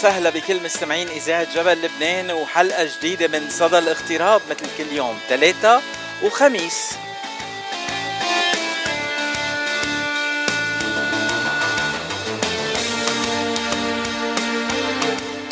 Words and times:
وسهلا 0.00 0.30
بكل 0.30 0.62
مستمعين 0.62 1.08
إذاعة 1.08 1.54
جبل 1.54 1.82
لبنان 1.82 2.30
وحلقة 2.30 2.84
جديدة 2.84 3.28
من 3.38 3.50
صدى 3.50 3.78
الاغتراب 3.78 4.40
مثل 4.50 4.66
كل 4.78 4.96
يوم 4.96 5.18
ثلاثة 5.28 5.80
وخميس. 6.22 6.92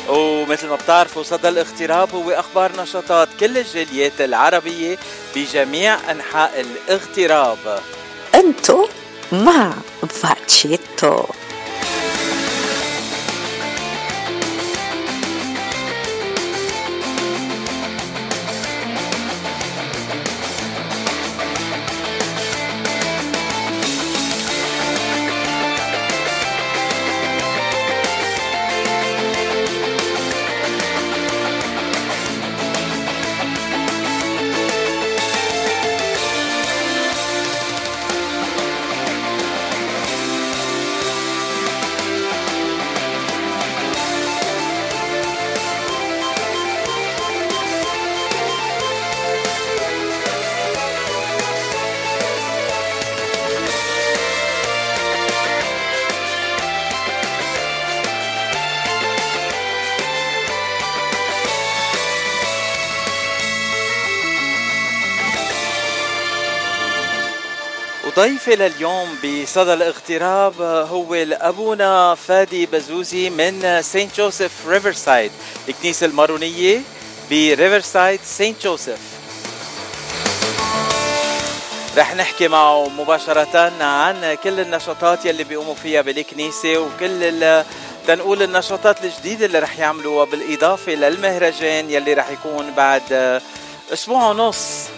ومثل 0.08 0.66
ما 0.66 0.76
بتعرفوا 0.76 1.22
صدى 1.22 1.48
الاغتراب 1.48 2.14
هو 2.14 2.30
أخبار 2.30 2.82
نشاطات 2.82 3.28
كل 3.40 3.58
الجاليات 3.58 4.20
العربية 4.20 4.98
بجميع 5.36 6.10
أنحاء 6.10 6.60
الاغتراب. 6.60 7.80
أنتو 8.34 8.88
مع 9.32 9.72
فاتشيتو. 10.08 11.24
ضيفي 68.18 68.56
لليوم 68.56 69.08
بصدى 69.24 69.72
الاغتراب 69.72 70.60
هو 70.62 71.14
ابونا 71.14 72.14
فادي 72.14 72.66
بزوزي 72.66 73.30
من 73.30 73.82
سانت 73.82 74.16
جوزيف 74.16 74.52
ريفرسايد 74.68 75.30
الكنيسة 75.68 76.06
المارونية 76.06 76.80
بريفرسايد 77.30 78.20
سانت 78.24 78.62
جوزيف. 78.62 78.98
رح 81.96 82.14
نحكي 82.14 82.48
معه 82.48 82.88
مباشرة 82.88 83.72
عن 83.84 84.36
كل 84.44 84.60
النشاطات 84.60 85.24
يلي 85.24 85.44
بيقوموا 85.44 85.74
فيها 85.74 86.02
بالكنيسة 86.02 86.78
وكل 86.78 87.62
تنقول 88.06 88.42
النشاطات 88.42 89.04
الجديدة 89.04 89.46
اللي 89.46 89.58
رح 89.58 89.78
يعملوها 89.78 90.24
بالإضافة 90.24 90.92
للمهرجان 90.92 91.90
يلي 91.90 92.14
رح 92.14 92.30
يكون 92.30 92.70
بعد 92.76 93.40
أسبوع 93.92 94.30
ونص. 94.30 94.88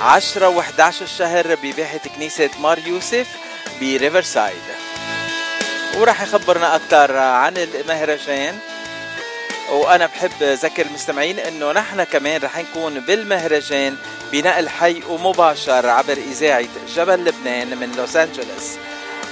10 0.00 0.62
و11 0.62 1.02
الشهر 1.02 1.54
بباحة 1.62 1.98
كنيسة 2.16 2.50
مار 2.60 2.78
يوسف 2.78 3.26
بريفر 3.80 4.22
سايد 4.22 4.62
وراح 5.96 6.22
يخبرنا 6.22 6.76
أكثر 6.76 7.16
عن 7.16 7.56
المهرجان. 7.56 8.58
وأنا 9.70 10.06
بحب 10.06 10.42
أذكر 10.42 10.86
المستمعين 10.86 11.38
إنه 11.38 11.72
نحن 11.72 12.04
كمان 12.04 12.40
رح 12.42 12.58
نكون 12.58 13.00
بالمهرجان 13.00 13.96
بنقل 14.32 14.68
حي 14.68 15.02
ومباشر 15.08 15.88
عبر 15.88 16.12
إذاعة 16.12 16.68
جبل 16.96 17.24
لبنان 17.24 17.78
من 17.78 17.92
لوس 17.96 18.16
أنجلوس. 18.16 18.68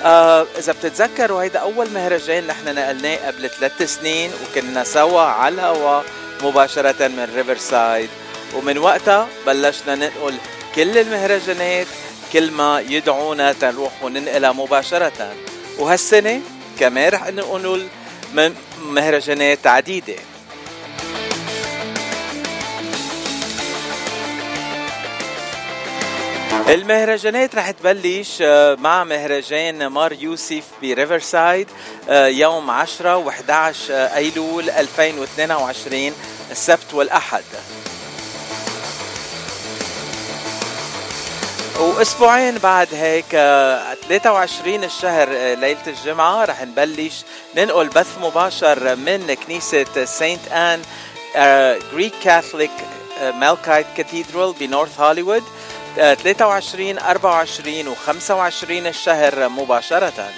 آه 0.04 0.46
إذا 0.58 0.72
بتتذكروا 0.72 1.42
هيدا 1.42 1.58
أول 1.58 1.90
مهرجان 1.90 2.46
نحن 2.46 2.74
نقلناه 2.74 3.16
قبل 3.26 3.50
ثلاث 3.50 3.82
سنين 3.82 4.30
وكنا 4.42 4.84
سوا 4.84 5.20
على 5.20 5.54
الهواء 5.54 6.04
مباشرة 6.42 7.08
من 7.08 7.32
ريفر 7.36 7.56
سايد 7.56 8.10
ومن 8.54 8.78
وقتها 8.78 9.28
بلشنا 9.46 9.94
ننقل 9.94 10.34
كل 10.74 10.98
المهرجانات 10.98 11.86
كل 12.32 12.50
ما 12.50 12.80
يدعونا 12.80 13.52
تنروح 13.52 13.92
وننقلها 14.02 14.52
مباشرة. 14.52 15.34
وهالسنة 15.78 16.40
كمان 16.80 17.12
رح 17.12 17.28
ننقل 17.28 17.86
مهرجانات 18.82 19.66
عديدة. 19.66 20.14
المهرجانات 26.68 27.54
رح 27.54 27.70
تبلش 27.70 28.38
آه، 28.42 28.74
مع 28.74 29.04
مهرجان 29.04 29.86
مار 29.86 30.12
يوسف 30.12 30.64
بريفر 30.82 31.18
سايد 31.18 31.68
آه، 32.08 32.26
يوم 32.26 32.70
10 32.70 33.24
و11 33.24 33.90
أيلول 33.90 34.70
2022 34.70 36.12
السبت 36.50 36.94
والأحد. 36.94 37.44
واسبوعين 41.78 42.58
بعد 42.58 42.94
هيك 42.94 43.26
23 44.08 44.84
الشهر 44.84 45.28
آه، 45.30 45.54
ليلة 45.54 45.86
الجمعة 45.86 46.44
رح 46.44 46.62
نبلش 46.62 47.24
ننقل 47.56 47.88
بث 47.88 48.18
مباشر 48.20 48.96
من 48.96 49.34
كنيسة 49.34 50.04
Saint 50.04 50.48
Anne 50.52 50.82
Greek 51.92 52.12
Catholic 52.24 52.70
Melkite 53.22 53.86
Cathedral 53.96 54.52
بنورث 54.60 55.00
هوليوود 55.00 55.42
23 55.96 56.98
24 56.98 57.88
و 57.88 57.94
25 57.94 58.86
الشهر 58.86 59.48
مباشرة. 59.48 60.30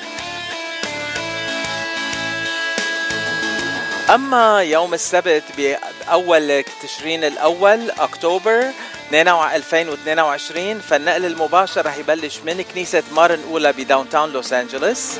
أما 4.14 4.62
يوم 4.62 4.94
السبت 4.94 5.44
بأول 5.56 6.64
تشرين 6.82 7.24
الأول 7.24 7.90
أكتوبر 7.90 8.64
2022 9.12 10.80
فالنقل 10.80 11.26
المباشر 11.26 11.86
رح 11.86 11.96
يبلش 11.96 12.38
من 12.46 12.62
كنيسة 12.62 13.02
مار 13.12 13.40
نقولا 13.50 13.72
ب 13.72 14.08
downtown 14.08 14.32
لوس 14.32 14.52
أنجلوس. 14.52 15.10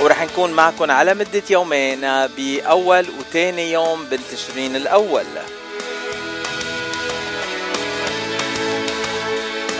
ورح 0.00 0.22
نكون 0.22 0.52
معكم 0.52 0.90
على 0.90 1.14
مدة 1.14 1.42
يومين 1.50 2.00
بأول 2.26 3.06
وثاني 3.18 3.72
يوم 3.72 4.04
بالتشرين 4.04 4.76
الأول. 4.76 5.24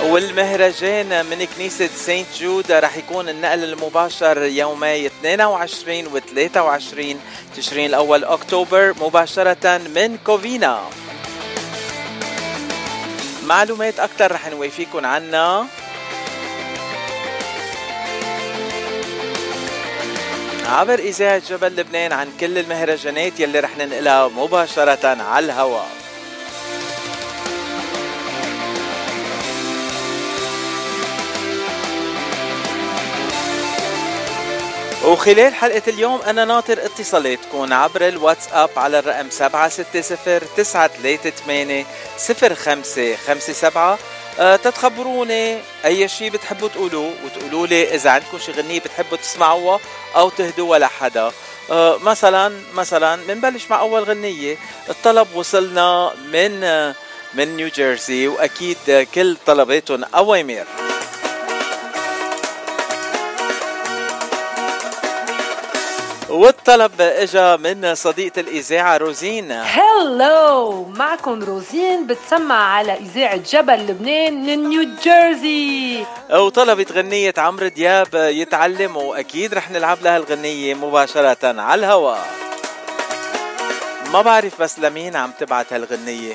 والمهرجان 0.02 1.26
من 1.26 1.46
كنيسة 1.56 1.90
سانت 1.96 2.26
جود 2.40 2.72
رح 2.72 2.96
يكون 2.96 3.28
النقل 3.28 3.64
المباشر 3.64 4.42
يومي 4.42 5.06
22 5.06 6.06
و 6.06 6.18
23 6.18 7.20
تشرين 7.56 7.86
الأول 7.86 8.24
أكتوبر 8.24 8.94
مباشرة 9.00 9.78
من 9.78 10.18
كوفينا. 10.26 10.82
معلومات 13.46 14.00
أكثر 14.00 14.32
رح 14.32 14.48
نوافيكم 14.48 15.06
عنها 15.06 15.66
عبر 20.66 20.98
إذاعة 20.98 21.42
جبل 21.48 21.76
لبنان 21.76 22.12
عن 22.12 22.28
كل 22.40 22.58
المهرجانات 22.58 23.40
يلي 23.40 23.60
رح 23.60 23.76
ننقلها 23.76 24.28
مباشرة 24.28 25.22
على 25.22 25.46
الهواء. 25.46 26.05
وخلال 35.06 35.54
حلقة 35.54 35.82
اليوم 35.88 36.20
أنا 36.22 36.44
ناطر 36.44 36.84
اتصالاتكم 36.84 37.72
عبر 37.72 38.08
الواتساب 38.08 38.70
على 38.76 38.98
الرقم 38.98 39.28
760-938-0557 39.30 39.36
أه 44.38 44.56
تتخبروني 44.56 45.58
أي 45.84 46.08
شيء 46.08 46.30
بتحبوا 46.30 46.68
تقولوه 46.68 47.12
وتقولوا 47.24 47.66
لي 47.66 47.94
إذا 47.94 48.10
عندكم 48.10 48.38
شي 48.38 48.52
غنية 48.52 48.80
بتحبوا 48.80 49.16
تسمعوها 49.16 49.80
أو 50.16 50.28
تهدوها 50.28 50.78
لحدا. 50.78 51.32
أه 51.70 51.98
مثلا 51.98 52.52
مثلا 52.74 53.16
بنبلش 53.26 53.70
مع 53.70 53.80
أول 53.80 54.02
غنية. 54.02 54.56
الطلب 54.88 55.28
وصلنا 55.34 56.12
من 56.32 56.60
من 57.34 57.56
نيو 57.56 57.68
جيرسي 57.68 58.28
وأكيد 58.28 59.06
كل 59.14 59.36
طلباتهم 59.46 60.04
أوامر. 60.04 60.64
والطلب 66.28 67.00
إجا 67.00 67.56
من 67.56 67.94
صديقة 67.94 68.40
الإذاعة 68.40 68.96
روزين. 68.96 69.52
هلو 69.52 70.84
معكم 70.84 71.42
روزين 71.44 72.06
بتسمع 72.06 72.74
على 72.74 72.92
إذاعة 72.92 73.36
جبل 73.36 73.86
لبنان 73.86 74.46
من 74.46 74.68
نيو 74.68 74.88
جيرسي 75.02 76.06
وطلبت 76.32 76.92
غنية 76.92 77.34
عمرو 77.38 77.68
دياب 77.68 78.08
يتعلم 78.14 78.96
وأكيد 78.96 79.54
رح 79.54 79.70
نلعب 79.70 79.98
لها 80.02 80.16
الغنية 80.16 80.74
مباشرة 80.74 81.60
على 81.60 81.78
الهواء 81.78 82.26
ما 84.12 84.22
بعرف 84.22 84.62
بس 84.62 84.78
لمين 84.78 85.16
عم 85.16 85.30
تبعت 85.40 85.72
هالغنية. 85.72 86.34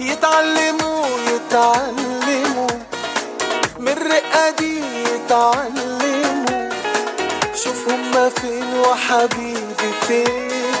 يتعلموا 0.00 1.06
يتعلموا 1.54 2.66
من 3.78 3.94
رقادي 4.12 4.80
يتعلموا 5.14 6.70
شوف 7.54 7.88
هما 7.88 8.28
فين 8.28 8.80
وحبيبي 8.80 9.90
فين. 10.08 10.74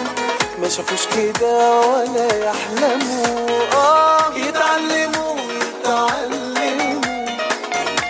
ما 0.58 0.68
شافوش 0.68 1.06
كده 1.16 1.80
ولا 1.80 2.28
يحلموا. 2.46 3.48
آه 3.72 4.34
يتعلموا 4.36 5.36
يتعلموا. 5.62 7.00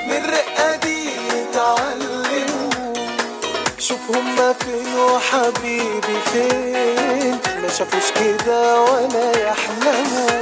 من 0.09 0.23
رقادي 0.35 1.11
يتعلموا 1.35 2.95
شوف 3.79 4.11
هما 4.11 4.53
فين 4.53 4.99
وحبيبي 4.99 6.19
فين. 6.33 7.39
ما 7.63 7.69
شافوش 7.79 8.11
كده 8.21 8.81
ولا 8.83 9.49
يحلموا. 9.49 10.35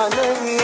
أنا 0.00 0.59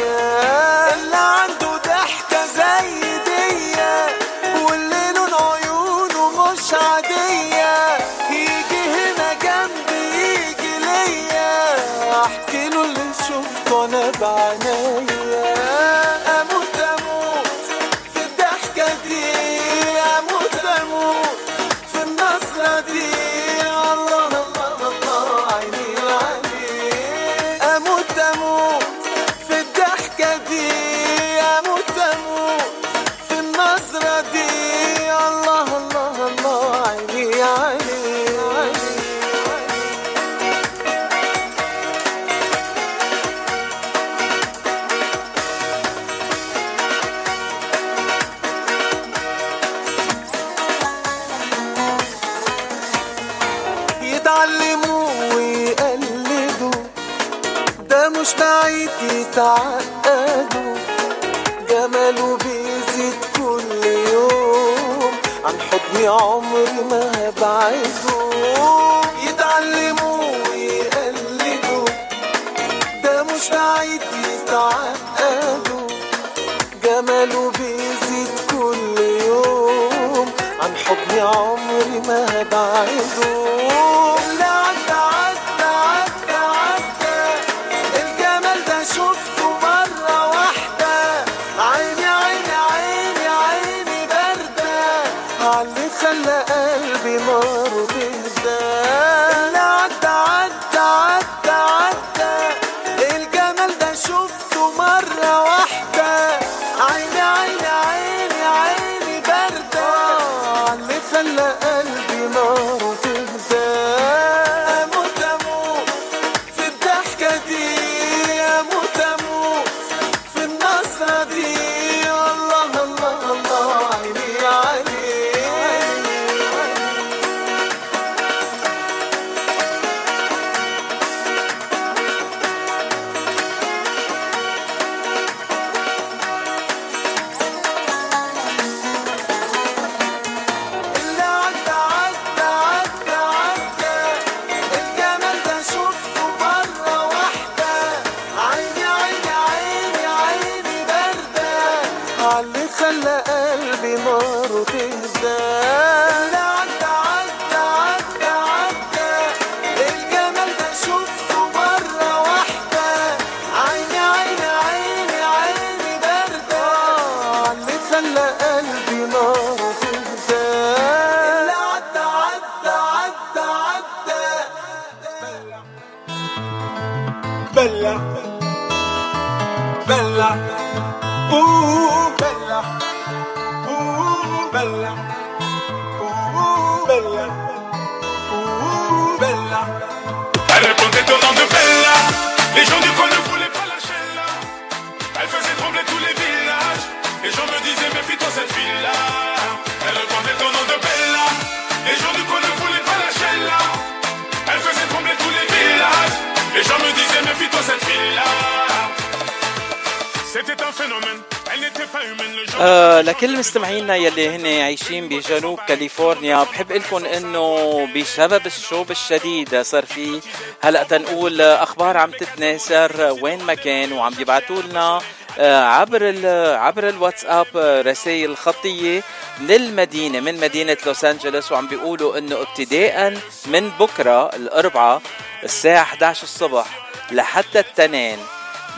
مستمعينا 213.86 214.06
يلي 214.06 214.28
هن 214.28 214.62
عايشين 214.62 215.08
بجنوب 215.08 215.58
كاليفورنيا. 215.68 216.42
بحب 216.44 216.72
لكم 216.72 217.04
إنه 217.04 217.88
بسبب 217.96 218.46
الشوب 218.46 218.90
الشديد 218.90 219.62
صار 219.62 219.86
في 219.86 220.20
هلأ 220.62 220.82
تنقول 220.82 221.40
أخبار 221.40 221.96
عم 221.96 222.10
تتناثر 222.10 223.18
وين 223.22 223.42
ما 223.42 223.54
كان 223.54 223.92
وعم 223.92 224.14
بيبعتوا 224.14 224.62
لنا 224.62 225.00
آه، 225.38 225.64
عبر 225.64 226.26
عبر 226.56 226.88
الواتساب 226.88 227.46
رسائل 227.86 228.36
خطية 228.36 229.02
من 229.40 229.50
المدينة 229.50 230.20
من 230.20 230.40
مدينة 230.40 230.76
لوس 230.86 231.04
أنجلوس 231.04 231.52
وعم 231.52 231.66
بيقولوا 231.66 232.18
إنه 232.18 232.42
ابتداء 232.42 233.18
من 233.46 233.70
بكرة 233.80 234.36
الأربعاء 234.36 235.02
الساعة 235.44 235.82
11 235.82 236.22
الصبح 236.22 236.66
لحتى 237.12 237.58
التنين 237.58 238.18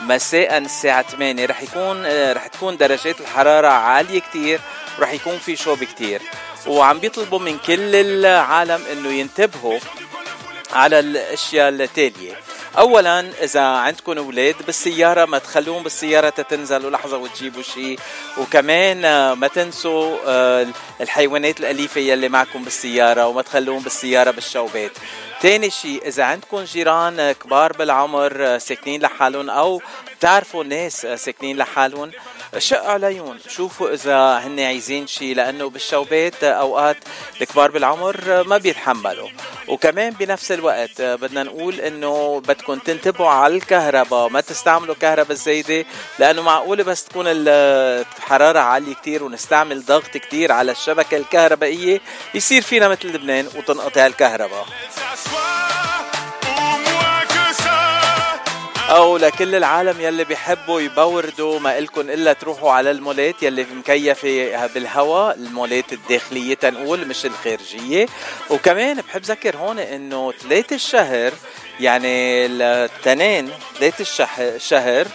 مساء 0.01 0.57
الساعة 0.57 1.01
8 1.01 1.45
رح 1.45 1.61
يكون 1.61 2.05
آه، 2.05 2.33
رح 2.33 2.47
تكون 2.47 2.77
درجات 2.77 3.21
الحرارة 3.21 3.67
عالية 3.67 4.19
كتير. 4.19 4.59
ورح 4.99 5.13
يكون 5.13 5.37
في 5.37 5.55
شوب 5.55 5.83
كتير 5.83 6.21
وعم 6.67 6.99
بيطلبوا 6.99 7.39
من 7.39 7.57
كل 7.57 7.95
العالم 7.95 8.83
إنه 8.91 9.09
ينتبهوا 9.09 9.79
على 10.71 10.99
الأشياء 10.99 11.69
التالية. 11.69 12.33
اولا 12.77 13.19
إذا 13.43 13.61
عندكم 13.61 14.17
أولاد 14.17 14.55
بالسيارة 14.65 15.25
ما 15.25 15.37
تخلوهم 15.37 15.83
بالسيارة 15.83 16.29
تتنزلوا 16.29 16.91
لحظه 16.91 17.17
وتجيبوا 17.17 17.61
شيء. 17.61 17.99
وكمان 18.37 19.05
آه، 19.05 19.33
ما 19.33 19.47
تنسوا 19.47 20.17
آه، 20.27 20.67
الحيوانات 21.01 21.59
الأليفة 21.59 22.01
يلي 22.01 22.29
معكم 22.29 22.63
بالسيارة 22.63 23.27
وما 23.27 23.41
تخلوهم 23.41 23.81
بالسيارة 23.83 24.31
بالشوبات. 24.31 24.91
تاني 25.41 25.69
شيء 25.69 26.07
إذا 26.07 26.23
عندكم 26.23 26.63
جيران 26.63 27.31
كبار 27.31 27.73
بالعمر 27.73 28.57
ساكنين 28.57 29.01
لحالهم 29.01 29.49
أو 29.49 29.81
بتعرفوا 30.19 30.63
ناس 30.63 31.01
ساكنين 31.01 31.57
لحالهم؟ 31.57 32.11
شق 32.57 32.85
عليهم 32.85 33.39
شوفوا 33.47 33.93
إذا 33.93 34.37
هن 34.37 34.59
عايزين 34.59 35.07
شيء 35.07 35.35
لأنه 35.35 35.69
بالشوبات 35.69 36.43
أوقات 36.43 36.97
الكبار 37.41 37.71
بالعمر 37.71 38.43
ما 38.47 38.57
بيتحملوا. 38.57 39.29
وكمان 39.67 40.13
بنفس 40.13 40.51
الوقت 40.51 41.01
بدنا 41.01 41.43
نقول 41.43 41.81
إنه 41.81 42.39
بدكم 42.39 42.79
تنتبهوا 42.79 43.29
على 43.29 43.55
الكهرباء 43.55 44.29
ما 44.29 44.41
تستعملوا 44.41 44.95
كهرباء 44.95 45.37
زايده 45.37 45.85
لأنه 46.19 46.41
معقولة 46.41 46.83
بس 46.83 47.03
تكون 47.03 47.25
الحرارة 47.27 48.59
عالية 48.59 48.93
كتير 48.93 49.23
ونستعمل 49.23 49.85
ضغط 49.85 50.17
كتير 50.17 50.51
على 50.51 50.71
الشبكة 50.71 51.17
الكهربائية 51.17 52.01
يصير 52.33 52.61
فينا 52.61 52.87
مثل 52.87 53.07
لبنان 53.07 53.47
وتنقطع 53.55 54.05
الكهرباء. 54.05 54.65
أو 58.89 59.17
لكل 59.17 59.55
العالم 59.55 60.01
يلي 60.01 60.23
بيحبوا 60.23 60.81
يبوردوا 60.81 61.59
ما 61.59 61.77
إلكن 61.77 62.09
إلا 62.09 62.33
تروحوا 62.33 62.71
على 62.71 62.91
المولات 62.91 63.43
يلي 63.43 63.65
مكيفة 63.75 64.67
بالهواء 64.67 65.35
المولات 65.35 65.93
الداخلية 65.93 66.53
تنقول 66.53 67.07
مش 67.07 67.25
الخارجية. 67.25 68.05
وكمان 68.49 69.01
بحب 69.01 69.21
ذكر 69.21 69.57
هون 69.57 69.79
إنه 69.79 70.31
ثلاثة 70.31 70.75
الشهر 70.75 71.31
يعني 71.79 72.45
التنين 72.45 73.49
ثلاثة 73.79 74.05
الشهر 74.55 75.07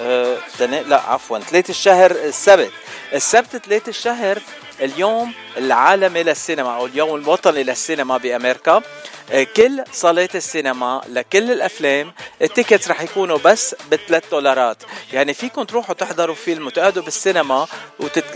أه 0.00 0.36
لا 0.60 1.00
عفوا 1.00 1.38
ثلاثة 1.38 1.70
الشهر 1.70 2.10
السبت. 2.10 2.70
السبت 3.12 3.56
ثلاثة 3.56 3.88
الشهر 3.88 4.38
اليوم 4.82 5.32
العالمي 5.56 6.22
للسينما 6.22 6.76
أو 6.76 6.86
اليوم 6.86 7.14
الوطني 7.14 7.62
للسينما 7.62 8.16
بأمريكا. 8.16 8.82
آه، 9.32 9.46
كل 9.56 9.84
صالات 9.92 10.36
السينما 10.36 11.00
لكل 11.08 11.52
الأفلام 11.52 12.12
التيكتس 12.42 12.88
رح 12.90 13.00
يكونوا 13.02 13.38
بس 13.44 13.76
ب 13.90 13.96
3 13.96 14.30
دولارات. 14.30 14.82
يعني 15.12 15.34
فيكم 15.34 15.62
تروحوا 15.62 15.94
تحضروا 15.94 16.34
فيلم 16.34 16.66
وتقعدوا 16.66 17.02
بالسينما 17.02 17.66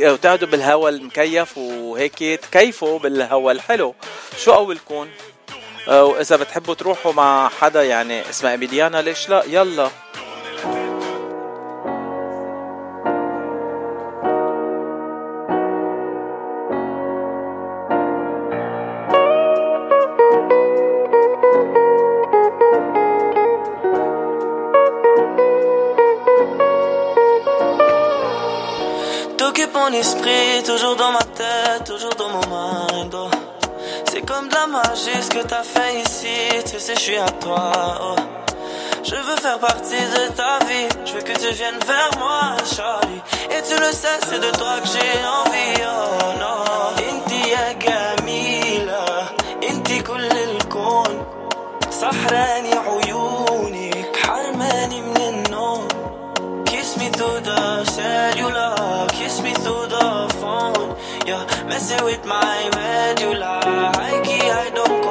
وتقعدوا 0.01 0.49
بالهواء 0.49 0.93
المكيف 0.93 1.59
وهيك 1.59 2.19
تكيفوا 2.19 2.99
بالهواء 2.99 3.55
الحلو. 3.55 3.95
شو 4.39 4.53
اولكم 4.55 5.09
آه، 5.89 6.05
وإذا 6.05 6.37
بتحبوا 6.37 6.75
تروحوا 6.75 7.13
مع 7.13 7.49
حدا 7.49 7.83
يعني 7.85 8.31
اسمها 8.31 8.53
ايميليانا 8.53 9.03
ليش 9.03 9.29
لا؟ 9.29 9.45
يلا. 9.47 9.91
mon 29.74 29.92
esprit, 29.94 30.64
toujours 30.66 30.96
dans 30.96 31.12
ma 31.12 31.20
tête, 31.20 31.84
toujours 31.86 32.16
dans 32.16 32.30
mon 32.30 32.42
mind. 32.50 33.14
Oh. 33.16 33.30
C'est 34.10 34.22
comme 34.22 34.48
de 34.48 34.54
la 34.54 34.68
magie 34.68 35.22
ce 35.22 35.30
que 35.30 35.44
t'as 35.46 35.64
fait 35.64 36.02
ici, 36.02 36.64
tu 36.72 36.80
sais, 36.80 36.96
je 36.96 37.00
suis 37.00 37.18
à 37.18 37.26
toi. 37.26 37.72
Oh. 38.02 38.16
Je 39.04 39.16
veux 39.16 39.36
faire 39.38 39.60
partie 39.60 39.96
de 40.16 40.32
ta 40.36 40.60
vie, 40.66 40.88
je 41.06 41.14
veux 41.14 41.22
que 41.22 41.34
tu 41.34 41.54
viennes 41.54 41.80
vers 41.86 42.12
moi, 42.20 42.58
Charlie. 42.76 43.22
Et 43.50 43.62
tu 43.64 43.76
le 43.80 43.92
sais, 43.92 44.20
c'est 44.28 44.40
de 44.40 44.52
toi 44.58 44.76
que 44.82 44.88
j'ai 44.88 45.20
envie, 45.42 45.82
oh 45.84 46.40
non. 46.40 46.60
Inti 47.10 47.50
ya 47.50 47.74
gamila, 47.74 49.06
inti 49.64 50.04
كل 50.04 50.26
الكون 50.26 51.26
سحراني 51.90 52.72
عيونك 52.74 54.18
حرماني 54.18 55.02
من 55.02 55.18
النوم 55.18 55.88
Kiss 56.66 56.98
me 56.98 57.10
through 57.10 57.42
the 57.42 57.84
cellular, 57.86 58.76
kiss 59.35 59.43
me 59.43 59.53
through 59.55 59.87
the 59.89 60.37
phone. 60.41 60.97
You're 61.27 61.47
messing 61.67 62.05
with 62.05 62.25
my 62.25 62.71
medulla. 62.75 63.61
I 63.97 64.23
key, 64.25 64.51
I 64.51 64.71
don't 64.71 65.04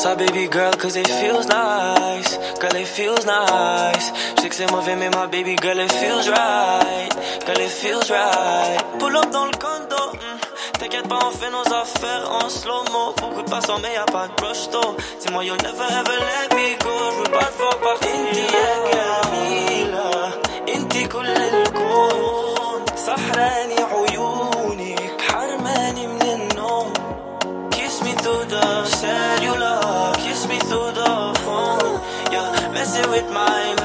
ça, 0.00 0.14
baby 0.14 0.48
girl, 0.50 0.74
cause 0.76 0.96
it 0.96 1.06
feels 1.08 1.46
nice. 1.48 2.38
Girl, 2.60 2.76
it 2.76 2.86
feels 2.86 3.26
nice. 3.26 4.12
Je 4.36 4.42
sais 4.42 4.48
que 4.48 4.54
c'est 4.54 4.70
mauvais, 4.70 4.96
mais 4.96 5.10
ma 5.10 5.26
baby 5.26 5.54
girl, 5.60 5.78
it 5.78 5.92
feels 5.92 6.28
right. 6.30 7.10
Girl, 7.46 7.60
it 7.60 7.70
feels 7.70 8.10
right. 8.10 8.78
Pull 8.98 9.16
up 9.16 9.30
dans 9.30 9.44
le 9.46 9.52
condo. 9.58 9.96
mm. 10.14 10.78
T'inquiète 10.78 11.08
pas, 11.08 11.18
on 11.26 11.30
fait 11.30 11.50
nos 11.50 11.74
affaires 11.74 12.30
en 12.30 12.48
slow-mo. 12.48 13.14
Beaucoup 13.20 13.42
de 13.42 13.50
passants, 13.50 13.78
mais 13.82 13.92
y'a 13.94 14.04
pas 14.04 14.28
de 14.28 14.44
rush 14.44 14.68
though. 14.70 14.96
Dis-moi, 15.20 15.44
you'll 15.44 15.56
never 15.62 15.84
ever 15.84 16.18
let 16.30 16.56
me 16.56 16.76
go. 16.82 16.90
Je 17.10 17.16
veux 17.18 17.38
pas 17.38 17.44
te 17.44 17.58
voir 17.58 17.76
partir. 17.78 18.10
Inti 18.14 18.46
ya 18.56 19.16
جميلة 19.26 20.30
انتي 20.74 21.06
كل 21.06 21.26
الكون 21.28 22.84
سحراني 22.96 23.76
عيونك 23.92 25.20
حرماني 25.20 26.06
من 26.06 26.22
النوم 26.22 26.92
Kiss 27.70 28.02
me 28.02 28.12
through 28.14 28.44
the 28.48 28.84
cellular, 28.84 29.69
with 33.09 33.29
mine. 33.31 33.80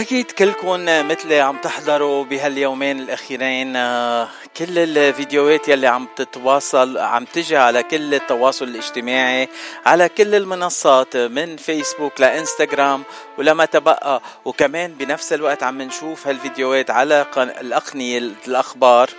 أكيد 0.00 0.30
كلكم 0.30 0.84
مثلي 0.86 1.40
عم 1.40 1.56
تحضروا 1.56 2.24
بهاليومين 2.24 3.00
الأخيرين 3.00 3.76
آه، 3.76 4.28
كل 4.56 4.78
الفيديوهات 4.78 5.68
يلي 5.68 5.86
عم 5.86 6.08
تتواصل 6.16 6.98
عم 6.98 7.24
تجي 7.24 7.56
على 7.56 7.82
كل 7.82 8.14
التواصل 8.14 8.64
الاجتماعي 8.64 9.48
على 9.86 10.08
كل 10.08 10.34
المنصات 10.34 11.16
من 11.16 11.56
فيسبوك 11.56 12.20
لإنستغرام 12.20 13.02
ولما 13.38 13.64
تبقى. 13.64 14.22
وكمان 14.44 14.92
بنفس 14.94 15.32
الوقت 15.32 15.62
عم 15.62 15.82
نشوف 15.82 16.26
هالفيديوهات 16.26 16.90
على 16.90 17.26
الأقنية 17.36 18.18
الأخبار. 18.18 19.10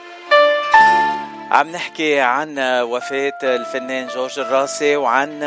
عم 1.52 1.68
نحكي 1.72 2.20
عن 2.20 2.60
وفاة 2.82 3.40
الفنان 3.44 4.08
جورج 4.08 4.40
الراسي 4.40 4.96
وعن 4.96 5.44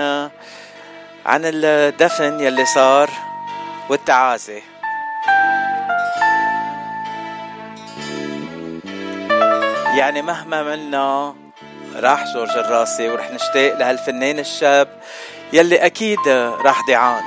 عن 1.27 1.41
الدفن 1.45 2.41
يلي 2.41 2.67
صار 2.67 3.11
والتعازي. 3.91 4.74
يعني 9.99 10.23
مهما 10.23 10.63
منا 10.63 11.35
راح 11.97 12.25
جورج 12.35 12.51
الراسي 12.51 13.09
ورح 13.09 13.31
نشتاق 13.31 13.79
لهالفنان 13.79 14.39
الشاب 14.39 14.89
يلي 15.53 15.77
أكيد 15.77 16.29
راح 16.65 16.81
دعان 16.89 17.23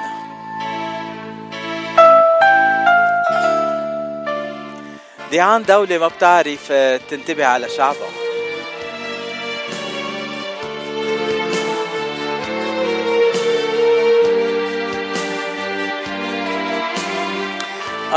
دعان 5.32 5.64
دولة 5.64 5.98
ما 5.98 6.08
بتعرف 6.08 6.72
تنتبه 7.10 7.46
على 7.46 7.70
شعبها. 7.70 8.27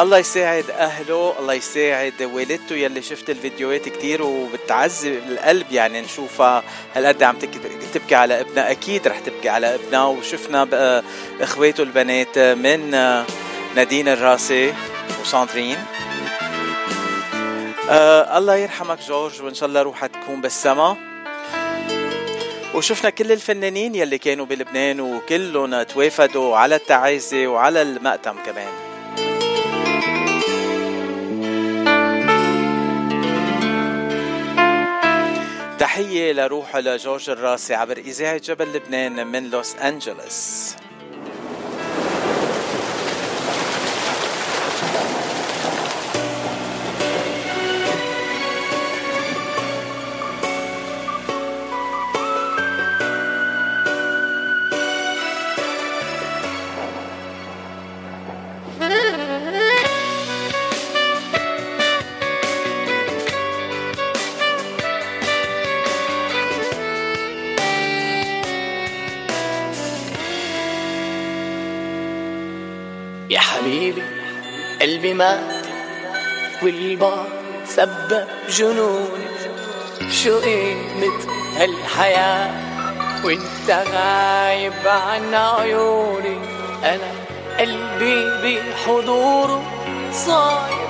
الله 0.00 0.18
يساعد 0.18 0.70
أهله 0.70 1.34
الله 1.38 1.54
يساعد 1.54 2.22
والدته 2.22 2.76
يلي 2.76 3.02
شفت 3.02 3.30
الفيديوهات 3.30 3.88
كتير 3.88 4.22
وبتعذب 4.22 5.22
القلب 5.28 5.72
يعني 5.72 6.00
نشوفها 6.00 6.62
هالقد 6.94 7.22
عم 7.22 7.38
تبكي 7.94 8.14
على 8.14 8.40
ابنها. 8.40 8.70
أكيد 8.70 9.08
رح 9.08 9.18
تبكي 9.18 9.48
على 9.48 9.74
ابنها 9.74 10.04
وشفنا 10.04 11.02
إخواته 11.40 11.82
البنات 11.82 12.38
من 12.38 12.90
نادين 13.74 14.08
الراسي 14.08 14.74
وساندرين. 15.22 15.78
آه 17.90 18.38
الله 18.38 18.56
يرحمك 18.56 18.98
جورج 19.08 19.42
وإن 19.42 19.54
شاء 19.54 19.68
الله 19.68 19.82
روحها 19.82 20.06
تكون 20.06 20.40
بالسما. 20.40 20.96
وشفنا 22.74 23.10
كل 23.10 23.32
الفنانين 23.32 23.94
يلي 23.94 24.18
كانوا 24.18 24.46
بلبنان 24.46 25.00
وكلهم 25.00 25.82
توافدوا 25.82 26.56
على 26.56 26.74
التعازي 26.74 27.46
وعلى 27.46 27.82
المأتم 27.82 28.36
كمان. 28.46 28.89
تحية 35.90 36.32
لروح 36.32 36.76
لجورج 36.76 37.30
الراسي 37.30 37.74
عبر 37.74 37.98
إذاعة 37.98 38.38
جبل 38.38 38.72
لبنان 38.72 39.26
من 39.26 39.50
لوس 39.50 39.74
أنجلوس. 39.74 40.76
مات 75.20 75.66
والبعد 76.62 77.28
سبب 77.66 78.26
جنوني 78.48 79.28
شو 80.10 80.40
قيمة 80.40 81.20
هالحياة؟ 81.56 82.50
وانت 83.24 83.68
غايب 83.68 84.86
عن 84.86 85.34
عيوني. 85.34 86.38
أنا 86.84 87.12
قلبي 87.58 88.30
بحضوره 88.42 89.62
صاير 90.12 90.88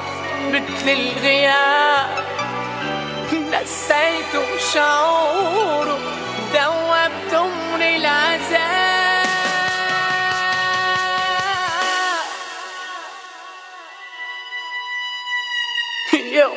مثل 0.48 0.88
الغياب 0.88 2.10
نسيته 3.32 4.58
شعوره. 4.74 5.98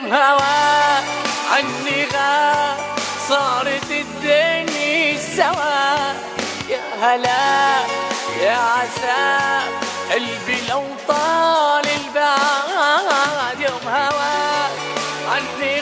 يوم 0.04 0.14
هواك 0.14 1.04
عني 1.52 2.06
غاب 2.14 2.78
صارت 3.30 3.92
الدنيا 3.92 5.20
سوا. 5.36 6.14
يا 6.70 6.82
هلا 7.02 7.80
يا 8.42 8.58
عسى 8.58 9.60
قلبي 10.12 10.58
لو 10.70 10.84
طال 11.08 11.86
البعاد. 11.86 13.60
يوم 13.60 13.88
هواك 13.88 14.72
عني 15.32 15.82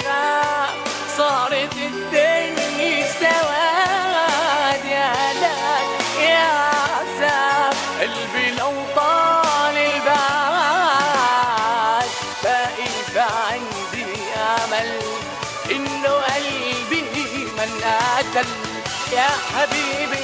يا 19.22 19.30
حبيبي 19.54 20.24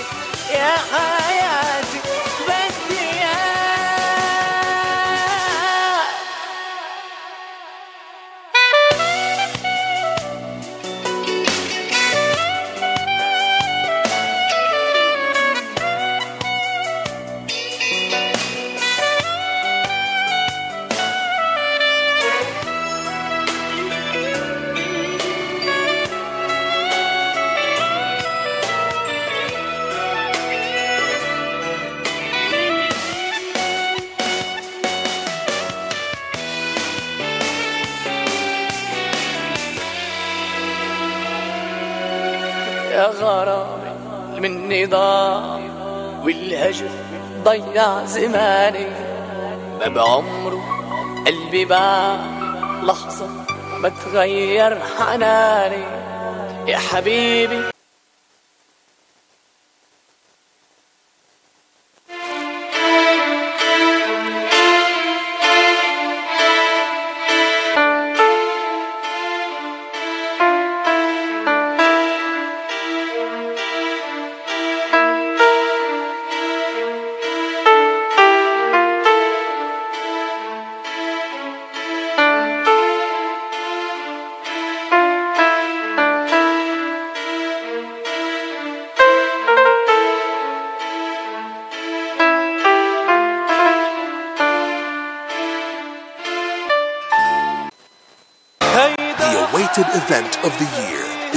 يا 0.54 0.74
حياتي. 0.92 1.87
ضاع 44.88 45.60
والهجر 46.24 46.90
ضيع 47.44 48.06
زماني. 48.06 48.88
ما 49.80 49.88
بعمره 49.88 50.62
قلبي 51.28 51.66
باع 51.66 52.18
لحظة 52.84 53.28
ما 53.82 53.90
تغير 53.90 54.80
حناني 54.80 55.84
يا 56.68 56.78
حبيبي 56.78 57.62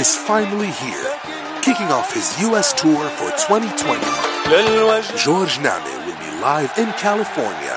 is 0.01 0.17
finally 0.17 0.71
here, 0.71 1.13
kicking 1.61 1.93
off 1.93 2.15
his 2.15 2.41
U.S. 2.41 2.73
tour 2.73 3.07
for 3.11 3.29
2020. 3.37 4.01
George 5.19 5.61
Name 5.61 5.85
will 6.07 6.17
be 6.17 6.41
live 6.41 6.73
in 6.79 6.91
California 6.93 7.77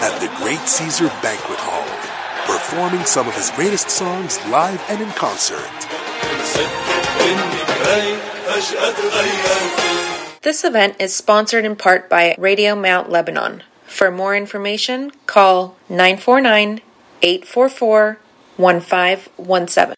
at 0.00 0.18
the 0.20 0.32
Great 0.38 0.60
Caesar 0.60 1.08
Banquet 1.20 1.58
Hall, 1.60 1.84
performing 2.46 3.04
some 3.04 3.28
of 3.28 3.34
his 3.34 3.50
greatest 3.50 3.90
songs 3.90 4.38
live 4.48 4.82
and 4.88 5.02
in 5.02 5.10
concert. 5.10 5.68
This 10.40 10.64
event 10.64 10.96
is 10.98 11.14
sponsored 11.14 11.66
in 11.66 11.76
part 11.76 12.08
by 12.08 12.34
Radio 12.38 12.74
Mount 12.74 13.10
Lebanon. 13.10 13.62
For 13.84 14.10
more 14.10 14.34
information, 14.34 15.12
call 15.26 15.76
949 15.90 16.80
844 17.20 18.18
1517. 18.58 19.94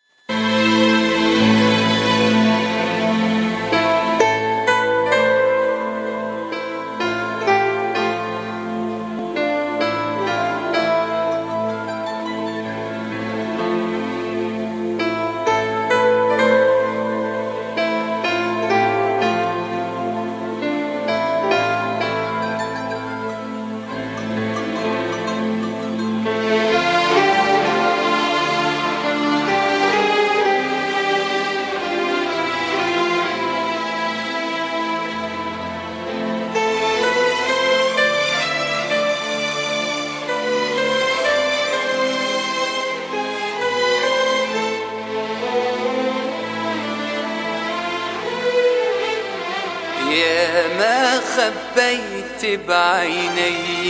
بعيني 52.56 53.80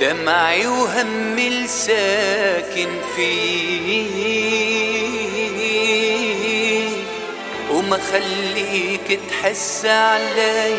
دمعي 0.00 0.66
وهمي 0.66 1.48
الساكن 1.48 2.88
فيه 3.16 4.62
وما 7.72 7.98
خليك 8.12 9.20
تحس 9.30 9.84
علي 9.84 10.74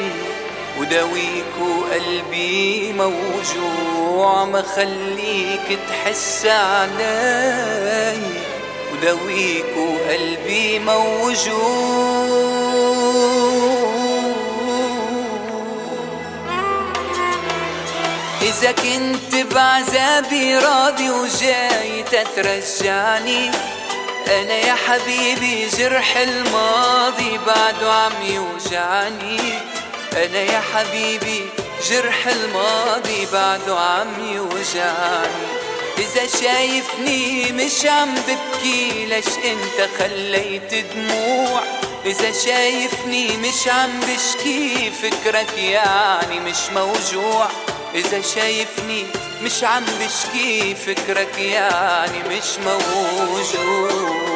وداويك 0.79 1.53
وقلبي 1.61 2.93
موجوع 2.93 4.45
ما 4.45 4.61
خليك 4.61 5.79
تحس 5.89 6.45
علي 6.45 8.17
وداويك 8.93 9.77
وقلبي 9.77 10.79
موجوع 10.79 12.02
إذا 18.43 18.71
كنت 18.71 19.53
بعذابي 19.53 20.57
راضي 20.57 21.09
وجاي 21.09 22.03
تترجعني 22.03 23.51
أنا 24.27 24.53
يا 24.53 24.73
حبيبي 24.87 25.67
جرح 25.77 26.17
الماضي 26.17 27.39
بعده 27.47 27.93
عم 27.93 28.11
يوجعني 28.25 29.39
أنا 30.13 30.39
يا 30.39 30.61
حبيبي 30.73 31.45
جرح 31.89 32.27
الماضي 32.27 33.27
بعده 33.33 33.79
عم 33.79 34.33
يوجعني 34.35 35.43
إذا 35.97 36.27
شايفني 36.41 37.51
مش 37.51 37.85
عم 37.85 38.15
ببكي 38.15 39.05
ليش 39.05 39.27
أنت 39.27 39.89
خليت 39.99 40.85
دموع 40.95 41.61
إذا 42.05 42.31
شايفني 42.45 43.37
مش 43.37 43.67
عم 43.67 43.99
بشكي 43.99 44.91
فكرك 44.91 45.57
يعني 45.57 46.39
مش 46.39 46.69
موجوع. 46.75 47.47
إذا 47.95 48.21
شايفني 48.21 49.05
مش 49.43 49.63
عم 49.63 49.83
بشكي 49.85 50.75
فكرك 50.75 51.39
يعني 51.39 52.19
مش 52.29 52.57
موجوع 52.65 54.32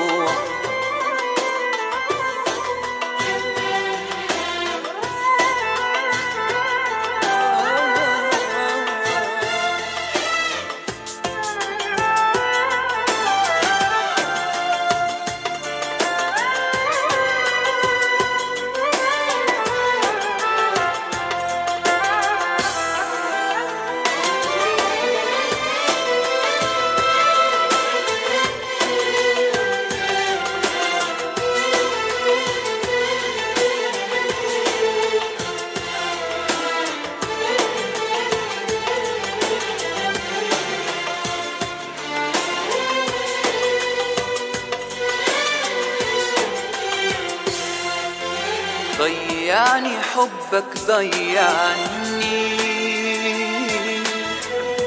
ضيعني. 50.98 52.58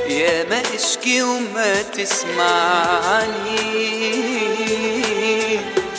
يا 0.09 0.44
ما 0.44 0.62
أشكي 0.75 1.23
وما 1.23 1.83
تسمعني. 1.83 3.61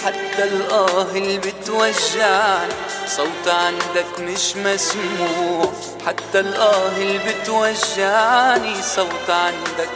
حتى 0.06 0.43
الآه 0.43 1.02
اللي 1.15 1.38
بتوجعني 1.38 2.74
صوت 3.08 3.47
عندك 3.47 4.19
مش 4.19 4.56
مسموع. 4.56 5.74
حتى 6.06 6.39
الآه 6.39 6.97
اللي 6.97 7.19
بتوجعني 7.19 8.76
صوت 8.95 9.30
عندك 9.30 9.89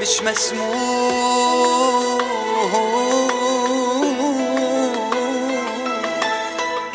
مش 0.00 0.22
مسموع. 0.22 0.91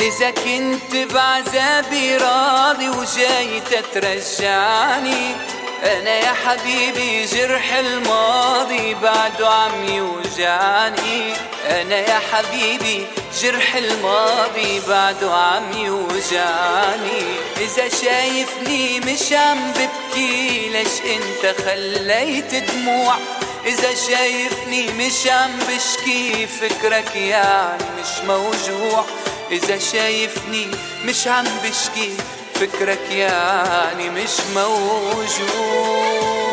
إذا 0.07 0.29
كنت 0.31 1.13
بعذابي 1.13 2.17
راضي 2.17 2.89
وجاي 2.89 3.59
تترجعني 3.59 5.35
أنا 5.83 6.15
يا 6.15 6.33
حبيبي 6.45 7.25
جرح 7.25 7.73
الماضي 7.73 8.93
بعده 8.93 9.49
عم 9.49 9.85
يوجعني 9.89 11.33
أنا 11.69 11.97
يا 11.97 12.19
حبيبي 12.31 13.07
جرح 13.41 13.75
الماضي 13.75 14.81
بعده 14.87 15.33
عم 15.33 15.71
يوجعني 15.77 17.21
إذا 17.57 17.89
شايفني 17.89 18.99
مش 18.99 19.33
عم 19.33 19.71
ببكي 19.71 20.69
ليش 20.69 21.01
أنت 21.15 21.55
خليت 21.65 22.55
دموع؟ 22.55 23.15
إذا 23.65 23.89
شايفني 24.09 24.87
مش 24.91 25.27
عم 25.27 25.51
بشكي 25.59 26.47
فكرك 26.47 27.15
يعني 27.15 27.83
مش 27.99 28.25
موجوع. 28.27 29.05
إذا 29.51 29.77
شايفني 29.77 30.67
مش 31.05 31.27
عم 31.27 31.45
بشكي 31.63 32.13
فكرك 32.55 33.11
يعني 33.11 34.09
مش 34.09 34.31
موجوع 34.55 36.46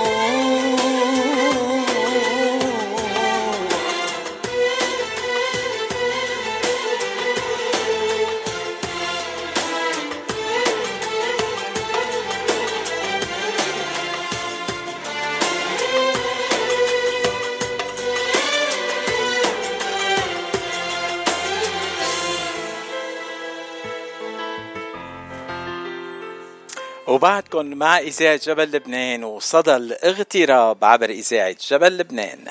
وبعدكم 27.25 27.67
مع 27.67 27.99
إذاعة 27.99 28.41
جبل 28.45 28.63
لبنان 28.63 29.25
وصدى 29.25 29.77
الاغتراب 29.77 30.85
عبر 30.85 31.11
إذاعة 31.11 31.57
جبل 31.71 31.99
لبنان. 31.99 32.45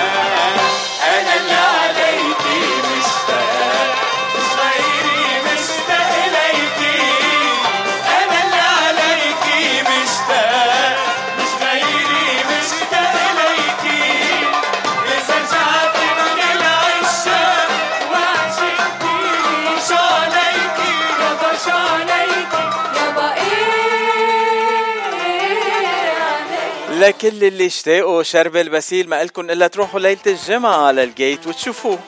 لكل 27.09 27.45
اللي 27.45 27.67
اشتاقوا 27.67 28.23
شرب 28.23 28.57
البسيل 28.57 29.09
ما 29.09 29.23
إلكن 29.23 29.51
إلا 29.51 29.67
تروحوا 29.67 30.01
ليلة 30.01 30.21
الجمعة 30.27 30.87
على 30.87 31.05
الجيت 31.05 31.47
وتشوفوه. 31.47 31.99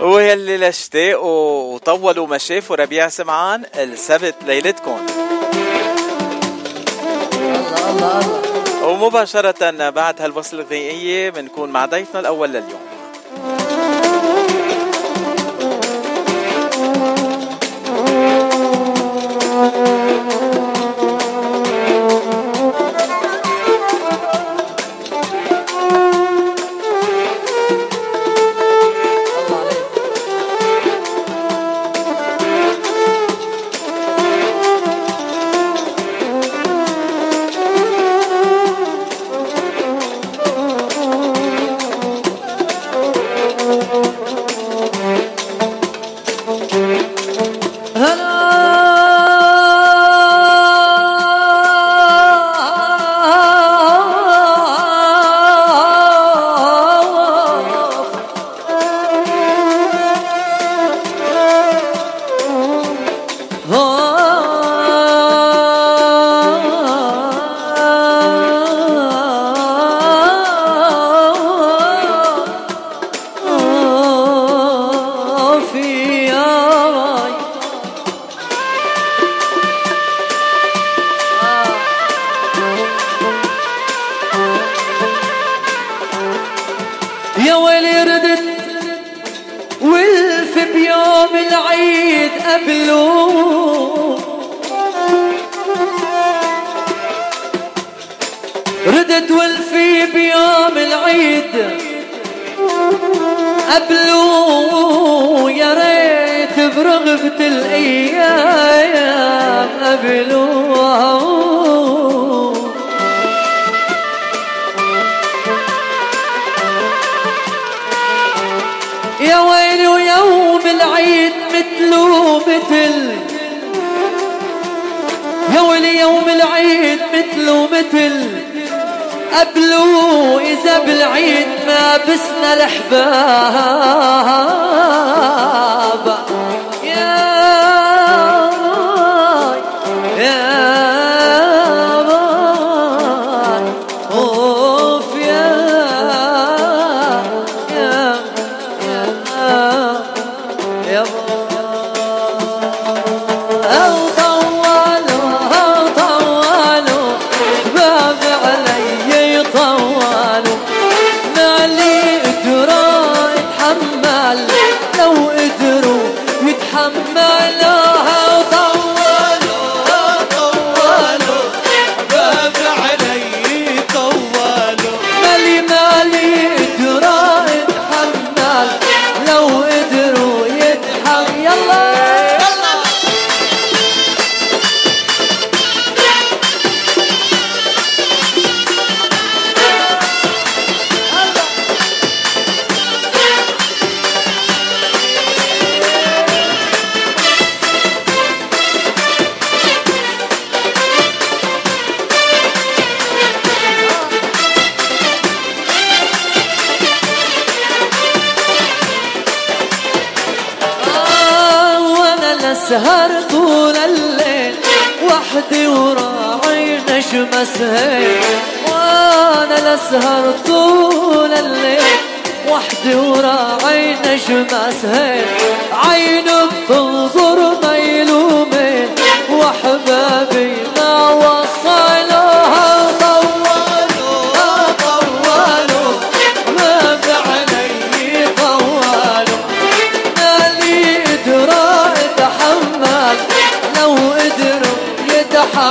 ويلي 0.00 0.56
لاشتاقوا 0.56 1.74
وطولوا 1.74 2.26
ما 2.26 2.38
شافوا 2.38 2.76
ربيع 2.76 3.08
سمعان 3.08 3.64
السبت 3.74 4.34
ليلتكم 4.46 5.06
ومباشرة 8.82 9.90
بعد 9.90 10.22
هالوصل 10.22 10.60
الغنائية 10.60 11.30
بنكون 11.30 11.70
مع 11.70 11.86
ضيفنا 11.86 12.20
الأول 12.20 12.48
لليوم. 12.48 12.80
يا 19.62 19.98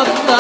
것 0.05 0.30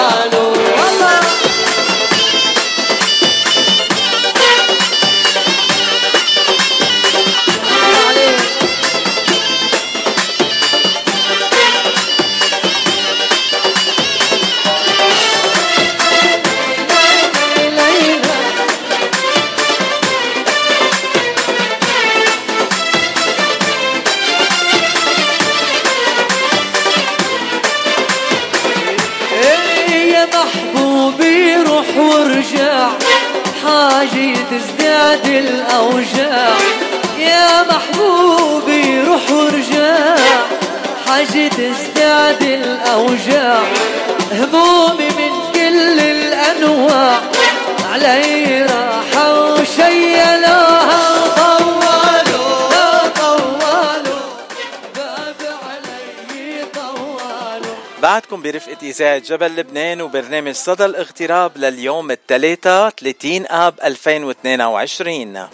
إذاعة 58.83 59.17
جبل 59.17 59.55
لبنان 59.55 60.01
وبرنامج 60.01 60.51
صدى 60.51 60.85
الاغتراب 60.85 61.57
لليوم 61.57 62.11
الثلاثاء 62.11 62.89
30 62.89 63.45
آب 63.47 63.73
2022 63.83 65.47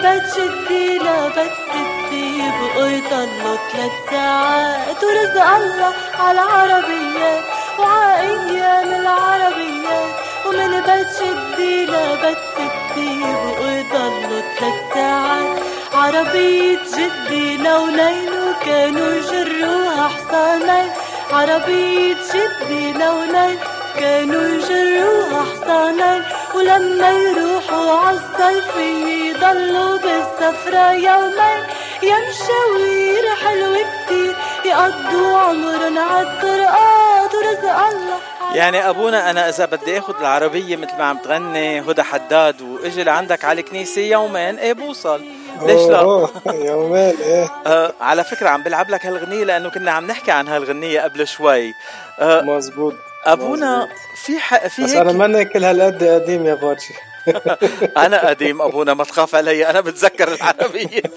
من 0.04 0.10
بيت 0.10 0.34
شدي 0.34 0.98
لبيت 0.98 1.52
ستي 1.70 2.50
بقوا 2.60 2.86
يضلوا 2.86 3.56
ثلاث 3.72 3.92
ساعات. 4.10 5.04
ورزق 5.04 5.46
الله 5.56 5.94
على 6.20 6.42
العربيات 6.42 7.44
وأيام 7.78 8.88
العربيات. 9.00 10.14
ومن 10.46 10.80
بيت 10.80 11.08
شدي 11.18 11.86
لبيت 11.86 12.38
ستي 12.54 13.20
بقوا 13.20 13.70
يضلوا 13.70 14.42
ثلاث 14.58 14.94
ساعات. 14.94 15.58
عربية 15.94 16.78
جدي 16.96 17.56
لونين 17.56 18.28
وكانوا 18.28 19.12
يجروها 19.14 20.08
حصانين 20.08 20.90
عربية 21.32 22.16
جدي 22.34 22.92
لونين 22.92 23.58
كانوا 24.00 24.42
يجروها 24.42 25.44
حصانين 25.50 26.22
ولما 26.56 27.10
يروحوا 27.10 27.90
عالصيفية 27.98 29.14
يضلوا 29.34 29.98
بالسفرة 29.98 30.92
يومين 30.92 31.62
يا 32.02 32.16
مشاوير 32.28 33.34
حلوة 33.44 33.78
كتير 34.06 34.36
يقضوا 34.64 35.38
عمرن 35.38 35.98
عالطرقات 35.98 37.34
ورزق 37.34 37.76
الله. 37.86 38.18
يعني 38.54 38.88
أبونا 38.88 39.30
أنا 39.30 39.48
إذا 39.48 39.64
بدي 39.64 39.98
آخذ 39.98 40.14
العربية 40.20 40.76
مثل 40.76 40.96
ما 40.98 41.04
عم 41.04 41.18
تغني 41.18 41.80
هدى 41.80 42.02
حداد 42.02 42.62
وإجي 42.62 43.04
لعندك 43.04 43.44
على 43.44 43.60
الكنيسة 43.60 44.00
يومين 44.02 44.58
إيه 44.58 44.72
بوصل؟ 44.72 45.22
ليش 45.62 45.82
لا؟ 45.82 46.00
يومين 46.70 47.14
إيه. 47.20 47.50
آه 47.66 47.92
على 48.00 48.24
فكرة 48.24 48.48
عم 48.48 48.62
بلعب 48.62 48.90
لك 48.90 49.06
هالغنية 49.06 49.44
لأنه 49.44 49.70
كنا 49.70 49.90
عم 49.90 50.06
نحكي 50.06 50.30
عن 50.32 50.48
هالغنية 50.48 51.00
قبل 51.00 51.26
شوي. 51.26 51.74
آه 52.18 52.40
مزبوط. 52.42 52.94
أبونا 53.24 53.88
في 54.24 54.38
حق 54.38 54.66
في 54.68 54.82
بس 54.82 54.90
هيك 54.90 54.96
أنا 55.00 55.12
ماني 55.12 55.44
كل 55.44 55.64
هالقد 55.64 56.04
قديم 56.04 56.46
يا 56.46 56.54
باتشي 56.54 56.94
أنا 58.04 58.28
قديم 58.28 58.62
أبونا 58.62 58.94
ما 58.94 59.04
تخاف 59.04 59.34
علي 59.34 59.70
أنا 59.70 59.80
بتذكر 59.80 60.34
العربية. 60.34 61.02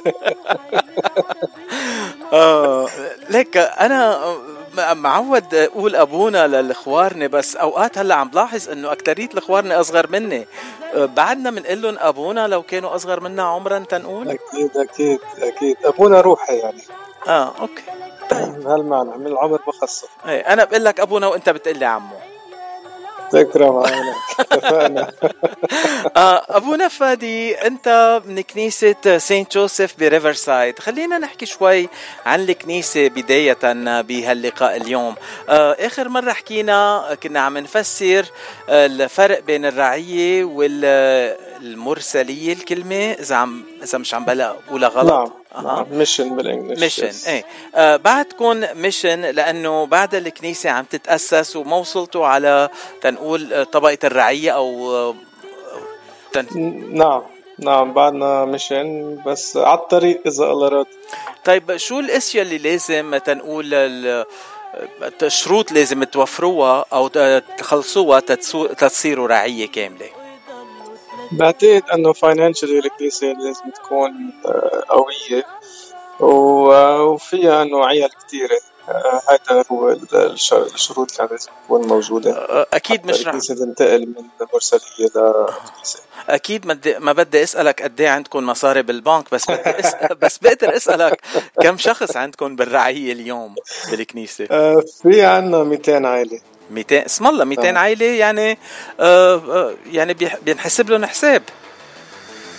آه 2.33 2.87
ليك 3.29 3.57
أنا 3.57 4.19
معود 4.93 5.55
أقول 5.55 5.95
أبونا 5.95 6.47
للاخوارني 6.47 7.27
بس 7.27 7.55
أوقات 7.55 7.97
هلأ 7.97 8.15
عم 8.15 8.29
بلاحظ 8.29 8.69
إنه 8.69 8.91
أكترية 8.91 9.25
الاخوارني 9.33 9.73
أصغر 9.79 10.07
مني. 10.09 10.47
آه، 10.93 11.05
بعدنا 11.05 11.51
بنقول 11.51 11.81
لهم 11.81 11.97
أبونا 11.99 12.47
لو 12.47 12.63
كانوا 12.63 12.95
أصغر 12.95 13.19
منا 13.19 13.43
عمرا 13.43 13.79
تنقول؟ 13.79 14.29
أكيد 14.29 14.77
أكيد 14.77 15.19
أكيد. 15.41 15.77
أبونا 15.85 16.21
روحي 16.21 16.57
يعني. 16.57 16.81
آه 17.27 17.53
okay. 17.59 17.83
بهالمعنى 18.31 19.17
من 19.17 19.27
العمر 19.27 19.59
بخصص 19.67 20.05
إيه 20.27 20.39
أنا 20.41 20.63
بقول 20.63 20.85
لك 20.85 20.99
أبونا 20.99 21.27
وأنت 21.27 21.49
بتقول 21.49 21.77
لي 21.77 21.85
عمو. 21.85 22.15
تكرم 23.31 23.77
عينك 23.77 24.15
اتفقنا. 24.39 25.11
آه، 26.17 26.45
أبونا 26.49 26.87
فادي 26.87 27.55
أنت 27.67 28.21
من 28.25 28.41
كنيسة 28.41 29.17
Saint 29.17 29.53
Joseph 29.53 29.99
ب 29.99 30.07
Riverside 30.07 30.79
خلينا 30.79 31.17
نحكي 31.17 31.45
شوي 31.45 31.89
عن 32.25 32.39
الكنيسة 32.43 33.07
بداية 33.07 33.57
بهاللقاء 34.01 34.75
اليوم. 34.75 35.15
آه، 35.49 35.77
آخر 35.79 36.09
مرة 36.09 36.31
حكينا 36.31 37.17
كنا 37.23 37.39
عم 37.39 37.57
نفسر 37.57 38.25
الفرق 38.69 39.39
بين 39.39 39.65
الرعية 39.65 40.43
والمرسليه 41.57 42.53
الكلمة 42.53 43.11
إذا 43.11 43.35
عم 43.35 43.63
إذا 43.83 43.97
مش 43.97 44.13
عم 44.13 44.25
بلا 44.25 44.55
اقولها 44.67 44.89
غلط. 44.89 45.13
نعم. 45.13 45.31
mission 45.91 46.35
بال 46.35 46.45
English 46.45 46.79
mission 46.81 47.29
إيه. 47.31 47.45
آه 47.75 47.95
بعدكم 47.95 48.63
mission 48.75 49.21
لأنه 49.21 49.85
بعد 49.85 50.15
الكنيسة 50.15 50.69
عم 50.69 50.85
تتأسس 50.85 51.55
وما 51.55 51.77
وصلتوا 51.77 52.25
على 52.27 52.69
تنقول 53.01 53.53
آه، 53.53 53.63
طبقة 53.63 53.97
الرعية 54.03 54.51
أو 54.51 54.95
آه، 54.95 55.15
تن... 56.33 56.45
نعم 56.97 57.21
نعم 57.59 57.93
بعدنا 57.93 58.45
mission 58.45 59.17
بس 59.25 59.57
على 59.57 59.79
الطريق 59.79 60.21
إذا 60.25 60.43
الله 60.45 60.67
راد. 60.67 60.85
طيب 61.45 61.77
شو 61.77 61.99
الأشياء 61.99 62.43
اللي 62.45 62.57
لازم 62.57 63.17
تنقول 63.17 63.73
ال- 63.73 64.25
الشروط 65.23 65.71
لازم 65.71 66.03
توفروها 66.03 66.85
أو 66.93 67.07
تخلصوها 67.57 68.19
تتصيروا 68.19 69.27
رعية 69.27 69.67
كاملة؟ 69.67 70.05
بعتقد 71.31 71.83
إنه 71.93 72.13
فاينانشلي 72.13 72.79
الكنيسة 72.79 73.27
لازم 73.27 73.69
تكون 73.83 74.33
آه، 74.45 74.83
و- 76.19 76.99
وفيها 77.01 77.61
إنه 77.61 77.85
عيال 77.85 78.09
كثيرة 78.27 78.59
هذا 79.49 79.65
هو 79.71 79.89
الش- 80.13 80.53
الشروط 80.53 81.11
اللي 81.21 81.29
لازم 81.31 81.49
تكون 81.65 81.87
موجودة. 81.87 82.47
أكيد 82.73 83.05
مش 83.05 83.27
رح 83.27 83.35
تنتقل 83.39 84.05
من 84.07 84.23
مرسلية 84.53 85.07
لكنيسة 85.15 85.99
أكيد 86.29 86.65
ما 86.67 86.73
بدي 86.73 86.99
ما 86.99 87.13
بدي 87.13 87.43
أسألك 87.43 87.81
قد 87.83 88.01
إيه 88.01 88.09
عندكم 88.09 88.45
مصاري 88.45 88.81
بالبنك 88.81 89.25
بس 89.31 89.51
بدي 89.51 89.79
أسأل 89.79 90.15
بس 90.21 90.37
بقدر 90.37 90.75
أسألك 90.75 91.21
كم 91.61 91.77
شخص 91.77 92.17
عندكم 92.17 92.55
بالرعيه 92.55 93.11
اليوم 93.13 93.55
بالكنيسة؟ 93.91 94.47
آه، 94.51 94.83
في 95.01 95.21
عنا 95.25 95.63
200 95.63 96.05
عائلة. 96.05 96.39
200 96.71 97.05
اسم 97.05 97.27
الله 97.27 97.43
200 97.45 97.63
نعم. 97.63 97.77
عائله 97.77 98.05
يعني 98.05 98.57
آه 98.99 99.35
آه، 99.35 99.73
يعني 99.91 100.15
بينحسب 100.45 100.89
لهم 100.89 101.05
حساب. 101.05 101.43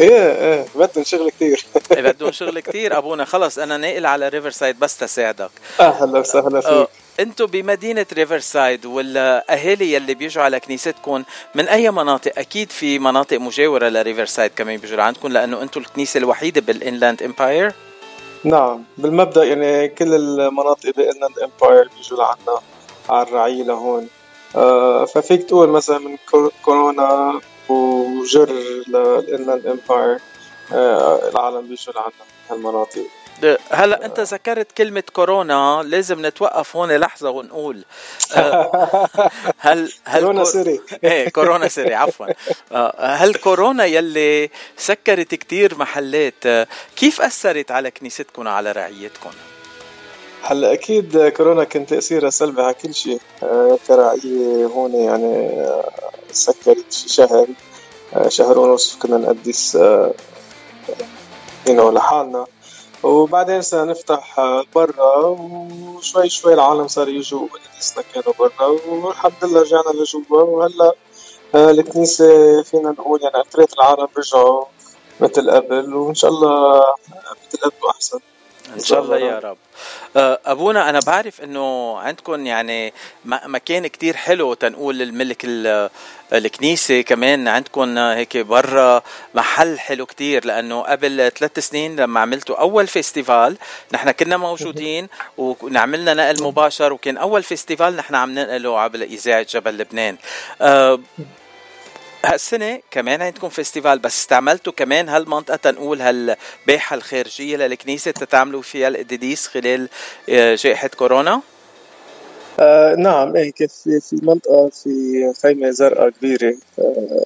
إيه 0.01 0.33
إيه 0.33 0.65
بدهم 0.75 1.05
شغل 1.05 1.31
كثير 1.31 1.65
إيه، 1.93 2.03
بدهم 2.03 2.33
شغل 2.33 2.61
كتير. 2.61 2.99
أبونا 2.99 3.25
خلص 3.25 3.59
أنا 3.59 3.77
ناقل 3.77 4.07
على 4.07 4.29
Riverside 4.29 4.79
بس 4.79 4.97
تساعدك. 4.97 5.51
أهلا 5.81 6.19
وسهلا 6.19 6.59
آه، 6.59 6.81
فيك. 6.85 6.89
أنتم 7.21 7.47
بمدينة 7.47 8.07
Riverside 8.13 8.87
والأهالي 8.87 9.93
يلي 9.93 10.15
بيجوا 10.15 10.43
على 10.43 10.61
كنيستكم 10.61 11.25
من 11.55 11.69
أي 11.69 11.91
مناطق؟ 11.91 12.33
أكيد 12.39 12.71
في 12.71 12.99
مناطق 12.99 13.37
مجاورة 13.37 13.89
ل 13.89 14.27
Riverside 14.27 14.51
كمان 14.57 14.77
بيجوا 14.77 15.03
عندكم 15.03 15.29
لأنه 15.29 15.63
أنتم 15.63 15.81
الكنيسة 15.81 16.19
الوحيدة 16.19 16.61
بال 16.61 16.76
Inland 16.76 17.23
Empire 17.23 17.73
نعم 18.45 18.83
بالمبدأ 18.99 19.45
يعني 19.45 19.89
كل 19.89 20.15
المناطق 20.15 20.91
ب 20.97 21.03
Inland 21.03 21.39
Empire 21.39 21.91
بيجوا 21.97 22.19
لعنا 22.19 22.61
على 23.11 23.29
الرعية 23.29 23.63
لهون. 23.63 24.09
آه 24.57 25.05
ففيك 25.05 25.43
تقول 25.45 25.69
مثلا 25.69 25.99
من 25.99 26.17
كو- 26.31 26.51
كورونا 26.65 27.41
وجر 27.69 28.51
لل 28.89 29.08
Inland 29.08 29.67
Empire 29.67 30.19
آه 30.73 31.29
العالم 31.29 31.67
بيجوا 31.69 31.95
لعنا 31.95 32.13
هالمناطق. 32.51 33.07
هلا 33.71 34.05
أنت 34.07 34.21
ذكرت 34.21 34.73
كلمة 34.73 35.03
كورونا 35.13 35.83
لازم 35.87 36.27
نتوقف 36.27 36.77
هون 36.77 36.93
لحظة 36.97 37.31
ونقول 37.31 37.85
آه، 38.37 39.09
هل 39.59 39.93
هل 40.05 40.21
كورونا 40.21 40.43
كور- 40.43 40.53
sorry 40.53 40.81
إيه 41.05 41.29
كورونا 41.29 41.69
sorry 41.69 41.95
عفوا. 41.95 42.27
هل 43.01 43.35
كورونا 43.35 43.85
يلي 43.85 44.51
سكرت 44.77 45.35
كتير 45.35 45.79
محلات 45.79 46.45
كيف 46.97 47.21
أثرت 47.21 47.71
على 47.71 47.91
كنيستكم 47.91 48.49
على 48.49 48.73
رعيتكم؟ 48.73 49.31
هلا 50.43 50.73
أكيد 50.73 51.29
كورونا 51.29 51.65
كان 51.65 51.87
تاثيرها 51.87 52.31
سلبي 52.31 52.63
على 52.63 52.75
كل 52.75 52.95
شيء. 52.95 53.21
آه 53.43 53.79
كرعية 53.89 54.67
هون 54.67 54.95
يعني 54.95 55.51
آه 55.51 55.91
سكرت 56.33 56.93
شهر 56.93 57.47
آه 58.15 58.29
شهر 58.29 58.59
ونص 58.59 58.97
كنا 58.97 59.17
نقدس 59.17 59.79
ينو 61.67 61.91
لحالنا. 61.91 62.47
وبعدين 63.03 63.63
صرنا 63.63 63.85
نفتح 63.85 64.41
برا 64.75 65.17
وشوي 65.27 66.29
شوي 66.29 66.55
العالم 66.55 66.89
صار 66.89 67.09
يجوا 67.09 67.47
قديسنا 67.49 68.05
كانوا 68.15 68.33
برا 68.39 68.79
والحمد 68.89 69.33
لله 69.43 69.61
رجعنا 69.61 69.91
لجوا. 69.95 70.21
وهلا 70.31 70.93
الكنيسة 71.55 72.63
فينا 72.63 72.91
نقول 72.91 73.23
يعني 73.23 73.41
أكثرية 73.41 73.69
العالم 73.79 74.09
رجعوا 74.19 74.65
مثل 75.21 75.51
قبل 75.51 75.95
وإن 75.95 76.15
شاء 76.15 76.31
الله 76.31 76.85
مثل 77.49 77.59
قبل 77.59 77.75
وأحسن. 77.83 78.19
إن 78.75 78.81
شاء 78.85 79.01
الله 79.03 79.19
يا 79.19 79.39
رب. 79.39 79.57
آه، 80.17 80.39
أبونا 80.47 80.91
أنا 80.91 81.01
بعرف 81.07 81.41
إنه 81.41 81.99
عندكم 81.99 82.47
يعني 82.47 82.93
مكان 83.25 83.87
كتير 83.87 84.17
حلو 84.17 84.55
تنقول 84.55 85.03
الملك 85.03 85.45
ال- 85.45 85.91
الكنيسة. 86.33 87.01
كمان 87.01 87.49
عندكم 87.49 87.99
هيك 87.99 88.37
برا 88.37 89.03
محل 89.35 89.79
حلو 89.79 90.07
كتير 90.07 90.45
لأنه 90.45 90.83
قبل 90.83 91.33
ثلاث 91.39 91.59
سنين 91.59 92.01
لما 92.01 92.21
عملتوا 92.21 92.57
أول 92.61 92.87
festival 92.87 93.57
نحن 93.93 94.11
كنا 94.11 94.37
موجودين 94.37 95.09
وعملنا 95.39 96.15
نقل 96.15 96.43
مباشر 96.43 96.93
وكان 96.93 97.17
أول 97.17 97.43
festival 97.43 97.97
نحن 97.97 98.15
عم 98.15 98.31
ننقله 98.31 98.81
عبر 98.81 99.03
إذاعة 99.03 99.47
جبل 99.51 99.79
لبنان. 99.79 100.17
آه، 100.61 101.01
هالسنة 102.25 102.81
كمان 102.91 103.23
عندكم 103.23 103.49
festival 103.49 103.99
بس 103.99 104.19
استعملتوا 104.21 104.73
كمان 104.73 105.09
هالمنطقة 105.09 105.57
تنقول 105.57 106.01
هالباحة 106.01 106.97
الخارجية 106.97 107.57
للكنيسة 107.57 108.11
تتعملوا 108.11 108.63
فيها 108.63 108.89
القداديس 108.89 109.47
خلال 109.47 109.89
آه، 110.29 110.55
جائحة 110.55 110.89
كورونا؟ 110.89 111.41
آه 112.61 112.95
نعم 112.95 113.37
إيه 113.37 113.53
في 113.53 114.01
في 114.01 114.17
منطقة 114.23 114.69
في 114.69 115.33
خيمة 115.43 115.71
زرقاء 115.71 116.11
كبيرة 116.11 116.55
آه 116.79 117.25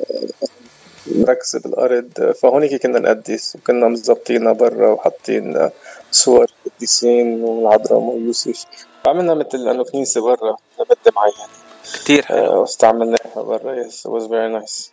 مركزة 1.07 1.61
بالأرض. 1.61 2.35
فهونيك 2.43 2.83
كنا 2.83 2.99
نقدس 2.99 3.57
وكنا 3.57 3.89
مظبطينها 3.89 4.53
برا 4.53 4.89
وحاطين 4.89 5.71
صور 6.11 6.47
قديسين 6.77 7.45
والعذراء 7.45 8.01
ويوسف. 8.01 8.65
عملنا 9.07 9.35
مثل 9.35 9.69
إنه 9.69 9.85
كنيسة 9.85 10.21
برا 10.21 10.57
لمدة 10.79 11.13
معينة. 11.17 11.72
كتير. 11.95 12.25
حلو 12.25 12.39
آه 12.39 12.59
واستعملناها 12.59 13.19
برا 13.37 13.83
it 13.83 14.11
was 14.11 14.25
very 14.27 14.63
nice. 14.63 14.91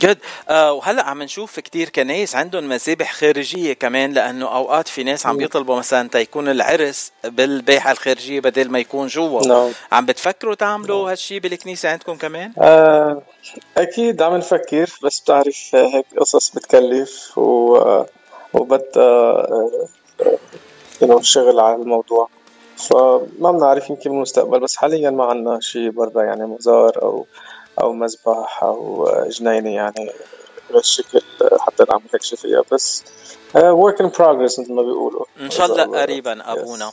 جد. 0.00 0.18
آه 0.48 0.72
وهلأ 0.72 1.02
عم 1.04 1.22
نشوف 1.22 1.60
كتير 1.60 1.88
كنايس 1.88 2.36
عندهم 2.36 2.68
مذابح 2.68 3.12
خارجية 3.12 3.72
كمان 3.72 4.12
لأنه 4.12 4.54
أوقات 4.56 4.88
في 4.88 5.04
ناس 5.04 5.26
عم 5.26 5.32
مم. 5.32 5.38
بيطلبوا 5.38 5.76
مثلا 5.76 6.08
تيكون 6.08 6.48
العرس 6.48 7.12
بالباحه 7.24 7.92
الخارجية 7.92 8.40
بدل 8.40 8.70
ما 8.70 8.78
يكون 8.78 9.06
جوا. 9.06 9.46
نعم 9.46 9.70
عم 9.92 10.06
بتفكروا 10.06 10.54
تعملوا 10.54 11.10
هالشي 11.10 11.40
بالكنيسة 11.40 11.88
عندكم 11.88 12.16
كمان؟ 12.16 12.52
آه 12.58 13.22
أكيد 13.76 14.22
عم 14.22 14.36
نفكر 14.36 14.90
بس 15.04 15.20
بتعرف 15.20 15.70
هيك 15.74 16.06
قصص 16.18 16.50
بتكلف 16.50 17.38
و 17.38 17.76
آه، 17.76 18.06
وبدها 18.54 18.88
آه، 19.02 19.88
شغل 21.20 21.60
على 21.60 21.82
الموضوع. 21.82 22.28
فما 22.76 23.52
بنعرف 23.52 23.90
يمكن 23.90 24.10
بالمستقبل 24.10 24.60
بس 24.60 24.76
حاليا 24.76 25.10
ما 25.10 25.24
عنا 25.24 25.60
شيء 25.60 25.90
برا 25.90 26.22
يعني 26.22 26.46
مزار 26.46 27.02
أو 27.02 27.26
أو 27.82 27.92
مذبح 27.92 28.62
أو 28.62 29.06
آه، 29.06 29.28
جنينة 29.28 29.70
يعني 29.70 30.10
بهالشكل 30.70 31.20
حتى 31.60 31.84
نعمل 31.90 32.02
هيك 32.14 32.22
شي 32.22 32.36
فيها. 32.36 32.62
بس 32.72 33.04
work 33.54 33.96
in 33.96 34.10
progress 34.18 34.60
مثل 34.60 34.72
ما 34.72 34.82
بيقولوا. 34.82 35.24
إن 35.40 35.50
شاء 35.50 35.66
الله 35.66 36.00
قريبا 36.00 36.52
أبونا. 36.52 36.92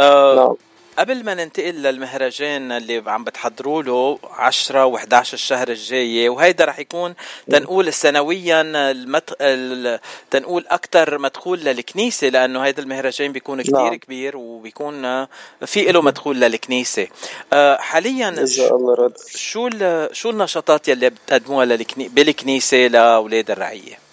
آه 0.00 0.34
نعم. 0.34 0.56
قبل 0.98 1.24
ما 1.24 1.34
ننتقل 1.34 1.74
للمهرجان 1.74 2.72
اللي 2.72 3.02
عم 3.06 3.24
بتحضروا 3.24 3.82
له 3.82 4.18
10 4.30 4.96
و11 4.96 5.14
الشهر 5.14 5.68
الجاي 5.68 6.28
وهيدا 6.28 6.64
رح 6.64 6.78
يكون 6.78 7.14
تنقول 7.50 7.92
سنويا 7.92 8.60
المت... 8.90 9.36
ال... 9.40 10.00
تنقول 10.30 10.64
أكثر 10.68 11.18
مدخول 11.18 11.58
للكنيسة 11.58 12.28
لأنه 12.28 12.60
هيدا 12.60 12.82
المهرجان 12.82 13.32
بيكون 13.32 13.62
كتير 13.62 13.74
نعم. 13.74 13.94
كبير 13.94 14.36
وبيكون 14.36 15.26
في 15.66 15.92
له 15.92 16.02
مدخول 16.02 16.40
للكنيسة. 16.40 17.06
آه، 17.52 17.76
حاليا 17.76 18.28
إذا 18.28 18.70
الله 18.70 18.94
رد. 18.94 19.16
شو 19.36 19.66
ال... 19.66 20.08
شو 20.16 20.30
النشاطات 20.30 20.88
يلي 20.88 21.10
بتقدموها 21.10 21.64
للكني... 21.64 22.08
بالكنيسة 22.08 22.76
لأولاد 22.76 23.50
الرعية؟ 23.50 24.07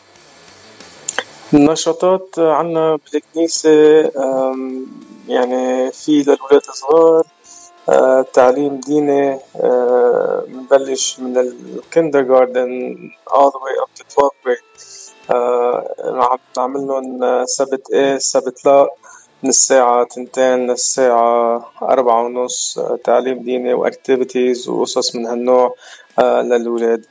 النشاطات 1.54 2.40
عنا 2.40 2.96
بالكنيسة 3.14 3.70
يعني 5.28 5.92
في 5.92 6.12
للولاد 6.12 6.62
الصغار 6.70 7.24
آه، 7.90 8.22
تعليم 8.34 8.80
ديني 8.80 9.40
آه، 9.56 10.46
بنبلش 10.48 11.20
من 11.20 11.38
ال 11.38 12.22
kindergarten 12.22 12.98
all 13.30 13.50
the 13.52 13.60
way 13.66 13.76
up 13.84 13.90
to 14.00 14.04
12 14.14 14.32
grade. 14.46 14.66
آه، 15.32 16.30
عم 16.32 16.38
نعمل 16.58 16.88
لهم 16.88 17.46
سبت 17.46 17.92
إيه 17.94 18.18
سبت 18.18 18.66
لا 18.66 18.90
من 19.44 19.50
الساعة 19.50 20.04
تنتين 20.06 20.68
للساعة 20.72 21.72
أربعة 21.82 22.24
ونص 22.26 22.78
آه، 22.78 23.00
تعليم 23.04 23.40
ديني 23.44 23.74
و 23.74 23.83
activities 23.83 24.70
وقصص 24.70 25.16
من 25.16 25.26
هالنوع 25.26 25.76
آه، 26.20 26.42
للولاد 26.42 27.06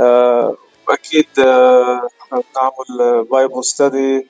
آه، 0.00 0.56
وأكيد 0.88 1.26
آه، 1.46 2.08
نعمل 2.32 3.24
Bible 3.24 3.64
study 3.64 4.26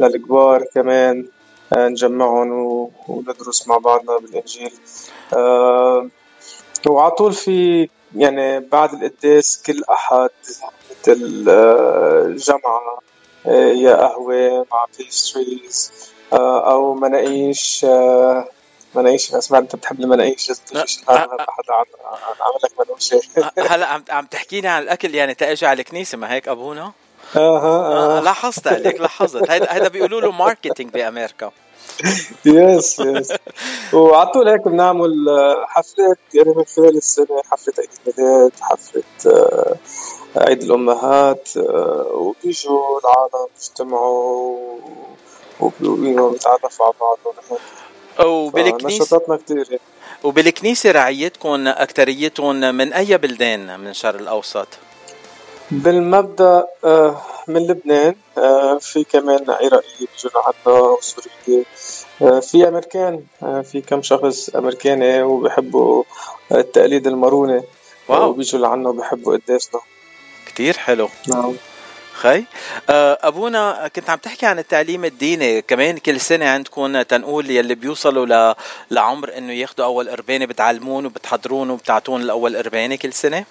للكبار 0.00 0.64
كمان 0.74 1.26
آه، 1.72 1.88
نجمعهم 1.88 2.90
وندرس 3.08 3.68
مع 3.68 3.78
بعضنا 3.78 4.18
بالإنجيل. 4.18 4.72
آه، 5.34 6.08
وعلى 6.86 7.10
طول 7.10 7.32
في 7.32 7.88
يعني 8.16 8.60
بعد 8.60 8.94
القداس 8.94 9.62
كل 9.66 9.82
أحد 9.90 10.30
مثل 10.90 11.44
آه، 11.48 12.34
جمعة 12.36 12.98
آه، 13.46 13.72
يا 13.72 13.96
قهوة 13.96 14.66
مع 14.72 14.86
بيستريز 14.98 15.92
أو 16.32 16.94
مناقيش 16.94 17.84
آه، 17.88 18.48
مناقيش. 18.94 19.32
أنا 19.32 19.40
سمعت 19.40 19.62
أنت 19.62 19.76
بتحب 19.76 20.00
المناقيش. 20.00 20.48
لازم 20.48 20.62
تجي 20.66 20.86
شي 20.86 21.00
نهار 21.08 21.28
حدا 21.28 21.72
عم 21.72 21.84
عم 22.04 22.34
عامل 22.40 22.58
لك 22.64 22.88
منوشة 22.88 23.20
هلا 23.74 23.86
عم 23.86 24.04
عم 24.10 24.26
تحكيني 24.26 24.68
عن 24.68 24.82
الأكل. 24.82 25.14
يعني 25.14 25.34
تأجي 25.34 25.66
على 25.66 25.80
الكنيسة 25.82 26.18
ما 26.18 26.32
هيك 26.32 26.48
ابونا؟ 26.48 26.92
أها 27.36 27.40
آه 27.40 28.18
أها. 28.18 28.20
لاحظت 28.20 28.66
عليك 28.66 29.00
لاحظت. 29.00 29.50
هيدا 29.50 29.74
هيدا 29.74 29.88
بيقولوا 29.88 30.20
له 30.20 30.30
marketing 30.32 30.90
بأمريكا. 30.90 31.50
yes 32.44 33.00
yes 33.00 33.32
وعلى 33.92 34.30
طول 34.32 34.48
هيك 34.48 34.68
بنعمل 34.68 35.28
آه، 35.28 35.64
حفلات 35.68 36.18
يعني 36.34 36.48
من 36.56 36.64
خلال 36.64 36.96
السنة. 36.96 37.42
حفلة 37.50 37.74
عيد 37.78 38.16
الميلاد 38.18 38.52
حفلة 38.60 39.02
آه، 39.26 39.76
عيد 40.36 40.62
الأمهات 40.62 41.48
آه، 41.56 42.06
وبيجوا 42.14 43.00
العالم 43.00 43.46
بيجتمعوا 43.58 44.78
وبيتعرفوا 45.60 46.86
على 46.86 46.94
بعضهم 47.00 47.58
وبالكنيسه 48.20 49.04
نشاطاتنا 49.04 49.40
يعني. 49.48 49.80
وبالكنيسه 50.24 50.90
رعيتكم 50.90 51.68
اكثريتهم 51.68 52.56
من 52.74 52.92
أي 52.92 53.18
بلدان 53.18 53.80
من 53.80 53.88
الشرق 53.88 54.18
الأوسط؟ 54.18 54.68
بالمبدأ 55.70 56.66
آه، 56.84 57.22
من 57.48 57.66
لبنان 57.66 58.14
آه، 58.38 58.78
في 58.78 59.04
كمان 59.04 59.50
عراقيين 59.50 60.08
بيجوا 60.12 60.42
عنا 60.66 60.78
وسوريين 60.80 61.64
آه، 62.22 62.40
في 62.40 62.68
أمريكان 62.68 63.24
آه، 63.42 63.60
في 63.60 63.80
كم 63.80 64.02
شخص 64.02 64.48
أمريكاني 64.48 65.22
وبيحبوا 65.22 66.04
التقليد 66.52 67.06
الماروني 67.06 67.62
واو. 68.08 68.28
وبيجوا 68.28 68.60
لعنا 68.60 68.88
وبيحبوا 68.88 69.36
قداسنا 69.36 69.80
كتير 70.46 70.76
حلو 70.78 71.08
نعم 71.28 71.54
خي. 72.12 72.44
آه، 72.90 73.18
أبونا 73.22 73.90
كنت 73.96 74.10
عم 74.10 74.18
تحكي 74.18 74.46
عن 74.46 74.58
التعليم 74.58 75.04
الديني. 75.04 75.62
كمان 75.62 75.98
كل 75.98 76.20
سنة 76.20 76.48
عندكم 76.48 77.02
تنقول 77.02 77.50
يلي 77.50 77.74
بيوصلوا 77.74 78.26
ل... 78.26 78.54
لعمر 78.90 79.38
إنه 79.38 79.52
ياخذوا 79.52 79.86
أول 79.86 80.10
قربانة 80.10 80.46
بتعلمون 80.46 81.06
وبتحضرون 81.06 81.70
وبتعطون 81.70 82.22
الأول 82.22 82.56
قربانة 82.56 82.96
كل 82.96 83.12
سنة؟ 83.12 83.44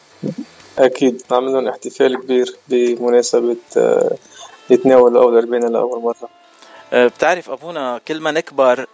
أكيد. 0.80 1.22
نعمل 1.32 1.54
لهم 1.54 1.68
احتفال 1.68 2.22
كبير 2.22 2.56
بمناسبة 2.68 3.56
آه، 3.78 4.16
يتناولوا 4.70 5.24
أول 5.24 5.38
أربعين 5.38 5.68
لأول 5.68 6.02
مرة. 6.02 6.30
آه، 6.94 7.08
بتعرف 7.08 7.50
أبونا 7.50 8.02
كل 8.08 8.20
ما 8.20 8.32
نكبر 8.32 8.86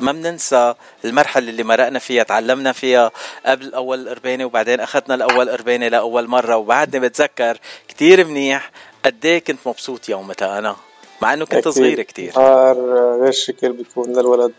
ما 0.00 0.12
بننسى 0.12 0.74
المرحلة 1.04 1.50
اللي 1.50 1.62
مرقنا 1.62 1.98
فيها 1.98 2.22
تعلمنا 2.22 2.72
فيها 2.72 3.10
قبل 3.46 3.74
أول 3.74 4.08
قربانة 4.08 4.44
وبعدين 4.44 4.80
أخذنا 4.80 5.14
الأول 5.14 5.50
قربانة 5.50 5.88
لأول 5.88 6.28
مرة. 6.28 6.56
وبعدني 6.56 7.08
بتذكر 7.08 7.58
كتير 7.88 8.24
منيح 8.24 8.70
قد 9.06 9.26
إيه 9.26 9.38
كنت 9.38 9.58
مبسوط 9.66 10.08
يومتها 10.08 10.58
أنا؟ 10.58 10.76
مع 11.22 11.34
إنه 11.34 11.44
كنت 11.44 11.54
أكيد. 11.54 11.68
صغير 11.72 12.02
كتير. 12.02 12.32
نهار 12.36 12.76
غير 13.22 13.32
شكل 13.32 13.72
بيكون 13.72 14.12
للولد. 14.12 14.52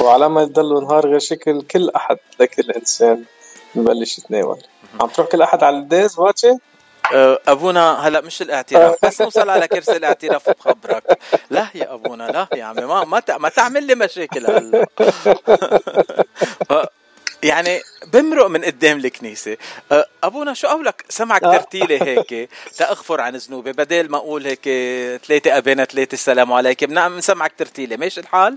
وعلى 0.00 0.28
ما 0.28 0.42
يضلوا 0.42 0.80
نهار 0.80 1.06
غير 1.06 1.18
شكل 1.18 1.62
كل 1.62 1.90
أحد 1.96 2.16
لكل 2.40 2.70
إنسان 2.70 3.24
ببلش 3.74 4.18
يتناول 4.18 4.58
عم 5.00 5.08
تروح 5.08 5.28
كل 5.28 5.42
أحد 5.42 5.62
على 5.62 5.78
الداز 5.78 6.18
واتشي 6.18 6.54
آه، 7.14 7.38
أبونا 7.48 8.08
هلأ 8.08 8.20
مش 8.20 8.42
الاعتراف 8.42 9.04
بس 9.06 9.20
نوصل 9.20 9.50
على 9.50 9.68
كرسي 9.68 9.96
الاعتراف 9.96 10.50
بخبرك 10.50 11.18
لا 11.50 11.66
يا 11.74 11.94
أبونا 11.94 12.24
لا 12.24 12.48
يا 12.58 12.64
عمي 12.64 12.82
ما 12.86 13.22
ما, 13.38 13.48
تعمل 13.48 13.86
لي 13.86 13.94
مشاكل 13.94 14.46
هلأ. 14.46 14.86
يعني 17.42 17.80
بمرق 18.12 18.46
من 18.46 18.64
قدام 18.64 18.98
الكنيسة. 18.98 19.56
آه، 19.92 20.06
أبونا 20.24 20.54
شو 20.54 20.68
قولك؟ 20.68 21.04
سمعك 21.08 21.40
ترتيلة 21.40 22.02
هيك. 22.02 22.50
تأغفر 22.78 23.20
عن 23.20 23.36
ذنوبي. 23.36 23.72
بدل 23.72 24.08
ما 24.10 24.16
أقول 24.16 24.46
هيك 24.46 24.64
ثلاثة 25.26 25.58
أبانا 25.58 25.84
ثلاثة 25.84 26.14
السلام 26.14 26.52
عليكم. 26.52 26.92
نعم 26.92 27.18
نسمعك 27.18 27.52
ترتيلة 27.58 27.96
ماشي 27.96 28.20
الحال؟ 28.20 28.56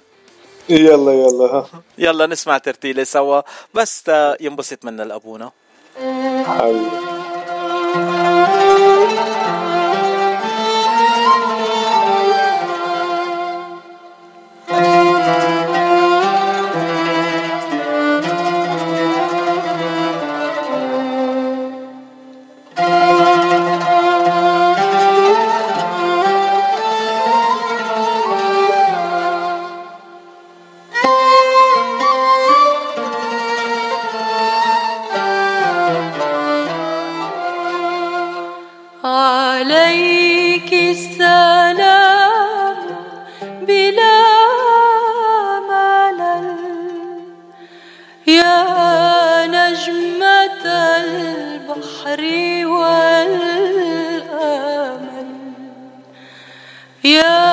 يلا 0.69 1.11
يلا. 1.11 1.65
يلا 1.97 2.25
نسمع 2.25 2.57
ترتيلة 2.57 3.03
سوا. 3.03 3.41
بس 3.73 4.03
ينبسط 4.41 4.85
منا 4.85 5.03
الأبونا. 5.03 5.51
حبيبي. 6.45 6.89
يا 57.03 57.52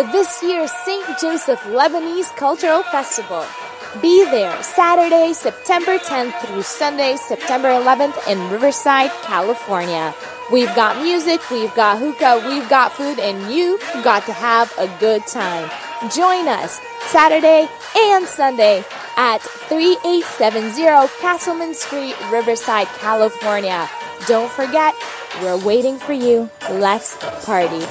For 0.00 0.12
this 0.12 0.42
year's 0.42 0.72
St. 0.84 1.18
Joseph 1.20 1.60
Lebanese 1.64 2.34
Cultural 2.36 2.82
Festival? 2.84 3.44
Be 4.00 4.24
there 4.24 4.62
Saturday, 4.62 5.32
September 5.34 5.98
10th 5.98 6.38
through 6.40 6.62
Sunday, 6.62 7.16
September 7.16 7.68
11th 7.68 8.16
in 8.28 8.38
Riverside, 8.50 9.10
California. 9.22 10.14
We've 10.50 10.74
got 10.74 11.02
music, 11.02 11.40
we've 11.50 11.74
got 11.74 11.98
hookah, 11.98 12.48
we've 12.48 12.68
got 12.68 12.92
food, 12.92 13.18
and 13.18 13.52
you've 13.52 13.82
got 14.02 14.24
to 14.26 14.32
have 14.32 14.72
a 14.78 14.88
good 15.00 15.26
time. 15.26 15.68
Join 16.14 16.48
us 16.48 16.80
Saturday 17.08 17.68
and 17.96 18.26
Sunday 18.26 18.84
at 19.16 19.38
3870 19.68 21.08
Castleman 21.20 21.74
Street, 21.74 22.14
Riverside, 22.30 22.86
California. 22.98 23.88
Don't 24.26 24.50
forget, 24.50 24.94
we're 25.42 25.62
waiting 25.62 25.98
for 25.98 26.14
you. 26.14 26.48
Let's 26.70 27.16
party. 27.44 27.84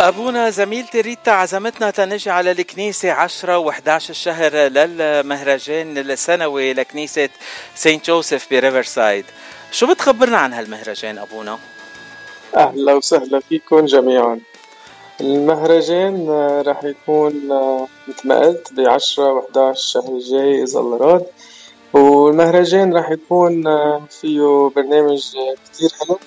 أبونا 0.00 0.50
زميلتي 0.50 1.00
ريتا 1.00 1.30
عزمتنا 1.30 1.90
تنجي 1.90 2.30
على 2.30 2.50
الكنيسة 2.50 3.12
10 3.12 3.70
و11 3.70 4.10
الشهر 4.10 4.54
للمهرجان 4.54 5.98
السنوي 5.98 6.72
لكنيسة 6.72 7.28
Saint 7.74 8.06
Joseph 8.06 8.50
ب 8.50 8.57
Riverside 8.57 9.24
شو 9.70 9.86
بتخبرنا 9.86 10.38
عن 10.38 10.52
هالمهرجان 10.52 11.18
أبونا؟ 11.18 11.58
أهلا 12.56 12.94
وسهلا 12.94 13.40
فيكم 13.40 13.84
جميعا. 13.84 14.40
المهرجان 15.20 16.30
راح 16.66 16.84
يكون 16.84 17.34
مثل 18.08 18.28
ما 18.28 18.38
قلت 18.38 18.72
بعشرة 18.72 19.32
وحداش 19.32 19.76
الشهر 19.78 20.08
الجاي 20.08 20.62
إذا 20.62 20.80
الله 20.80 20.96
راد. 20.96 21.26
والمهرجان 21.92 22.96
راح 22.96 23.10
يكون 23.10 23.64
فيه 24.20 24.70
برنامج 24.76 25.22
كتير 25.72 25.90
حلو. 26.00 26.18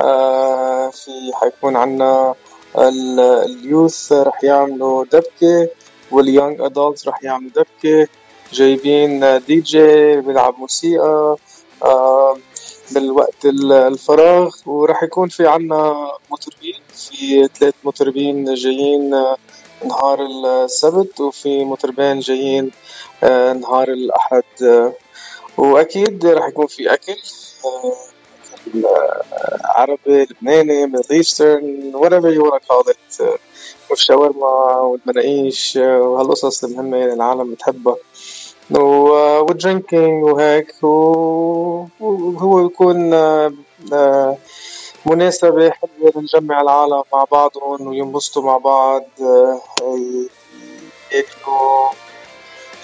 آه، 0.00 0.90
في 0.90 1.10
حيكون 1.34 1.76
عنا 1.76 2.34
اليوث 2.78 4.12
راح 4.12 4.44
يعملوا 4.44 5.04
دبكة 5.04 5.68
واليونج 6.10 6.60
ادولتس 6.60 7.08
راح 7.08 7.24
يعملوا 7.24 7.50
دبكة. 7.56 8.08
جايبين 8.52 9.40
دي 9.46 9.60
جي 9.60 10.16
بيلعب 10.20 10.58
موسيقى 10.58 11.36
آه، 11.84 12.36
بالوقت 12.90 13.44
ال- 13.44 13.72
الفراغ. 13.72 14.50
وراح 14.66 15.02
يكون 15.02 15.28
في 15.28 15.46
عنا 15.46 16.08
مطربين 16.30 16.80
في 16.94 17.48
ثلاث 17.58 17.74
مطربين 17.84 18.54
جايين 18.54 19.14
آه، 19.14 19.36
نهار 19.84 20.18
السبت 20.64 21.20
وفي 21.20 21.64
مطربين 21.64 22.18
جايين 22.20 22.70
آه، 23.22 23.52
نهار 23.52 23.88
الأحد. 23.88 24.92
وأكيد 25.58 26.26
راح 26.26 26.48
يكون 26.48 26.66
في 26.66 26.94
أكل 26.94 27.16
عربي 29.64 30.22
لبناني 30.30 30.86
Middle 30.86 31.04
Eastern 31.10 31.92
whatever 31.96 32.30
you 32.36 32.42
wanna 32.50 32.60
call 32.68 32.90
it 32.92 33.20
آه، 33.20 33.38
والشاورما 33.90 34.76
والمناقيش 34.76 35.76
آه، 35.78 36.00
وهالقصص 36.02 36.64
المهمة 36.64 36.96
اللي 36.96 37.12
العالم 37.12 37.52
بتحبها. 37.54 37.96
و- 38.70 39.40
و 39.40 39.49
drinking 39.49 40.24
وهيك 40.24 40.74
وهو 40.82 42.66
يكون 42.66 43.14
آه، 43.14 43.52
آه، 43.92 44.36
مناسبة 45.06 45.70
حلوة 45.70 46.12
نجمع 46.16 46.60
العالم 46.60 47.02
مع 47.12 47.24
بعضهم 47.32 47.86
وينبسطوا 47.86 48.42
مع 48.42 48.56
بعض 48.56 49.04
آه، 49.22 49.60
ياكلوا 51.12 51.88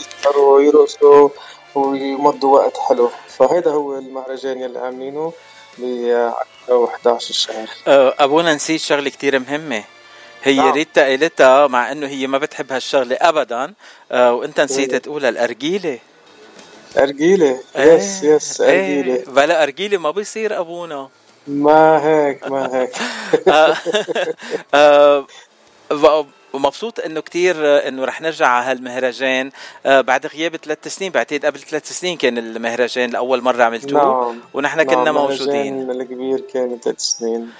يسهروا 0.00 0.60
يرقصوا 0.60 1.28
ويمضوا 1.74 2.54
وقت 2.58 2.76
حلو. 2.78 3.08
فهذا 3.28 3.70
هو 3.70 3.98
المهرجان 3.98 4.60
يلي 4.60 4.78
عاملينه. 4.78 5.32
ب 5.80 5.84
10 6.68 6.86
و11 6.86 7.08
الشهر 7.30 7.68
آه، 7.88 8.14
أبونا 8.18 8.54
نسيت 8.54 8.80
شغلة 8.80 9.10
كتير 9.10 9.38
مهمة. 9.38 9.84
هي 10.42 10.56
نعم. 10.56 10.72
ريتا 10.72 11.04
قالتها 11.04 11.66
مع 11.66 11.92
إنه 11.92 12.06
هي 12.06 12.26
ما 12.26 12.38
بتحب 12.38 12.72
هالشغله 12.72 13.16
ابدا 13.20 13.74
آه 14.12 14.34
وأنت 14.34 14.60
نسيت 14.60 14.94
تقولها 14.94 15.28
الأرجيلة. 15.28 15.98
أرجيلة؟ 16.98 17.60
yes 17.76 18.22
yes 18.22 18.61
أرجيلة. 18.60 19.14
إيه 19.14 19.24
بلا 19.24 19.62
أرجيلة 19.62 19.98
ما 19.98 20.10
بيصير 20.10 20.60
أبونا. 20.60 21.08
ما 21.46 22.04
هيك 22.04 22.48
ما 22.48 22.70
هيك. 22.74 22.92
آه، 26.55 26.57
آه، 26.57 26.59
ب- 26.59 26.62
مبسوط 26.66 27.01
إنه 27.01 27.20
كتير 27.20 27.57
آه، 27.66 27.88
إنه 27.88 28.05
رح 28.05 28.20
نرجع 28.20 28.46
على 28.46 28.64
هالمهرجان. 28.70 29.51
آه، 29.86 30.01
بعد 30.01 30.26
غياب 30.26 30.57
ثلاث 30.57 30.88
سنين 30.88 31.12
بعتقد 31.12 31.46
قبل 31.46 31.59
ثلاث 31.59 31.92
سنين 31.92 32.16
كان 32.16 32.38
المهرجان 32.38 33.11
لأول 33.11 33.42
مرة 33.42 33.62
عملتوه. 33.64 34.03
نعم. 34.03 34.40
ونحن 34.55 34.82
كنا 34.82 35.05
نعم، 35.05 35.14
موجودين. 35.14 35.90
الكبير 35.90 36.40
كان 36.55 36.78
ثلاث 36.84 37.01
سنين. 37.01 37.51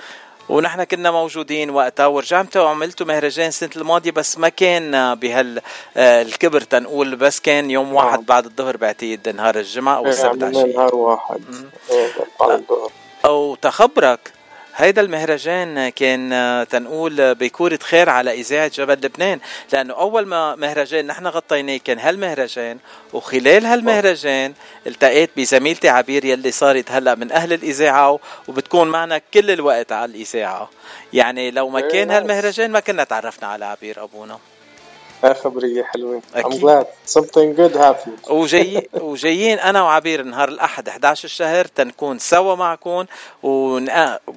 ونحن 0.49 0.85
كنا 0.85 1.11
موجودين 1.11 1.71
وقتها 1.71 2.07
ورجعتوا 2.07 2.63
وعملتوا 2.63 3.07
مهرجان 3.07 3.49
السنة 3.49 3.71
الماضية 3.77 4.11
بس 4.11 4.39
ما 4.39 4.49
كان 4.49 5.15
بهال 5.15 5.61
آه، 5.97 6.23
الكبر 6.23 6.61
تنقول 6.61 7.17
بس 7.17 7.41
كان 7.41 7.71
يوم 7.71 7.95
واحد 7.95 8.27
بعد 8.27 8.45
الظهر 8.45 8.77
بعتقد 8.77 9.29
نهار 9.37 9.57
الجمعة 9.59 9.97
أو 9.97 10.05
إيه، 10.05 10.11
السبت 10.11 10.27
عملنا 10.27 10.47
عشيه 10.61 10.77
نهار 10.77 10.95
واحد. 10.95 11.41
إيه، 11.91 12.09
بعد 12.41 12.51
الظهر. 12.51 12.91
أو 13.25 13.55
تخبرك. 13.55 14.33
هيدا 14.77 15.01
المهرجان 15.01 15.89
كان 15.89 16.33
آه، 16.33 16.65
تنقول 16.65 17.21
آه، 17.21 17.33
بكورة 17.33 17.79
خير 17.83 18.09
على 18.09 18.33
إذاعة 18.41 18.69
جبل 18.69 18.95
لبنان 18.95 19.41
لأنه 19.73 19.95
أول 19.95 20.27
ما 20.27 20.57
مهرجان 20.57 21.07
نحن 21.07 21.27
غطيناه 21.27 21.77
كان 21.77 21.99
هالمهرجان 21.99 22.79
وخلال 23.13 23.67
هالمهرجان 23.67 24.55
التقيت 24.87 25.31
بزميلتي 25.37 25.89
عبير 25.89 26.25
يلي 26.25 26.51
صارت 26.51 26.91
هلأ 26.91 27.15
من 27.15 27.33
أهل 27.33 27.53
الإذاعة 27.53 28.19
وبتكون 28.49 28.89
معنا 28.89 29.21
كل 29.35 29.51
الوقت 29.51 29.93
على 29.93 30.11
الإذاعة 30.11 30.71
يعني 31.13 31.51
لو 31.51 31.69
ما 31.69 31.81
كان. 31.81 32.11
هالمهرجان 32.11 32.71
ما 32.71 32.81
كنا 32.81 33.05
تعرفنا 33.05 33.49
على 33.49 33.65
عبير 33.65 34.05
أبونا 34.05 34.39
خبرية 35.27 35.83
حلوة. 35.83 36.23
I'm 36.35 36.59
glad. 36.61 36.87
Something 37.07 37.55
good 37.57 37.75
happened. 37.77 38.31
وجاي 38.31 38.89
وجايين 39.01 39.59
أنا 39.59 39.83
وعبير 39.83 40.23
نهار 40.23 40.49
الأحد 40.49 40.89
11 40.89 41.25
الشهر 41.25 41.65
تنكون 41.65 42.19
سوا 42.19 42.55
معكم 42.55 43.05
ون... 43.43 43.89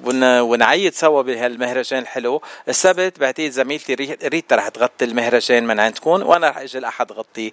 ون... 0.04 0.40
ونعيد 0.40 0.94
سوا 0.94 1.22
بهالمهرجان 1.22 1.98
الحلو. 2.02 2.42
السبت 2.68 3.18
بعتقد 3.20 3.50
زميلتي 3.50 3.94
ري- 3.94 4.18
ريتا 4.24 4.56
رح 4.56 4.68
تغطي 4.68 5.04
المهرجان 5.04 5.66
من 5.66 5.80
عندكم 5.80 6.10
وأنا 6.10 6.48
رح 6.50 6.58
إجي 6.58 6.78
الأحد 6.78 7.12
غطيه. 7.12 7.50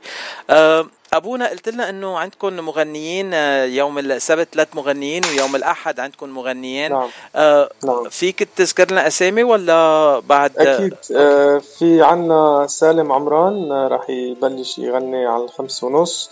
أه 0.49 0.88
أبونا 1.14 1.49
قلت 1.49 1.70
لنا 1.70 1.89
إنه 1.89 2.18
عندكم 2.18 2.53
مغنيين 2.53 3.34
آه، 3.34 3.66
يوم 3.66 3.99
السبت 3.99 4.47
ثلاث 4.53 4.76
مغنيين 4.76 5.26
ويوم 5.26 5.55
الأحد 5.55 5.99
عندكم 5.99 6.30
مغنيين 6.30 6.91
نعم. 6.91 7.09
أه 7.36 7.70
نعم. 7.84 8.09
فيك 8.09 8.43
تذكر 8.43 8.91
لنا 8.91 9.07
أسامي 9.07 9.43
ولا 9.43 10.20
بعد 10.20 10.57
أكيد 10.57 10.95
آه 11.16 11.57
في 11.57 12.01
عنا 12.01 12.68
سالم 12.70 13.12
عمران 13.12 13.72
آه 13.72 13.88
راح 13.88 14.09
يبلش 14.09 14.80
يغني 14.80 15.26
على 15.26 15.43
الخمس 15.43 15.84
ونص 15.84 16.32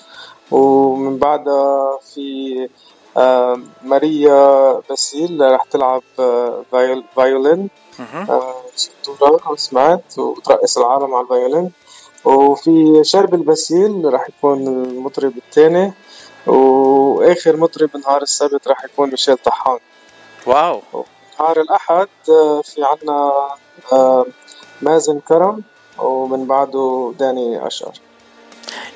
ومن 0.51 1.17
بعدها 1.17 1.99
في 2.13 2.69
آه 3.17 3.59
ماريا 3.83 4.73
باسيل 4.89 5.41
راح 5.41 5.63
تلعب 5.63 6.03
آه 6.19 6.63
viol- 6.71 7.03
violin. 7.15 7.69
آه 8.29 8.63
أو 9.47 9.55
سمعت 9.55 10.19
وترقص 10.19 10.77
العالم 10.77 11.15
على 11.15 11.23
ال 11.23 11.30
violin 11.30 11.71
وفي 12.25 13.01
شربل 13.03 13.33
باسيل 13.33 14.13
راح 14.13 14.29
يكون 14.29 14.67
المطرب 14.67 15.33
الثاني 15.37 15.93
وآخر 16.47 17.57
مطرب 17.57 17.89
نهار 17.97 18.21
السبت 18.21 18.67
راح 18.67 18.85
يكون 18.85 19.09
ميشيل 19.09 19.37
طحان. 19.37 19.79
wow. 20.47 20.81
نهار 21.39 21.61
الأحد 21.61 22.07
آه، 22.29 22.61
في 22.61 22.83
عنا 22.83 23.31
آه، 23.93 24.25
مازن 24.81 25.19
كرم 25.19 25.63
ومن 25.99 26.45
بعده 26.47 27.13
داني 27.19 27.67
أشقر 27.67 27.93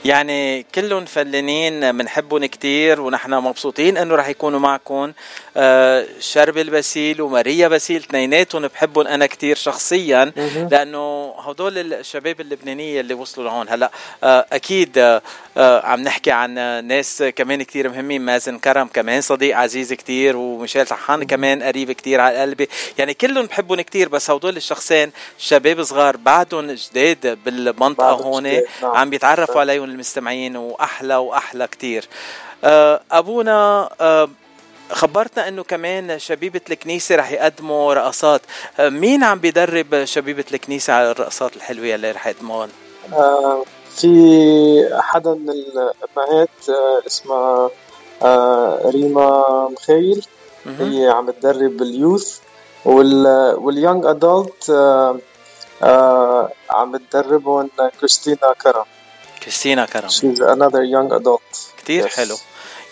يعني 0.06 0.66
كلهم 0.76 1.06
فنانين 1.06 1.98
بنحبهم 1.98 2.46
كتير 2.46 3.02
ونحن 3.02 3.34
مبسوطين 3.34 3.98
إنه 3.98 4.16
رح 4.16 4.28
يكونوا 4.28 4.60
معكم. 4.60 5.12
آه، 5.58 6.06
شرب 6.20 6.58
البسيل 6.58 7.22
وماريا 7.22 7.68
باسيل 7.68 7.98
اثنيناتهم 7.98 8.68
بحبهم 8.68 9.08
أنا 9.08 9.26
كتير 9.26 9.56
شخصيا. 9.56 10.32
لأنه 10.72 11.34
هدول 11.40 11.94
الشباب 11.94 12.42
اللبنانية 12.42 13.02
اللي 13.02 13.14
وصلوا 13.14 13.48
لهون. 13.48 13.70
هلأ 13.70 13.92
آه، 14.24 14.46
أكيد 14.54 14.98
آه، 14.98 15.22
آه، 15.58 15.86
عم 15.86 16.02
نحكي 16.02 16.32
عن 16.32 16.54
ناس 16.88 17.24
كمان 17.36 17.64
كتير 17.64 17.90
مهمين. 17.90 18.22
مازن 18.22 18.60
كرم 18.60 18.88
كمان 18.88 19.22
صديق 19.22 19.58
عزيز 19.58 19.94
كتير 19.94 20.38
وميشيل 20.38 20.86
طحان 20.86 21.24
كمان 21.24 21.64
قريب 21.64 21.92
كتير 21.92 22.22
على 22.22 22.38
قلبي. 22.38 22.70
يعني 22.98 23.14
كلهم 23.14 23.46
بحبهم 23.46 23.82
كتير 23.82 24.10
بس 24.10 24.30
هدول 24.30 24.58
الشخصين 24.58 25.12
شباب 25.38 25.84
صغار 25.84 26.18
بعدهم 26.18 26.72
جداد 26.72 27.40
بالمنطقة 27.46 28.12
هون 28.12 28.44
نعم. 28.44 28.62
عم 28.84 29.10
بيتعرفوا 29.10 29.63
عليهم 29.64 29.84
المستمعين 29.84 30.56
وأحلى 30.58 31.16
وأحلى 31.16 31.68
كتير. 31.68 32.08
آه، 32.64 33.02
أبونا 33.12 33.90
آه، 34.02 34.30
خبرتنا 34.92 35.48
إنه 35.48 35.64
كمان 35.64 36.20
شبيبة 36.20 36.62
الكنيسة 36.70 37.16
رح 37.16 37.32
يقدموا 37.32 37.94
رقصات. 37.94 38.42
آه، 38.80 38.90
مين 38.90 39.24
عم 39.24 39.40
بيدرب 39.40 40.06
شبيبة 40.06 40.46
الكنيسة 40.54 40.94
على 40.94 41.12
الرقصات 41.12 41.56
الحلوة 41.56 41.96
اللي 41.96 42.12
رح 42.12 42.28
يقدموها 42.28 42.68
آه، 43.14 43.64
في 43.96 44.10
حدا 45.02 45.34
من 45.34 45.50
الأمهات 45.50 46.50
آه، 46.70 47.02
اسمها 47.08 47.70
آه، 48.22 48.82
ريما 48.86 49.68
مخيل. 49.72 50.26
هي 50.80 51.10
عم 51.10 51.32
تدرب 51.32 51.82
اليوث 51.82 52.40
وال 52.86 53.28
واليونج 53.58 54.06
أدلت 54.06 54.64
عم 56.70 56.98
تدربهم 56.98 57.70
كريستينا 58.00 58.54
كرم. 58.62 58.86
كريستينا 59.44 59.86
كرم. 59.86 60.10
She's 60.10 60.40
another 60.40 60.84
young 60.84 61.22
adult. 61.22 61.58
كتير 61.78 62.08
Yes. 62.10 62.14
حلو. 62.16 62.36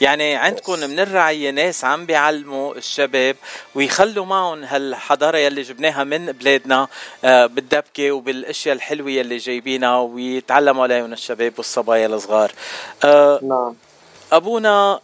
يعني 0.01 0.35
عندكم 0.35 0.79
من 0.79 0.99
الرعية 0.99 1.51
ناس 1.51 1.85
عم 1.85 2.05
بيعلموا 2.05 2.75
الشباب 2.75 3.35
ويخلوا 3.75 4.25
معهم 4.25 4.63
هالحضارة 4.63 5.37
يلي 5.37 5.61
جبناها 5.61 6.03
من 6.03 6.31
بلادنا 6.31 6.87
آه، 7.23 7.45
بالدبكة 7.45 8.11
وبالأشياء 8.11 8.75
الحلوة 8.75 9.09
يلي 9.11 9.37
جايبينها 9.37 9.97
ويتعلموا 9.99 10.83
عليهم 10.83 11.13
الشباب 11.13 11.53
والصبايا 11.57 12.07
الصغار. 12.07 12.51
آه، 13.03 13.39
نعم. 13.43 13.75
أبونا 14.31 14.99
ت- 14.99 15.01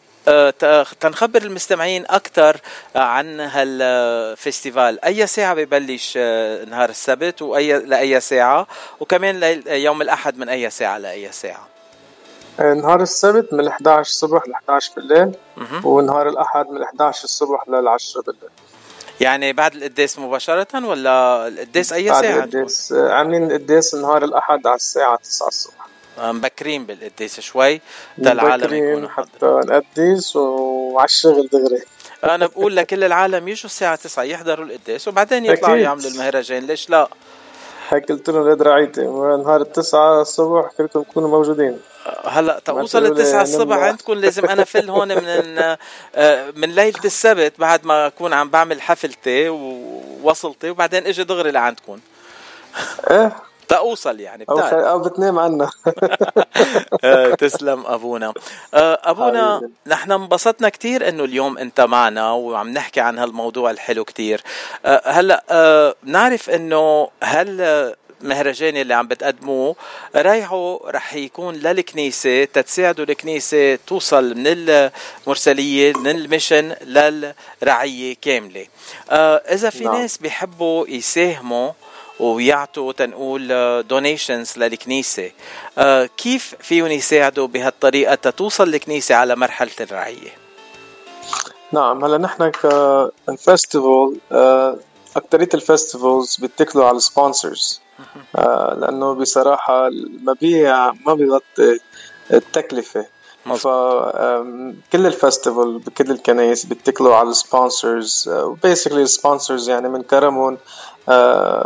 تنخبر 0.99 1.41
المستمعين 1.41 2.05
أكثر 2.09 2.57
عن 2.95 3.39
هالفستيفال. 3.39 5.05
أي 5.05 5.27
ساعة 5.27 5.53
ببلش 5.53 6.13
آه، 6.17 6.65
نهار 6.65 6.89
السبت 6.89 7.41
واي 7.41 7.79
لأي 7.79 8.19
ساعة؟ 8.19 8.67
وكمان 8.99 9.61
يوم 9.67 10.01
الأحد 10.01 10.37
من 10.37 10.49
أي 10.49 10.69
ساعة 10.69 10.97
لأي 10.97 11.31
ساعة؟ 11.31 11.67
آه، 12.59 12.73
نهار 12.73 13.01
السبت 13.01 13.53
من 13.53 13.67
11 13.67 14.09
الصبح 14.09 14.47
ل 14.47 14.51
11 14.51 14.91
بالليل. 14.95 15.31
ونهار 15.83 16.29
الأحد 16.29 16.69
من 16.69 16.83
11 16.83 17.23
الصبح 17.23 17.63
لل 17.69 17.87
10 17.87 18.21
بالليل. 18.21 18.49
يعني 19.21 19.53
بعد 19.53 19.75
القداس 19.75 20.19
مباشرة 20.19 20.87
ولا 20.87 21.47
القداس 21.47 21.93
أي 21.93 22.09
بعد 22.09 22.21
ساعة؟ 22.23 22.35
القداس 22.35 22.91
آه، 22.91 23.11
عاملين 23.13 23.51
القداس 23.51 23.95
نهار 23.95 24.23
الأحد 24.23 24.67
على 24.67 24.75
الساعة 24.75 25.15
9 25.23 25.47
الصبح. 25.47 25.73
آه، 25.73 25.87
مبكرين 26.17 26.85
بالقداس 26.85 27.39
شوي. 27.39 27.81
تا 28.23 28.31
العالم 28.31 28.73
يكونوا 28.73 29.09
حتى 29.09 29.45
نقدس 29.45 30.35
وعلى 30.35 31.05
الشغل 31.05 31.49
دغري 31.51 31.81
أنا 32.23 32.47
بقول 32.47 32.75
لكل 32.75 33.03
العالم 33.03 33.47
يجوا 33.47 33.65
الساعة 33.65 33.95
9 33.95 34.23
يحضروا 34.23 34.65
القداس 34.65 35.07
وبعدين 35.07 35.45
يطلعوا 35.45 35.73
أكيد. 35.73 35.85
يعملوا 35.85 36.09
المهرجان. 36.11 36.67
ليش 36.67 36.89
لا؟ 36.89 37.07
هيك 37.89 38.11
قلت 38.11 38.29
لهم 38.29 38.47
لاد 38.47 38.61
رعيتي. 38.61 39.01
نهار 39.01 39.61
التسعة 39.61 40.21
الصبح 40.21 40.71
كلكم 40.77 41.01
تكونوا 41.03 41.29
موجودين. 41.29 41.79
هلا 42.25 42.59
توصل 42.65 43.05
التسعة 43.05 43.41
الصبح. 43.41 43.77
عندكم 43.77 44.13
لازم 44.13 44.45
أنا 44.45 44.63
فل 44.63 44.89
هون 44.89 45.07
من 45.07 45.57
آه، 46.15 46.51
من 46.55 46.69
ليلة 46.75 46.99
السبت 47.05 47.53
بعد 47.59 47.85
ما 47.85 48.07
أكون 48.07 48.33
عم 48.33 48.49
بعمل 48.49 48.81
حفلتي 48.81 49.49
ووصلتي 49.49 50.69
وبعدين 50.69 51.07
إجي 51.07 51.23
دغري 51.23 51.51
لعندكم. 51.51 51.99
إيه 53.11 53.35
تأوصل 53.69 54.19
يعني 54.19 54.43
بتعرف. 54.43 54.73
أو 54.73 54.99
بتنام 54.99 55.39
عنا. 55.39 55.69
آه، 57.03 57.35
تسلم 57.35 57.83
أبونا. 57.85 58.33
آه، 58.73 58.99
حبيبي. 59.05 59.73
نحن 59.87 60.11
انبسطنا 60.11 60.69
كتير 60.69 61.09
إنه 61.09 61.23
اليوم 61.23 61.57
أنت 61.57 61.81
معنا 61.81 62.31
وعم 62.31 62.69
نحكي 62.69 63.01
عن 63.01 63.19
هالموضوع 63.19 63.71
الحلو 63.71 64.03
كتير. 64.03 64.43
آه، 64.85 65.41
آه، 65.49 65.95
نعرف 66.03 66.49
إنه 66.49 67.09
هل 67.23 67.95
مهرجان 68.21 68.77
اللي 68.77 68.93
عم 68.93 69.07
بتقدموه 69.07 69.75
رايحوا 70.15 70.91
رح 70.91 71.13
يكون 71.13 71.55
للكنيسة 71.55 72.43
تتساعدوا 72.43 73.05
الكنيسة 73.05 73.75
توصل 73.75 74.35
من 74.35 74.47
المرسلية 74.47 75.93
من 75.93 76.07
المشن 76.07 76.75
للرعية 76.81 78.15
كاملة. 78.21 78.65
آه، 79.09 79.35
إذا 79.35 79.69
في 79.69 79.83
نعم. 79.83 79.95
ناس 79.95 80.17
بيحبوا 80.17 80.87
يساهموا 80.87 81.71
ويعطوا 82.19 82.91
تنقول 82.91 83.47
donations 83.87 84.57
للكنيسة. 84.57 85.31
آه، 85.77 86.09
كيف 86.17 86.55
فيهم 86.59 86.87
يساعدوا 86.87 87.47
بهالطريقة 87.47 88.15
تتوصل 88.15 88.67
الكنيسة 88.67 89.15
على 89.15 89.35
مرحلة 89.35 89.71
الرعية؟ 89.81 90.29
نعم 91.71 92.05
هلا 92.05 92.17
نحن 92.17 92.51
ك 92.51 92.70
festival 92.70 94.19
أكترية 95.15 95.49
ال 95.53 95.62
festivals 95.62 96.37
بيتكلوا 96.37 96.85
على 96.85 96.97
ال 96.97 97.07
sponsors 97.07 97.81
لأنه 98.77 99.13
بصراحة 99.13 99.87
المبيع 99.87 100.91
ما 100.91 101.13
بيغطي 101.13 101.79
التكلفة. 102.33 103.05
فكل 103.55 105.05
ال 105.05 105.13
festival 105.13 105.79
بكل 105.79 106.11
الكنايس 106.11 106.65
بيتكلوا 106.65 107.15
على 107.15 107.29
ال 107.29 107.40
sponsors 107.40 108.29
و 108.29 108.36
basically 108.36 109.01
ال 109.01 109.09
sponsors 109.09 109.69
يعني 109.69 109.89
من 109.89 110.01
كرمهم 110.01 110.53
آه، 110.53 110.57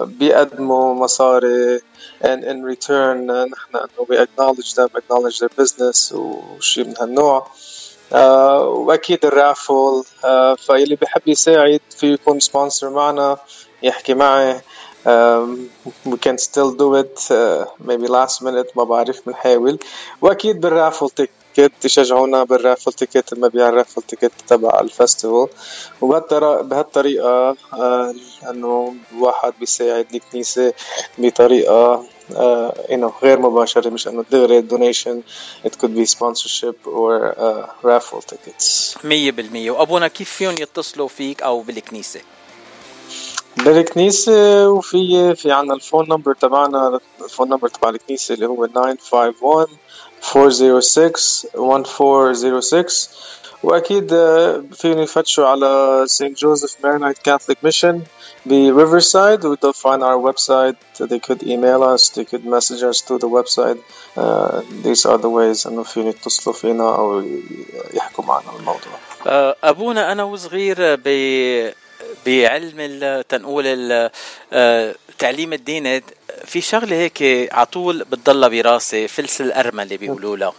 بيقدموا 0.06 0.94
مصاري. 0.94 1.80
And 2.24 2.44
in 2.44 2.64
return 2.64 3.30
آه، 3.30 3.46
نحن 3.46 3.76
إنه 3.76 4.06
we 4.10 4.18
acknowledge 4.26 4.74
them 4.74 4.90
acknowledge 4.98 5.40
their 5.40 5.64
business 5.64 6.14
وشي 6.14 6.84
من 6.84 6.94
هالنوع. 7.02 7.48
آه، 8.14 8.60
وأكيد 8.68 9.26
ال 9.26 9.37
raffle 9.37 10.04
آه، 10.26 10.56
فاللي 10.56 10.96
بيحب 10.96 11.22
يساعد 11.28 11.80
في 11.98 12.14
يكون 12.14 12.40
sponsor 12.40 12.90
معنا 12.90 13.38
يحكي 13.84 14.14
معي. 14.14 14.62
Um, 15.06 15.70
we 16.06 16.18
can 16.18 16.38
still 16.38 16.72
do 16.74 16.96
it 16.96 17.18
uh, 17.32 17.66
maybe 17.80 18.08
last 18.08 18.42
minute 18.42 18.76
ما 18.76 18.84
بعرف 18.84 19.22
بنحاول. 19.28 19.80
وأكيد 20.22 20.62
بال 20.62 20.74
raffle 20.74 21.10
ticket 21.10 21.72
تشجعونا 21.82 22.44
بال 22.44 22.56
raffle 22.56 22.94
ticket 22.94 23.34
المبيع 23.34 23.70
ال 23.70 23.74
raffle 23.74 24.02
ticket 24.02 24.32
تبع 24.48 24.80
ال 24.80 24.88
festival 24.88 25.48
وبهالطريقة 26.02 26.62
بهالطريقة 26.62 27.56
آه 27.74 28.14
إنه 28.50 28.96
الواحد 29.12 29.54
بيساعد 29.60 30.08
الكنيسة 30.16 30.74
بطريقة 31.18 32.04
uh, 32.32 32.72
you 32.90 32.98
know, 32.98 33.12
غير 33.24 33.40
مباشرة 33.40 33.90
مش 33.90 34.08
إنه 34.08 34.26
دغري 34.32 34.62
donation. 34.62 35.24
It 35.68 35.78
could 35.78 35.96
be 35.96 36.06
sponsorship 36.06 36.88
or 36.88 37.36
uh, 37.38 37.68
raffle 37.84 38.22
tickets. 38.22 38.98
مية 39.04 39.32
بالمية. 39.32 39.72
وأبونا 39.72 40.08
كيف 40.08 40.30
فيهم 40.30 40.56
يتصلوا 40.60 41.08
فيك 41.08 41.44
أو 41.44 41.62
بالكنيسة؟ 41.62 42.22
بالكنيسة 43.58 44.70
وفي 44.70 45.36
في 45.36 45.52
عنا 45.52 45.74
ال 45.74 45.80
phone 45.80 46.10
number 46.10 46.34
تبعنا 46.34 47.00
ال 47.22 47.27
phone 47.27 47.50
number 47.50 47.68
تبع 47.68 47.90
الكنيسة 47.90 48.34
اللي 48.36 48.46
هو 48.46 48.66
951 48.66 49.68
406 50.36 51.50
1406 51.56 53.10
وأكيد 53.64 54.14
آه، 54.14 54.64
فيهم 54.74 55.00
يفتشوا 55.00 55.48
على 55.48 56.04
Saint 56.08 56.38
Joseph 56.38 56.76
Maronite 56.84 57.18
Catholic 57.18 57.64
Mission 57.64 58.02
ب 58.46 58.56
Riverside 58.56 59.46
و 59.46 59.56
they'll 59.56 59.74
find 59.74 60.02
our 60.04 60.18
website. 60.18 60.76
They 61.10 61.20
could 61.20 61.44
email 61.44 61.84
us. 61.84 62.10
They 62.10 62.26
could 62.26 62.46
message 62.46 62.84
us 62.84 63.02
through 63.02 63.20
the 63.20 63.30
website. 63.30 63.80
Uh, 64.18 64.62
these 64.84 65.06
are 65.06 65.18
the 65.18 65.30
ways 65.30 65.68
إنه 65.68 65.84
فيهم 65.84 66.08
يتصلوا 66.08 66.56
فينا 66.56 66.96
أو 66.96 67.24
يحكوا 67.94 68.24
معنا 68.24 68.50
الموضوع. 68.60 68.94
آه، 69.28 69.56
أبونا 69.64 70.12
أنا 70.12 70.24
وصغير 70.24 70.96
ب 70.96 71.08
بعلم 72.26 73.22
تنقول 73.30 73.64
ال- 73.68 74.10
آه، 74.54 74.96
تعليم 75.20 75.54
الدين. 75.54 76.02
في 76.46 76.62
شغلة 76.62 76.96
هيك 76.96 77.24
على 77.54 77.66
طول 77.66 78.04
بتضلها 78.04 78.50
براسي 78.50 79.08
فلس 79.08 79.42
الأرملة 79.42 79.96
بيقولوا 79.98 80.38
لها. 80.38 80.54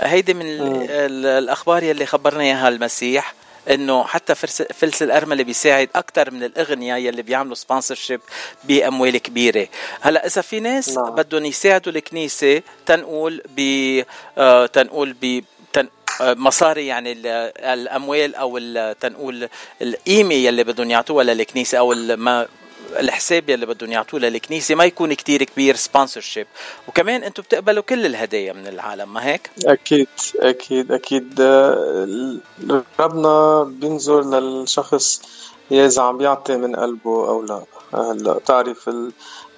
هيدي 0.00 0.34
من 0.34 0.46
ال- 0.46 1.26
الأخبار 1.26 1.82
يلي 1.82 2.06
خبرنا 2.06 2.42
إياها 2.42 2.68
المسيح 2.68 3.34
إنه 3.70 4.04
حتى 4.04 4.34
فلس 4.74 5.02
الأرملة 5.02 5.44
بيساعد 5.44 5.88
أكثر 5.94 6.30
من 6.30 6.44
الأغنياء 6.44 6.98
يلي 6.98 7.22
بيعملوا 7.22 7.54
sponsorship 7.54 8.20
بأموال 8.64 9.18
كبيرة. 9.18 9.68
هلأ 10.00 10.26
إذا 10.26 10.42
في 10.42 10.60
ناس 10.60 10.88
نعم. 10.88 11.10
بدهم 11.14 11.44
يساعدوا 11.44 11.92
الكنيسة 11.92 12.62
تنقول 12.86 13.42
ب 13.56 13.60
آه، 14.38 14.66
تنقول 14.66 15.12
ب 15.22 15.24
آه، 15.24 15.42
مصاري 16.20 16.86
يعني 16.86 17.12
ال- 17.12 17.26
الأموال 17.58 18.34
أو 18.34 18.58
تنقول 19.00 19.48
القيمة 19.82 20.34
يلي 20.34 20.64
بدهم 20.64 20.90
يعطوها 20.90 21.24
للكنيسة 21.24 21.78
أو 21.78 21.94
ما 22.16 22.46
الحساب 22.98 23.48
يلي 23.50 23.66
بدهم 23.66 23.92
يعطوه 23.92 24.20
للكنيسة 24.20 24.74
ما 24.74 24.84
يكون 24.84 25.12
كتير 25.14 25.44
كبير 25.44 25.76
sponsorship 25.76 26.46
وكمان 26.88 27.22
أنتم 27.24 27.42
بتقبلوا 27.42 27.82
كل 27.82 28.06
الهدايا 28.06 28.52
من 28.52 28.66
العالم 28.66 29.12
ما 29.14 29.26
هيك؟ 29.26 29.50
أكيد 29.66 30.08
أكيد 30.40 30.92
أكيد. 30.92 31.40
آه، 31.40 32.36
ربنا 33.00 33.62
بينظر 33.62 34.40
للشخص 34.40 35.22
يا 35.70 35.86
إذا 35.86 36.02
عم 36.02 36.18
بيعطي 36.18 36.56
من 36.56 36.76
قلبه 36.76 37.28
أو 37.28 37.42
لا. 37.42 37.62
هلا 37.94 38.40
تعرف 38.46 38.88
ال- 38.88 39.12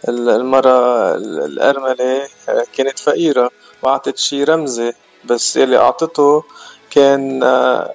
ال- 0.08 0.28
المرأة 0.28 1.14
ال- 1.14 1.44
الأرملة 1.44 2.28
آه، 2.48 2.64
كانت 2.76 2.98
فقيرة 2.98 3.50
وأعطت 3.82 4.18
شي 4.18 4.44
رمزي. 4.44 4.92
بس 5.24 5.56
اللي 5.56 5.76
أعطته 5.78 6.42
كان 6.90 7.42
آه، 7.42 7.94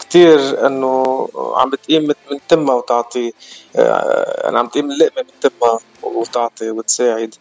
كتير 0.00 0.66
إنه 0.66 1.28
عم 1.56 1.70
بتقيم 1.70 2.02
من- 2.08 2.40
تمها 2.48 2.74
وتعطي 2.74 3.32
آه، 3.76 4.48
أنا 4.48 4.58
عم 4.58 4.66
تقيم 4.66 4.90
اللقمة 4.90 5.22
من 5.22 5.40
تمها 5.50 5.78
وتعطي 6.02 6.70
وتساعد. 6.70 7.34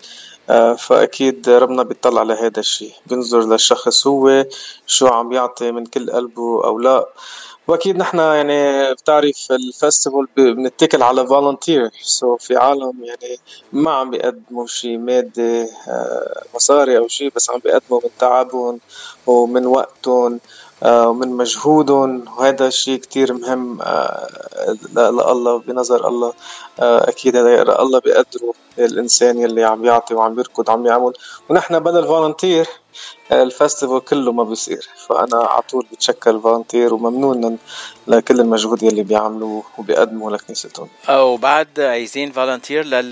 آه، 0.49 0.73
فأكيد 0.73 1.49
ربنا 1.49 1.83
بيطلع 1.83 2.19
على 2.19 2.33
هذا 2.33 2.59
الشيء 2.59 2.93
بينظر 3.05 3.39
للشخص 3.41 4.07
هو 4.07 4.45
شو 4.87 5.07
عم 5.07 5.31
يعطي 5.31 5.71
من 5.71 5.85
كل 5.85 6.11
قلبه 6.11 6.65
أو 6.65 6.79
لا. 6.79 7.05
وأكيد 7.67 7.97
نحن 7.97 8.17
يعني 8.19 8.93
بتعرف 8.93 9.47
ب- 10.37 10.41
بنتكل 10.41 11.03
على 11.03 11.27
volunteer 11.27 11.89
so 12.01 12.37
في 12.37 12.55
عالم 12.57 13.03
يعني 13.03 13.37
ما 13.73 13.91
عم 13.91 14.09
بيقدموا 14.11 14.67
شيء 14.67 14.97
مادي 14.97 15.63
آه، 15.87 16.43
مصاري 16.55 16.97
أو 16.97 17.07
شيء 17.07 17.31
بس 17.35 17.49
عم 17.49 17.59
بيقدموا 17.59 18.01
من 18.03 18.09
تعبهم 18.19 18.79
ومن 19.27 19.65
وقتهم. 19.65 20.39
ومن 20.85 21.27
مجهودهم 21.27 22.25
وهذا 22.37 22.67
الشيء 22.67 22.99
كتير 22.99 23.33
مهم. 23.33 23.81
آه، 23.81 24.27
لله 24.95 25.59
بنظر 25.59 26.07
الله. 26.07 26.33
آه، 26.79 27.09
أكيد 27.09 27.35
هذا 27.35 27.81
الله 27.81 27.99
بيقدره 27.99 28.53
الإنسان 28.79 29.39
يلي 29.41 29.63
عم 29.63 29.85
يعطي 29.85 30.13
وعم 30.13 30.39
يركض 30.39 30.69
عم 30.69 30.85
يعمل. 30.85 31.13
ونحن 31.49 31.79
بلا 31.79 32.07
volunteer 32.07 32.67
ال 33.31 33.39
festival 33.39 33.99
كله 34.09 34.31
ما 34.31 34.43
بيصير. 34.43 34.89
فأنا 35.07 35.37
على 35.37 35.61
طول 35.61 35.85
بتشكر 35.91 36.31
ال 36.31 36.37
volunteer 36.37 36.93
وممنون 36.93 37.57
لكل 38.07 38.39
المجهود 38.39 38.83
يلي 38.83 39.03
بيعملوا 39.03 39.61
وبيقدموا 39.77 40.31
لكنيستهم. 40.31 40.87
أو 41.09 41.37
بعد 41.37 41.79
عايزين 41.79 42.31
volunteer 42.31 42.85
لل 42.85 43.09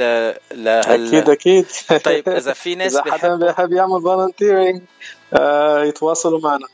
لهال 0.52 1.08
أكيد 1.08 1.30
أكيد. 1.30 1.66
طيب 2.04 2.30
إذا 2.30 2.54
في 2.54 2.76
ناس 2.82 2.98
بيحبوا 2.98 3.36
بيحب 3.36 3.74
يعمل 3.74 4.02
volunteering 4.02 4.82
يتواصلوا 5.88 6.40
معنا. 6.40 6.68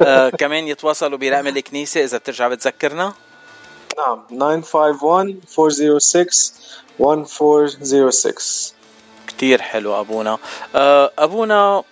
آه 0.00 0.30
كمان 0.30 0.68
يتواصلوا 0.68 1.18
برقم 1.18 1.46
الكنيسة 1.46 2.04
إذا 2.04 2.18
بترجع 2.18 2.48
بتذكرنا. 2.48 3.12
نعم 3.98 4.22
951 4.30 5.40
406 5.58 6.52
1406 7.00 8.74
كتير 9.28 9.62
حلو 9.62 10.00
أبونا. 10.00 10.38
آه 10.74 11.12
أبونا 11.18 11.82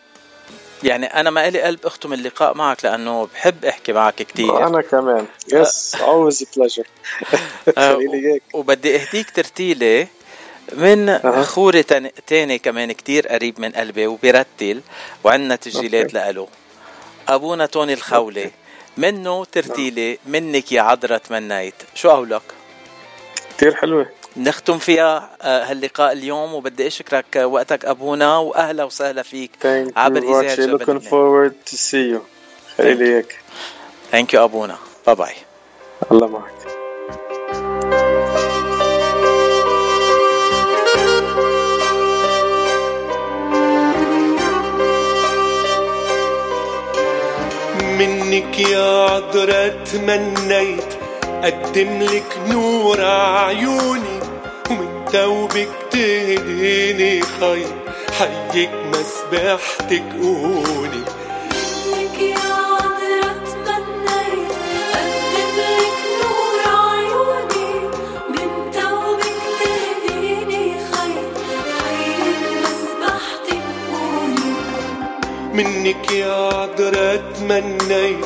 يعني 0.82 1.07
أنا 1.07 1.30
ما 1.30 1.51
لي 1.51 1.62
قلب 1.62 1.86
اختم 1.86 2.12
اللقاء 2.12 2.55
معك 2.55 2.84
لأنه 2.84 3.28
بحب 3.34 3.64
أحكي 3.64 3.93
معك 3.93 4.14
كتير. 4.14 4.66
أنا 4.66 4.82
كمان. 4.82 5.26
yes 5.49 5.97
always 5.97 6.43
a 6.43 6.47
pleasure. 6.47 6.86
آه، 7.78 7.99
وبدي 8.55 8.97
أهديك 8.97 9.30
ترتيلة 9.30 10.07
من 10.72 11.18
خوري 11.45 11.82
تاني, 12.26 12.59
كمان 12.59 12.93
كتير 12.93 13.28
قريب 13.28 13.61
من 13.61 13.70
قلبي 13.70 14.07
وبيرتل 14.07 14.80
وعندنا 15.24 15.57
تسجيلات 15.57 16.14
لإله. 16.14 16.49
أبونا 17.29 17.66
توني 17.66 17.93
الخولي 17.93 18.51
منه 18.97 19.45
ترتيله 19.45 20.18
منك 20.27 20.73
يا 20.73 20.83
عذرة 20.83 21.16
تمنيت 21.16 21.75
شو 21.95 22.11
قولك 22.11 22.43
كتير 23.57 23.75
حلوة. 23.75 24.07
نختم 24.37 24.79
فيها 24.79 25.31
آه، 25.43 25.64
هاللقاء 25.64 26.12
اليوم 26.12 26.55
وبدي 26.55 26.87
أشكرك 26.87 27.37
آه، 27.37 27.47
وقتك 27.47 27.85
أبونا 27.85 28.39
وأهلا 28.39 28.85
وسهلا 28.85 29.23
فيك 29.23 29.51
Thank 29.62 29.99
عبر 29.99 30.18
إذاعة 30.23 30.55
جبل 30.55 30.79
looking 30.79 31.01
forward 31.05 31.70
to 31.70 31.77
see 31.77 32.14
you. 32.16 32.20
خليلي 32.79 33.05
إياك 33.14 33.37
thank 34.12 34.35
you 34.35 34.45
أبونا. 34.45 34.77
bye 35.07 35.14
bye 35.14 35.35
الله 36.12 36.27
معك. 36.27 36.82
منك 48.07 48.59
يا 48.59 49.11
عذرة 49.11 49.85
تمنيت 49.93 50.95
أقدم 51.43 52.03
لك 52.03 52.39
نور 52.49 53.01
عيوني 53.01 54.19
ومن 54.71 55.05
توبك 55.13 55.69
تهديني 55.91 57.23
خير. 57.41 57.67
حيك 58.19 58.71
مسبحتك 58.89 60.03
قولي. 60.23 61.05
منك 75.55 76.13
يا 76.13 76.33
عذرة 76.33 77.17
تمنيت 77.17 78.25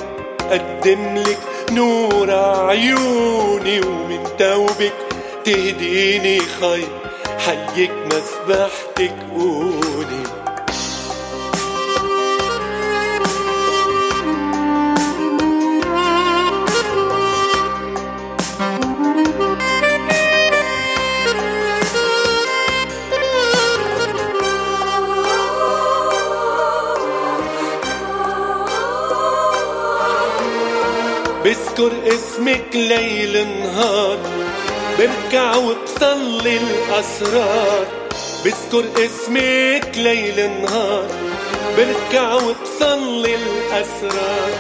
أقدم 0.51 1.19
لك 1.19 1.39
نور 1.73 2.31
عيوني 2.31 3.81
ومن 3.81 4.25
توبك 4.39 4.93
تهديني 5.45 6.41
خير. 6.61 6.89
حيك 7.39 7.93
مسبحتك 8.07 9.15
قولي 9.39 9.86
بذكر 32.37 32.55
اسمك 32.55 32.75
ليل 32.75 33.49
نهار. 33.49 34.19
بركع 34.99 35.57
وبصلي 35.57 36.57
الأسرار. 36.57 37.87
بذكر 38.45 38.85
اسمك 39.05 39.91
ليل 39.97 40.51
نهار. 40.63 41.09
بركع 41.77 42.35
وبصلي 42.35 43.35
الأسرار. 43.35 44.51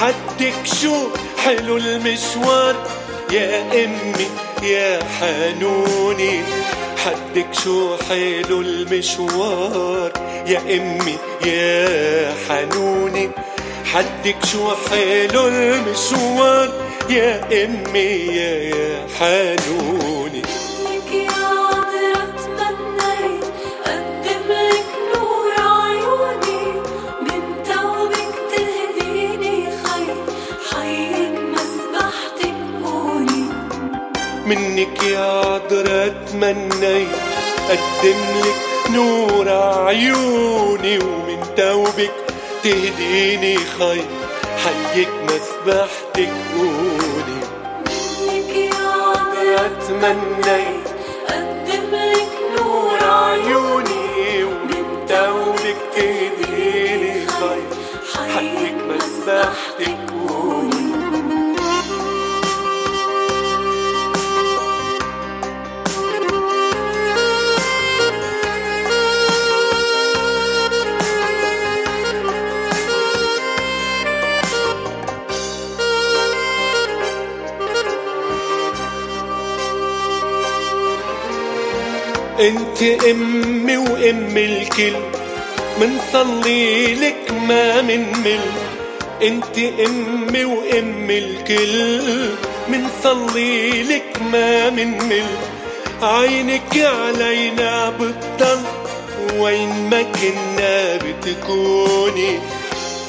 حدك 0.00 0.54
شو 0.82 1.08
حلو 1.44 1.76
المشوار. 1.76 2.76
يا 3.32 3.62
أمي 3.84 4.28
يا 4.62 4.98
حنوني. 5.20 6.42
حدك 7.04 7.48
شو 7.64 7.96
حلو 8.08 8.60
المشوار. 8.60 10.12
يا 10.46 10.58
أمي 10.58 11.18
يا 11.44 12.34
حنوني. 12.48 13.30
حدك 13.94 14.36
شو 14.52 14.70
حلو 14.90 15.46
المشوار. 15.46 16.85
يا 17.10 17.64
أمي 17.64 18.10
يا 18.36 19.06
حنوني. 19.18 20.42
لك 20.42 21.12
يا 21.12 21.30
عذرة 21.32 22.34
تمنيت 22.58 23.44
اقدم 23.86 24.48
لك 24.52 24.86
نور 25.14 25.52
عيوني 25.58 26.64
من 27.22 27.42
توبك 27.64 28.34
تهديني 28.50 29.66
خير 29.84 30.16
حيك 30.70 31.34
مسبحتك 31.54 32.54
كوني 32.82 33.44
منك 34.46 35.02
يا 35.02 35.20
عذرة 35.20 36.14
تمنيت 36.32 37.08
أقدم 37.70 38.20
لك 38.44 38.90
نور 38.94 39.48
عيوني 39.48 40.98
ومن 40.98 41.40
توبك 41.56 42.12
تهديني 42.62 43.56
خير. 43.78 44.04
حيك 44.66 45.08
مسبحتك 45.24 46.32
قول 46.58 46.75
عذرا 49.96 50.12
تمنيت 50.12 50.75
انت 82.40 82.82
امي 82.82 83.76
وام 83.76 84.36
الكل. 84.36 84.96
منصلي 85.80 86.94
لك 86.94 87.32
ما 87.48 87.82
منمل 87.82 88.40
انت 89.22 89.58
امي 89.58 90.44
وام 90.44 91.10
الكل. 91.10 92.02
منصلي 92.68 93.82
لك 93.82 94.22
ما 94.32 94.70
منمل 94.70 95.26
عينك 96.02 96.78
علينا 96.78 97.90
بتضل 97.90 98.62
وين 99.38 99.90
ما 99.90 100.02
كنا 100.02 100.96
بتكوني. 100.96 102.38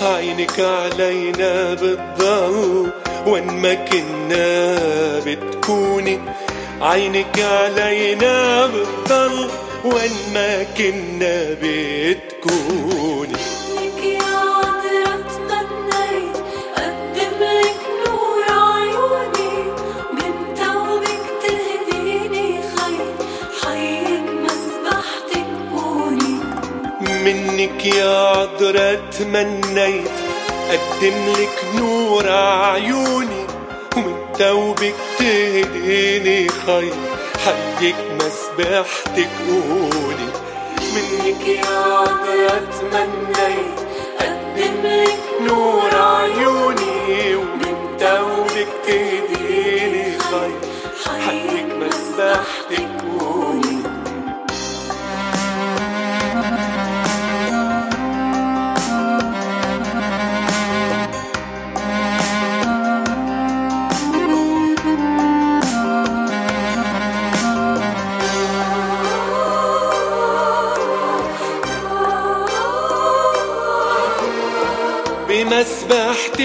عينك 0.01 0.59
علينا 0.59 1.73
بتضل 1.73 2.91
وين 3.27 3.47
ما 3.47 3.73
كنا 3.73 4.79
بتكوني. 5.25 6.19
عينك 6.81 7.39
علينا 7.39 8.65
بتضل 8.67 9.49
وين 9.85 10.11
ما 10.33 10.63
كنا 10.63 11.55
بتكوني. 11.61 13.33
منك 13.77 14.03
يا 14.03 14.23
عذرا 14.23 15.15
تمنيت 15.33 16.37
قدم 16.77 17.39
لك 17.41 17.81
نور 18.05 18.43
عيوني. 18.49 19.55
من 20.13 20.33
توبك 20.59 21.25
تهديني 21.41 22.47
خير 22.75 23.09
حيك 23.61 24.27
مسبحتك 24.43 25.49
كوني 25.71 26.35
منك 27.01 27.85
يا 27.85 28.17
عذرا 28.17 28.89
تمنيت 28.95 30.11
قدم 30.69 31.17
لك 31.39 31.57
نور 31.75 32.29
عيوني. 32.29 33.43
ومن 33.97 34.15
توبك 34.39 34.95
تهديني 35.17 36.47
خير. 36.65 36.93
حيك 37.45 37.95
مسبحتك 38.15 39.29
قولي. 39.47 40.29
منك 40.93 41.47
يا 41.47 41.77
عذرا 41.77 42.57
تمنيت 42.79 43.79
قدم 44.19 44.81
لك 44.83 45.25
نور 45.41 45.95
عيوني. 45.95 47.35
ومن 47.35 47.97
توبك 47.99 48.67
تهديني 48.87 49.06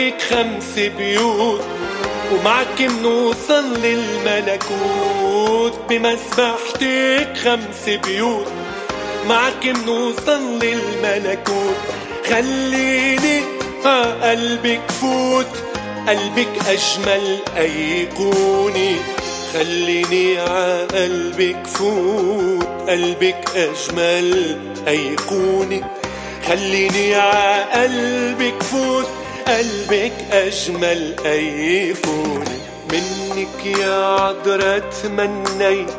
بمسبحتك 0.02 0.22
خمس 0.30 0.78
بيوت 0.98 1.64
ومعك 2.32 2.80
منوصل 2.80 3.64
للملكوت. 3.82 5.74
بمسبحتك 5.90 7.36
خمس 7.44 7.88
بيوت 8.06 8.46
معك 9.28 9.66
منوصل 9.66 10.58
للملكوت. 10.58 11.76
خليني 12.30 13.42
ع 13.84 14.02
قلبك 14.02 14.90
فوت 15.00 15.46
قلبك 16.08 16.58
أجمل 16.68 17.38
أيقوني. 17.56 18.96
خليني 19.52 20.38
ع 20.38 20.84
قلبك 20.84 21.66
فوت 21.66 22.68
قلبك 22.88 23.48
أجمل 23.56 24.58
أيقوني. 24.88 25.84
خليني 26.48 27.14
ع 27.14 27.62
قلبك 27.62 28.62
فوت 28.62 29.08
قلبك 29.46 30.12
أجمل 30.32 31.14
أيقوني 31.26 32.58
منك 32.92 33.66
يا 33.66 34.04
عذرا 34.04 34.78
تمنيت 34.78 35.90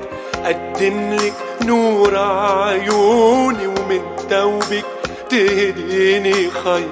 قدم 0.46 1.14
لك 1.14 1.34
نور 1.66 2.18
عيوني 2.18 3.68
ومن 3.68 4.02
توبك 4.30 4.86
تهديني 5.30 6.50
خير. 6.50 6.92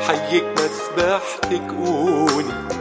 حيك 0.00 0.44
مسبحتك 0.58 1.74
قولي. 1.78 2.75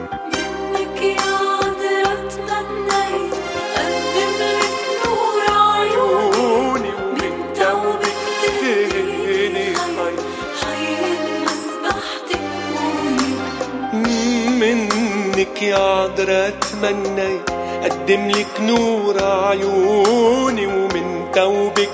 يا 15.70 15.78
عذرا 15.78 16.50
تمنيت 16.50 17.50
قدم 17.84 18.30
لك 18.30 18.62
نور 18.62 19.24
عيوني 19.24 20.66
ومن 20.68 21.32
توبك 21.34 21.90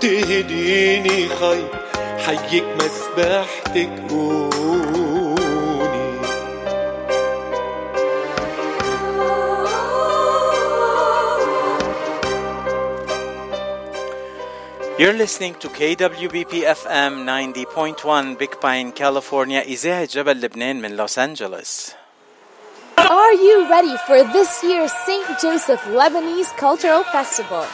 تهديني 0.00 1.28
خير 1.28 1.68
حيك 2.26 2.64
مسبحتك 2.80 3.90
قولي 4.10 4.56
You're 14.98 15.12
listening 15.12 15.54
to 15.62 15.68
KWBP 15.68 16.52
FM 16.82 17.12
90.1 17.28 18.38
Big 18.38 18.58
Pine, 18.60 18.92
California, 18.92 19.60
إذاعة 19.60 20.04
جبل 20.04 20.40
لبنان 20.40 20.80
من 20.80 20.96
لوس 20.96 21.18
أنجلوس. 21.18 21.92
Are 23.08 23.34
you 23.34 23.70
ready 23.70 23.96
for 23.98 24.24
this 24.32 24.64
year's 24.64 24.90
St. 24.90 25.38
Joseph 25.40 25.80
Lebanese 25.82 26.56
Cultural 26.56 27.04
Festival? 27.04 27.64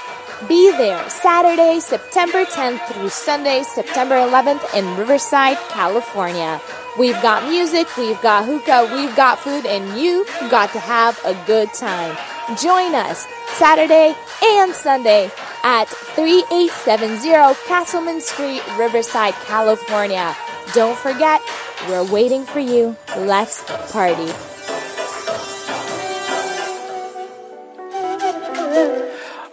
Be 0.46 0.70
there 0.72 1.08
Saturday, 1.08 1.80
September 1.80 2.44
10th 2.44 2.86
through 2.88 3.08
Sunday, 3.08 3.62
September 3.62 4.16
11th 4.16 4.62
in 4.76 4.84
Riverside, 4.98 5.56
California. 5.70 6.60
We've 6.98 7.20
got 7.22 7.48
music, 7.48 7.96
we've 7.96 8.20
got 8.20 8.44
hookah, 8.44 8.90
we've 8.94 9.16
got 9.16 9.38
food, 9.38 9.64
and 9.64 9.98
you've 9.98 10.28
got 10.50 10.70
to 10.74 10.78
have 10.78 11.18
a 11.24 11.32
good 11.46 11.72
time. 11.72 12.14
Join 12.60 12.94
us 12.94 13.26
Saturday 13.52 14.14
and 14.44 14.74
Sunday 14.74 15.30
at 15.62 15.86
3870 15.88 17.58
Castleman 17.66 18.20
Street, 18.20 18.60
Riverside, 18.76 19.32
California. 19.46 20.36
Don't 20.74 20.98
forget, 20.98 21.40
we're 21.88 22.04
waiting 22.12 22.44
for 22.44 22.60
you. 22.60 22.94
Let's 23.16 23.64
party. 23.90 24.30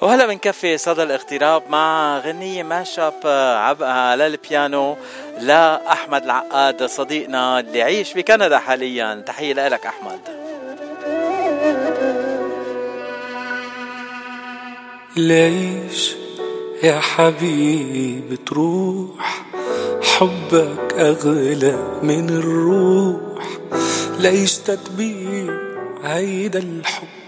وهلا 0.01 0.25
بنكفي 0.25 0.77
صدى 0.77 1.03
الاغتراب 1.03 1.63
مع 1.69 2.19
غنية 2.19 2.63
ماش 2.63 2.99
اب 2.99 3.13
عب 3.57 3.83
على 3.83 4.27
البيانو 4.27 4.97
لأحمد 5.39 6.23
العقاد 6.23 6.83
صديقنا 6.85 7.59
اللي 7.59 7.81
عايش 7.81 8.13
بكندا 8.13 8.59
حاليا. 8.59 9.23
تحية 9.25 9.67
لك 9.67 9.85
أحمد. 9.85 10.19
ليش 15.17 16.15
يا 16.83 16.99
حبيبي 16.99 18.37
تروح؟ 18.45 19.45
حبك 20.03 20.93
أغلى 20.93 21.99
من 22.03 22.29
الروح. 22.29 23.43
ليش 24.19 24.57
تتبيع 24.57 25.53
هيدا 26.03 26.59
الحب؟ 26.59 27.18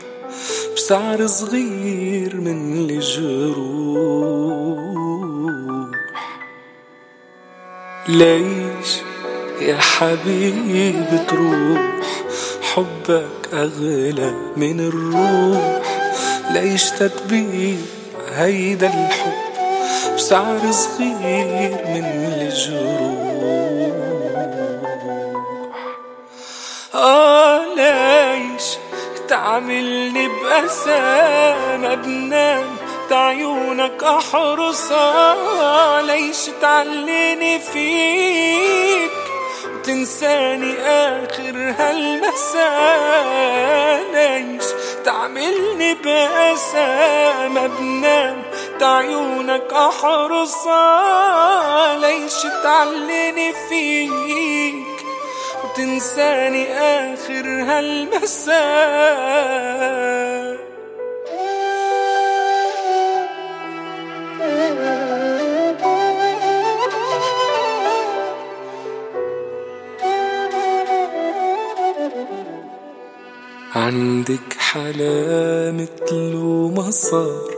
بسعر 0.75 1.27
صغير 1.27 2.35
من 2.35 2.89
الجروح 2.89 3.61
ليش 8.07 8.97
يا 9.61 9.77
حبيبي 9.77 11.17
تروح؟ 11.27 11.81
حبك 12.61 13.53
أغلى 13.53 14.33
من 14.57 14.79
الروح. 14.79 15.81
ليش 16.51 16.89
تتبيع 16.89 17.75
هيدا 18.35 18.87
الحب 18.87 19.33
بسعر 20.15 20.71
صغير 20.71 21.71
من 21.87 22.05
الجروح 22.05 23.31
آه 26.95 27.61
ليش 27.75 28.20
تعملني 29.31 30.27
بأسى 30.27 30.99
ما 31.77 31.95
بنام 31.95 32.75
عيونك 33.11 34.03
أحرص 34.03 34.91
ليش 36.01 36.45
تعليني 36.61 37.59
فيك؟ 37.59 39.11
وتنساني 39.73 40.73
آخر 40.81 41.75
هالمساء 41.79 43.21
ليش 44.13 44.65
تعملني 45.05 45.93
بأسى 45.93 47.49
ما 47.49 47.67
بنام 47.79 48.43
عيونك 48.81 49.73
أحرص 49.73 50.67
آه 50.67 51.97
ليش 51.97 52.41
تعليني 52.63 53.53
فيك؟ 53.69 55.00
وتنساني 55.71 56.73
آخر 56.73 57.45
هالمساء. 57.47 58.61
عندك 73.75 74.53
حلا 74.57 75.71
مثله 75.71 76.71
مصار 76.75 77.51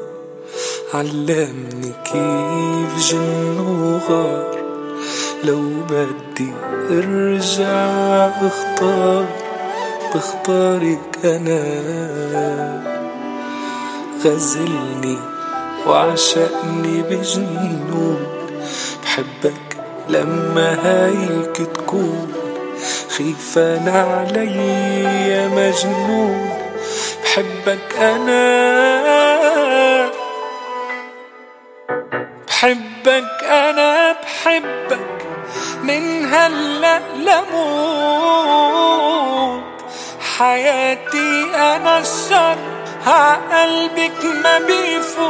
علمني 0.94 1.94
كيف 2.06 3.12
جن 3.12 3.60
وغار. 3.60 4.54
لو 5.44 5.62
بدي 5.90 6.52
ارجع 6.92 8.30
اختار 8.48 9.26
بختارك 10.16 11.26
أنا. 11.26 11.64
غزلني 14.26 15.18
وعشقني 15.88 17.02
بجنون. 17.02 18.28
بحبك 19.04 19.78
لما 20.10 20.78
هيك 20.84 21.58
تكون. 21.58 22.34
خيفان 23.10 23.88
علي 23.88 25.04
يا 25.28 25.48
مجنون. 25.48 26.50
بحبك 27.24 27.96
أنا. 28.00 28.34
بحبك 32.48 33.44
أنا 33.44 34.12
بحبك. 34.12 35.13
من 35.84 36.34
هلا 36.34 37.00
لموت 37.16 38.64
حياتي 40.38 41.56
أنا 41.56 42.00
الشر 42.00 42.58
عقلبك 43.08 44.26
ما 44.44 44.60
بيفوت. 44.60 45.24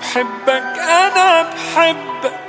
بحبك 0.00 0.78
أنا 0.78 1.42
بحبك 1.42 2.40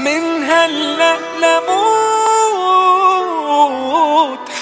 من 0.00 0.44
هلا 0.44 1.16
لموت 1.38 2.00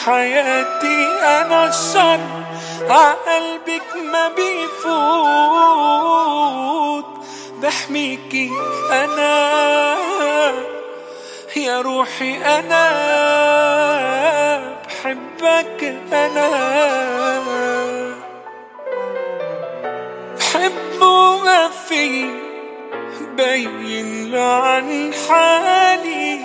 حياتي 0.04 1.06
أنا 1.22 1.68
الشر 1.68 2.20
عقلبك 2.90 3.96
ما 4.12 4.28
بيفوت. 4.28 5.18
بحميكي 7.62 8.50
أنا 8.92 9.96
يا 11.56 11.80
روحي 11.80 12.36
أنا 12.36 12.84
بحبك 14.86 15.94
أنا. 16.12 16.48
بحبه 20.38 21.44
ما 21.44 21.68
في 21.88 22.30
بين 23.36 24.30
له 24.32 24.40
عن 24.40 25.12
حالي. 25.28 26.38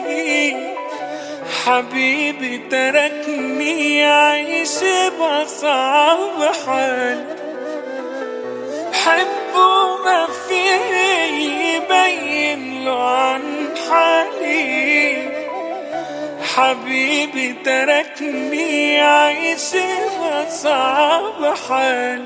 حبيبي 1.65 2.57
تركني 2.57 4.05
عايش 4.05 4.77
بصعب 5.19 6.53
حال 6.65 7.42
حبه 8.93 10.03
ما 10.05 10.27
في 10.47 10.63
يبين 11.75 12.85
له 12.85 13.03
عن 13.03 13.41
حالي. 13.89 15.33
حبيبي 16.41 17.55
تركني 17.65 19.01
عايش 19.01 19.69
بصعب 20.19 21.55
حال 21.67 22.23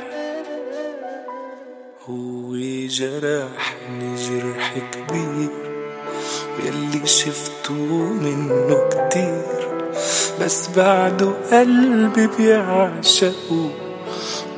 هو 2.09 2.53
جرحني 2.87 4.15
جرح 4.15 4.73
كبير 4.91 5.49
ويلي 6.59 7.07
شفته 7.07 7.73
منه 8.23 8.89
كتير. 8.89 9.67
بس 10.41 10.67
بعده 10.67 11.31
قلبي 11.51 12.27
بيعشقه 12.37 13.69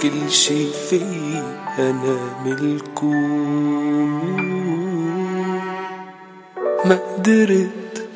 كل 0.02 0.32
شي 0.32 0.74
في 0.90 1.02
أنا 1.80 2.18
ملكه 2.46 3.08
ما 6.86 7.00
قدرت 7.18 8.10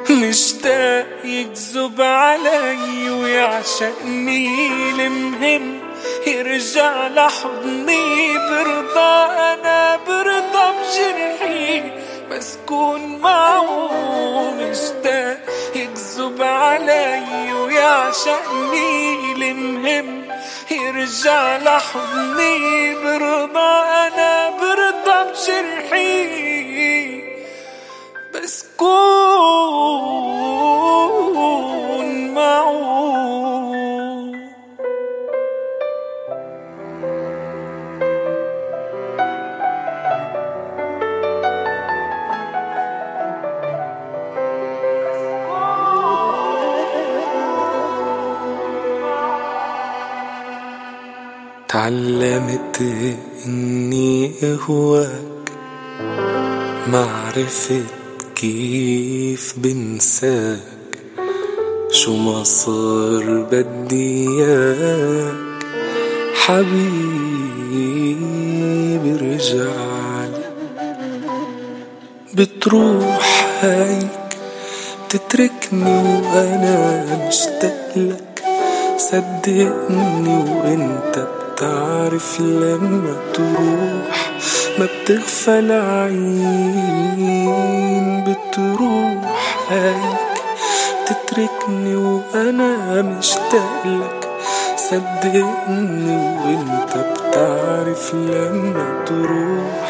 مشتاق 0.10 1.08
يكذب 1.24 2.02
علي 2.02 3.10
ويعشقني 3.10 4.48
المهم 5.08 5.80
يرجع 6.28 7.08
لحضني 7.08 8.34
برضى 8.34 9.32
أنا 9.54 10.00
برضى 10.08 10.66
بجرحي. 10.78 11.84
بس 12.32 12.58
كون 12.68 13.20
معه 13.20 13.92
مشتاق 14.54 15.38
يكذب 15.76 16.42
علي 16.42 17.54
ويعشقني 17.54 19.34
المهم. 19.34 20.28
يرجع 20.72 21.58
لحضني 21.58 22.96
برضى 22.96 23.84
أنا 24.08 24.50
برضى 24.50 25.32
بجرحي. 25.32 26.58
بس 28.34 28.66
كون 28.78 29.78
معه 32.34 33.97
تعلمت 51.78 52.78
إني 53.46 54.32
أهواك. 54.44 55.46
ما 56.88 57.06
عرفت 57.06 57.84
كيف 58.36 59.54
بنساك. 59.58 60.60
شو 61.92 62.16
ما 62.16 62.44
صار 62.44 63.48
بدي 63.52 64.28
إياك. 64.30 65.36
حبيبي 66.36 66.82
رجعلي 69.12 70.46
بتروح 72.34 73.54
هيك 73.62 74.28
تتركني 75.10 75.98
وأنا 75.98 77.28
مشتاق 77.28 77.92
لك. 77.96 78.44
صدقني 78.98 80.38
وإنت 80.38 81.37
بتعرف 81.58 82.42
لما 82.42 83.16
تروح 83.34 84.32
ما 84.80 84.86
بتغفى 85.04 85.60
العين 85.60 87.18
بتروح 88.24 89.22
هيك 89.70 90.18
تتركني 91.06 91.96
وأنا 91.96 93.02
مشتاق 93.02 93.84
لك 93.86 94.30
صدقني 94.78 96.18
وأنت 96.18 96.94
بتعرف 96.98 98.14
لما 98.14 99.04
تروح 99.06 99.88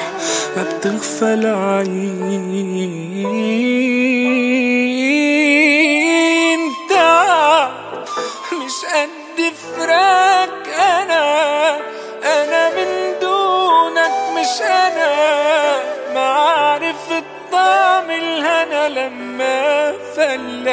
ما 0.57 0.64
بتغفى 0.64 1.34
العين 1.34 2.68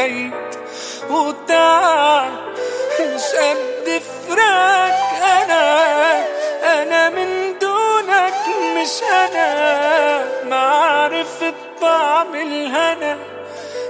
فليت 0.04 0.58
وتعال 1.10 2.30
مش 3.00 3.22
قد 3.40 4.02
أنا 5.22 5.62
أنا 6.82 7.08
من 7.08 7.58
دونك 7.58 8.34
مش 8.76 9.02
أنا. 9.02 10.24
ما 10.44 10.56
عرفت 10.56 11.54
طعم 11.80 12.34
الهنا 12.34 13.18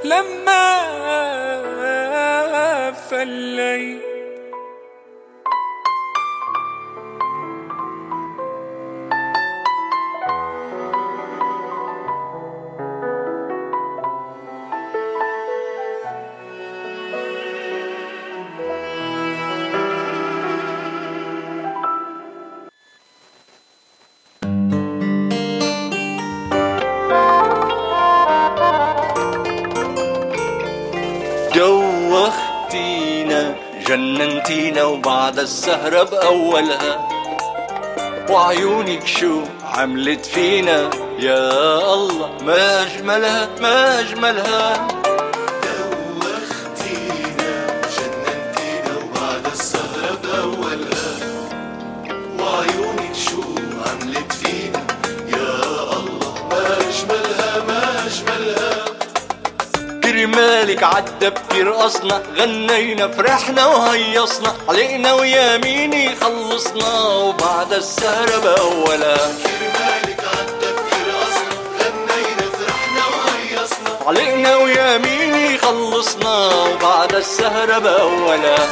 لما 0.05 0.75
فليت 3.11 4.14
جننتينا 34.55 34.85
وبعد 34.85 35.39
السهرة 35.39 36.03
بأولها. 36.03 37.09
وعيونك 38.31 39.07
شو 39.07 39.43
عملت 39.65 40.27
فينا. 40.27 40.91
يا 41.19 41.95
الله 41.95 42.31
ما 42.47 42.83
أجملها 42.83 43.49
ما 43.61 44.01
أجملها. 44.01 44.89
كرمالك 60.35 60.83
عدى 60.83 61.31
بترقصنا 61.31 62.23
غنينا 62.39 63.09
فرحنا 63.09 63.67
وهيصنا 63.67 64.55
علينا 64.69 65.13
ويا 65.13 65.57
ميني 65.57 66.17
خلصنا 66.17 67.03
وبعد 67.09 67.73
السهرة 67.73 68.39
بأولها 68.39 69.33
علينا 74.07 74.57
ويا 74.57 74.99
ميني 74.99 75.59
خلصنا 75.59 76.47
وبعد 76.55 77.15
السهرة 77.15 77.79
بأولها 77.79 78.69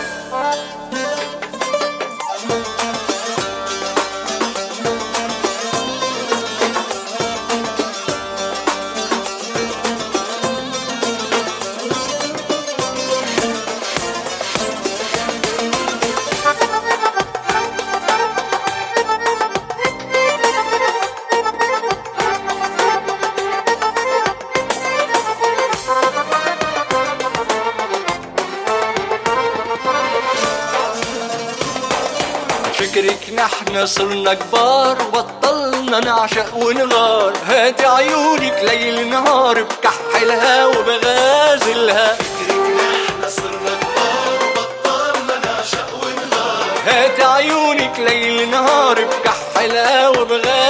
صرنا 33.86 34.34
كبار 34.34 34.96
وبطلنا 35.02 36.00
نعشق 36.00 36.56
ونغار. 36.56 37.32
هات 37.46 37.80
عيونك 37.84 38.58
ليل 38.62 39.10
نهار 39.10 39.62
بكحلها 39.62 40.66
وبغازلها 40.66 42.16
نحن 42.16 43.30
صرنا 43.30 43.74
كبار 43.82 44.38
وبطلنا 44.44 45.38
نعشق 45.44 45.90
ونهار 46.02 46.64
هات 46.86 47.20
عيونك 47.20 47.98
ليل 47.98 48.50
نهار 48.50 48.98
بكحلها 49.04 50.08
وبغازلها 50.08 50.61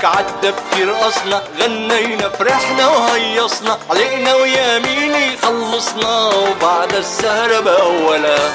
كرمالك 0.00 0.04
عدى 0.04 0.52
بترقصنا 0.52 1.42
غنينا 1.60 2.28
فرحنا 2.28 2.88
وهيصنا. 2.88 3.78
علينا 3.90 4.34
ويا 4.34 4.78
ميني 4.78 5.36
خلصنا. 5.36 6.26
وبعد 6.26 6.94
السهرة 6.94 7.60
بأولها 7.60 8.52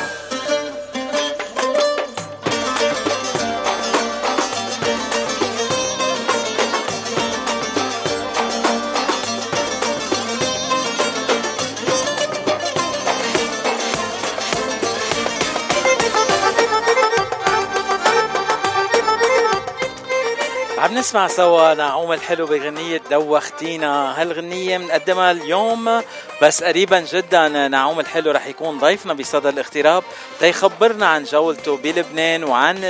نسمع 20.95 21.27
سوا 21.27 21.73
نعوم 21.73 22.11
الحلو 22.11 22.45
بغنية 22.45 23.01
دوختينا. 23.11 24.21
هالغنية 24.21 24.77
بنقدمها 24.77 25.31
اليوم 25.31 26.01
بس 26.41 26.63
قريبا 26.63 26.99
جدا 26.99 27.47
نعوم 27.67 27.99
الحلو 27.99 28.31
رح 28.31 28.47
يكون 28.47 28.79
ضيفنا 28.79 29.13
بصدى 29.13 29.49
الاغتراب. 29.49 30.03
ليخبرنا 30.41 31.07
عن 31.07 31.23
جولته 31.23 31.77
بلبنان 31.77 32.43
وعن 32.43 32.83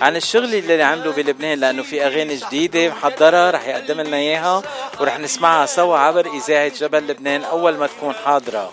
عن 0.00 0.16
الشغل 0.16 0.54
اللي 0.54 0.82
عمله 0.82 1.12
بلبنان 1.12 1.58
لأنه 1.58 1.82
في 1.82 2.06
أغاني 2.06 2.36
جديدة 2.36 2.88
محضرة 2.88 3.50
رح 3.50 3.68
يقدم 3.68 4.00
لنا 4.00 4.16
إياها 4.16 4.62
ورح 5.00 5.18
نسمعها 5.18 5.66
سوا 5.66 5.98
عبر 5.98 6.26
إذاعة 6.26 6.68
جبل 6.68 7.06
لبنان 7.06 7.44
أول 7.44 7.76
ما 7.76 7.86
تكون 7.86 8.14
حاضرة. 8.24 8.72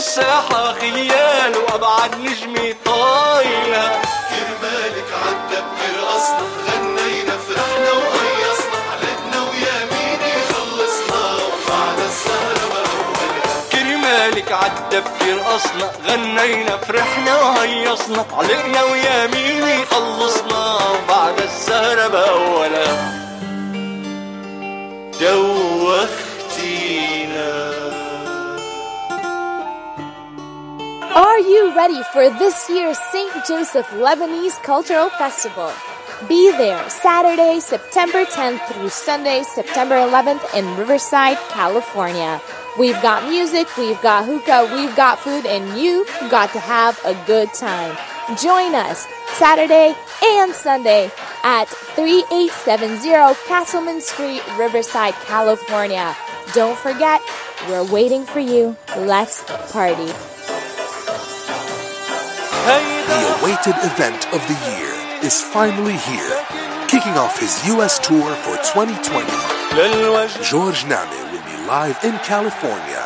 قلبي 0.00 0.06
بالساحة 0.06 0.72
خيال 0.80 1.56
وأبعد 1.56 2.14
نجمي 2.20 2.72
طايلة. 2.84 4.00
كرمالك 4.30 5.10
عدى 5.26 5.56
بترقصنا 5.60 6.46
غنينا 6.66 7.36
فرحنا 7.48 7.92
وهيصنا 7.92 8.80
علتنا 8.92 9.40
ويا 9.50 9.78
ميني 9.92 10.32
خلصنا 10.52 11.22
وبعد 11.36 11.98
السهرة 12.08 12.68
بأولها 12.72 13.62
كرمالك 13.72 14.52
عدى 14.52 15.00
بترقصنا 15.00 15.92
غنينا 16.08 16.76
فرحنا 16.76 17.40
وهيصنا 17.42 18.24
علقنا 18.32 18.82
ويا 18.82 19.26
ميني 19.26 19.84
خلصنا 19.86 20.78
وبعد 20.90 21.40
السهرة 21.40 22.08
بأولها 22.08 23.20
دوختينا 25.20 26.19
Are 31.14 31.40
you 31.40 31.74
ready 31.74 32.00
for 32.12 32.30
this 32.30 32.70
year's 32.70 32.96
St. 32.96 33.44
Joseph 33.44 33.88
Lebanese 33.88 34.62
Cultural 34.62 35.10
Festival? 35.10 35.72
Be 36.28 36.52
there 36.52 36.88
Saturday, 36.88 37.58
September 37.58 38.24
10th 38.24 38.64
through 38.68 38.90
Sunday, 38.90 39.42
September 39.42 39.96
11th 39.96 40.54
in 40.54 40.64
Riverside, 40.76 41.36
California. 41.48 42.40
We've 42.78 43.00
got 43.02 43.28
music, 43.28 43.66
we've 43.76 44.00
got 44.02 44.24
hookah, 44.24 44.70
we've 44.72 44.94
got 44.94 45.18
food, 45.18 45.46
and 45.46 45.76
you've 45.76 46.06
got 46.30 46.52
to 46.52 46.60
have 46.60 46.96
a 47.04 47.20
good 47.26 47.52
time. 47.54 47.96
Join 48.40 48.76
us 48.76 49.08
Saturday 49.32 49.96
and 50.22 50.54
Sunday 50.54 51.10
at 51.42 51.64
3870 51.98 53.34
Castleman 53.48 54.00
Street, 54.00 54.42
Riverside, 54.56 55.14
California. 55.26 56.14
Don't 56.54 56.78
forget, 56.78 57.20
we're 57.68 57.90
waiting 57.90 58.24
for 58.24 58.38
you. 58.38 58.76
Let's 58.96 59.42
party. 59.72 60.12
The 62.60 63.40
awaited 63.40 63.74
event 63.84 64.26
of 64.34 64.40
the 64.46 64.58
year 64.76 64.92
is 65.24 65.40
finally 65.40 65.96
here, 65.96 66.44
kicking 66.88 67.16
off 67.16 67.40
his 67.40 67.66
U.S. 67.68 67.98
tour 67.98 68.34
for 68.44 68.56
2020. 68.74 69.26
George 70.44 70.84
Name 70.84 71.08
will 71.32 71.44
be 71.44 71.56
live 71.66 71.98
in 72.04 72.18
California 72.18 73.00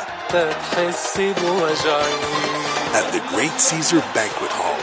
at 2.95 3.11
the 3.13 3.23
Great 3.29 3.53
Caesar 3.53 4.01
Banquet 4.13 4.51
Hall, 4.51 4.81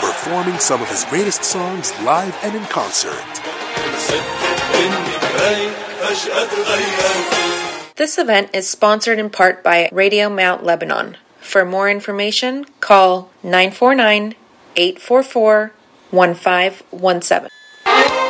performing 0.00 0.58
some 0.58 0.80
of 0.80 0.88
his 0.88 1.04
greatest 1.04 1.44
songs 1.44 1.92
live 2.02 2.34
and 2.42 2.56
in 2.56 2.64
concert. 2.64 3.22
This 7.96 8.18
event 8.18 8.50
is 8.54 8.68
sponsored 8.68 9.18
in 9.18 9.28
part 9.30 9.62
by 9.62 9.90
Radio 9.92 10.30
Mount 10.30 10.64
Lebanon. 10.64 11.16
For 11.46 11.64
more 11.64 11.88
information, 11.88 12.64
call 12.80 13.30
949 13.44 14.34
844 14.74 15.72
1517. 16.10 18.25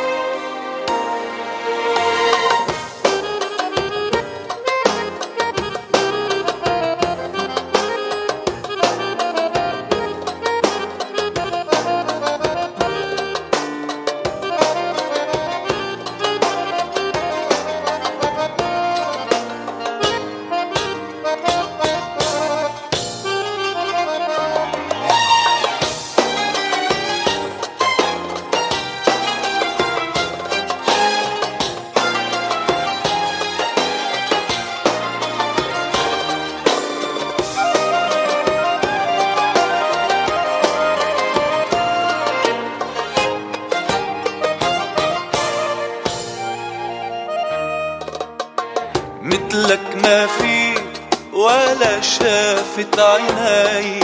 شافت 52.87 52.99
عيناي 52.99 53.99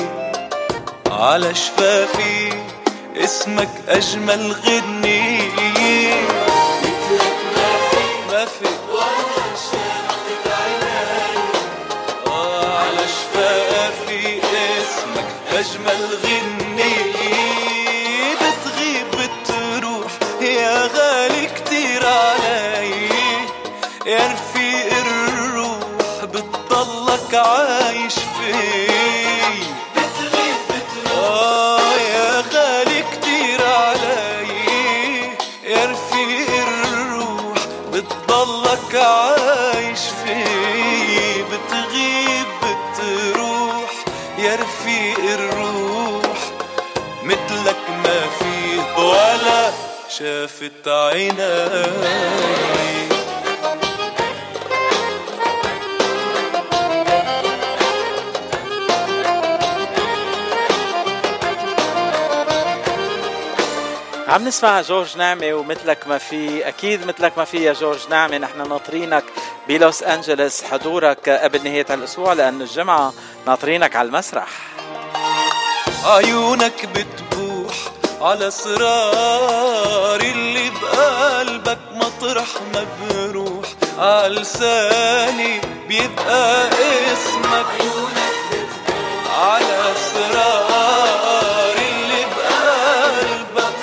على 1.12 1.56
شفافي 1.56 2.54
اسمك 3.18 3.70
أجمل 3.88 4.52
غني 4.52 4.93
عم 64.28 64.48
نسمع 64.48 64.82
جورج 64.82 65.18
نعمة 65.18 65.54
ومثلك 65.54 66.08
ما 66.08 66.18
في 66.18 66.68
أكيد 66.68 67.08
مثلك 67.08 67.38
ما 67.38 67.46
في 67.46 67.64
يا 67.64 67.74
جورج 67.74 68.00
نعمة. 68.10 68.38
نحن 68.38 68.70
ناطرينك 68.70 69.24
بلوس 69.68 70.04
أنجلوس 70.04 70.64
حضورك 70.64 71.30
قبل 71.30 71.64
نهاية 71.64 71.86
الأسبوع 71.90 72.34
لأنه 72.34 72.64
الجمعة 72.64 73.14
ناطرينك 73.48 73.96
على 73.96 74.08
المسرح. 74.08 74.48
عيونك 76.06 76.86
بتبوح 76.86 77.76
على 78.22 78.48
اسرار 78.48 80.22
مطرح 82.24 82.48
ما 82.74 82.86
بروح 83.10 83.66
على 84.00 84.36
لساني 84.36 85.62
بيبقى 85.88 86.70
اسمك 87.14 87.66
على 89.40 89.92
اسرار 89.96 91.76
اللي 91.78 92.26
بقلبك. 92.36 93.74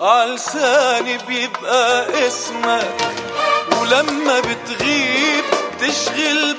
على 0.00 0.34
لساني 0.34 1.18
بيبقى 1.28 2.06
اسمك 2.26 2.94
ولما 3.80 4.40
بتغيب 4.40 5.44
تشغل 5.80 6.56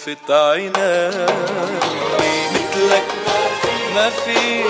شافت 0.00 0.30
عيناي 0.30 1.26
مثلك 2.52 3.04
ما 3.94 4.10
في. 4.10 4.64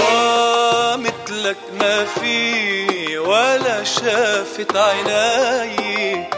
آه 0.00 0.96
مثلك 0.96 1.56
ما 1.80 2.04
في 2.04 3.18
ولا 3.18 3.84
شافت 3.84 4.76
عيناي 4.76 6.28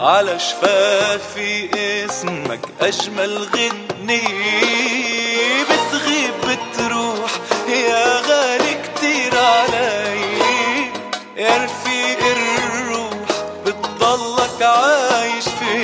على 0.00 0.38
شفافي 0.38 1.70
اسمك 2.04 2.60
أجمل 2.80 3.48
غني. 3.54 4.22
بتغيب 5.64 6.34
بتروح 6.42 7.30
يا 7.68 8.20
غالي. 8.20 8.61
علي 9.42 10.90
يا 11.36 11.56
رفيق 11.64 12.18
الروح 12.36 13.28
بتضلك 13.66 14.62
عايش 14.62 15.44
في 15.44 15.82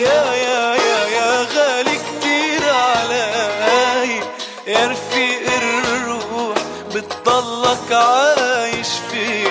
يا 0.00 0.22
يا 0.34 0.74
يا 0.74 1.00
يا 1.16 1.46
غالي 1.54 1.96
كتير 1.98 2.62
علي 2.70 4.20
يا 4.66 4.86
رفيق 4.86 5.42
الروح 5.62 6.56
بتضلك 6.94 7.92
عايش 7.92 8.88
في 9.10 9.44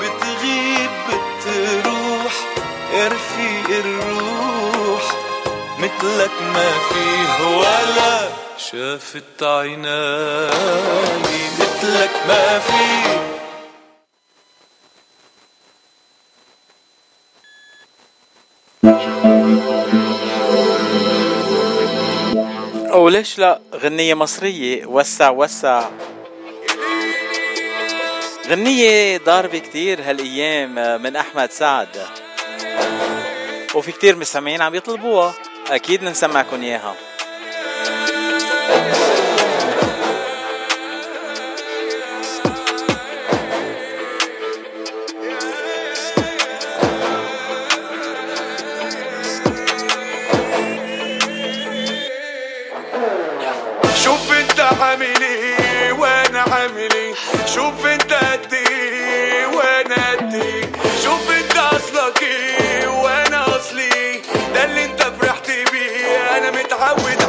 بتغيب 0.00 0.90
بتروح. 1.08 2.32
يا 2.94 3.08
رفيق 3.08 3.68
الروح 3.84 5.02
مثلك 5.78 6.30
ما 6.54 6.70
فيه 6.88 7.01
ولا 7.01 7.01
شافت 8.72 9.42
عيناي 9.42 10.50
مثلك 11.60 12.10
ما 12.28 12.58
فيه 12.58 13.12
وليش 22.94 23.38
لا 23.38 23.60
غنية 23.74 24.14
مصرية؟ 24.14 24.86
وسع 24.86 25.30
وسع. 25.30 25.90
غنية 28.48 29.18
ضاربة 29.18 29.58
كتير 29.58 30.00
هالأيام 30.02 31.02
من 31.02 31.16
أحمد 31.16 31.50
سعد. 31.50 32.06
وفي 33.74 33.92
كتير 33.92 34.16
مستمعين 34.16 34.62
عم 34.62 34.74
يطلبوها. 34.74 35.34
أكيد 35.70 36.04
نسمعكم 36.04 36.62
إياها. 36.62 37.11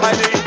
عليه 0.04 0.44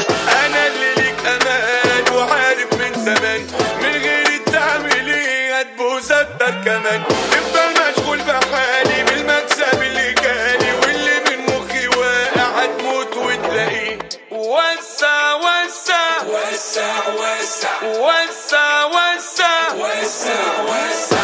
أنا 0.47 0.67
اللي 0.67 0.95
ليك 0.95 1.17
أمان 1.27 2.15
وعارف 2.15 2.73
من 2.75 3.05
زمان. 3.05 3.47
من 3.83 3.93
غير 4.03 4.41
تعمل 4.53 5.09
إيه 5.09 5.59
هتبوس 5.61 6.13
أكتر 6.13 6.51
كمان 6.65 7.03
تفضل 7.31 7.91
مشغول 7.91 8.19
بحالي 8.19 9.05
بالمكسب 9.05 9.83
اللي 9.83 10.15
جالي. 10.15 10.73
واللي 10.73 11.21
من 11.31 11.55
مخي 11.55 11.89
واقع 11.89 12.49
هتموت 12.63 13.17
وتلاقيه. 13.17 13.99
وسع 14.31 15.35
وسع. 15.35 16.23
وسع 16.27 16.93
وسع. 17.09 17.83
وسع 17.83 18.85
وسع. 18.85 19.73
وسع 19.75 20.63
وسع. 20.63 21.17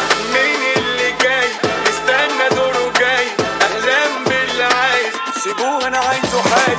سيبوه 5.43 5.87
أنا 5.87 5.97
عايزه 5.97 6.41
حي 6.41 6.75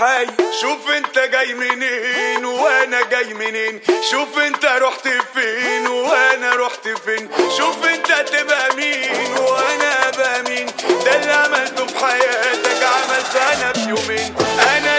حي. 0.00 0.26
شوف 0.60 0.90
انت 0.96 1.18
جاي 1.18 1.54
منين 1.54 2.44
وأنا 2.44 3.02
جاي 3.10 3.34
منين. 3.34 3.80
شوف 4.10 4.38
انت 4.38 4.64
رحت 4.64 5.08
فين 5.34 5.86
وأنا 5.88 6.54
رحت 6.54 6.88
فين. 6.88 7.28
شوف 7.58 7.86
انت 7.86 8.12
تبقى 8.32 8.76
مين 8.76 9.36
وأنا 9.38 10.08
أبقى 10.08 10.42
مين. 10.42 10.66
ده 11.04 11.16
اللي 11.16 11.32
عملته 11.32 11.86
في 11.86 11.98
حياتك 12.06 12.82
عملته 12.82 13.52
أنا 13.52 13.72
في 13.72 13.80
يومين 13.88 14.34
أنا 14.76 14.91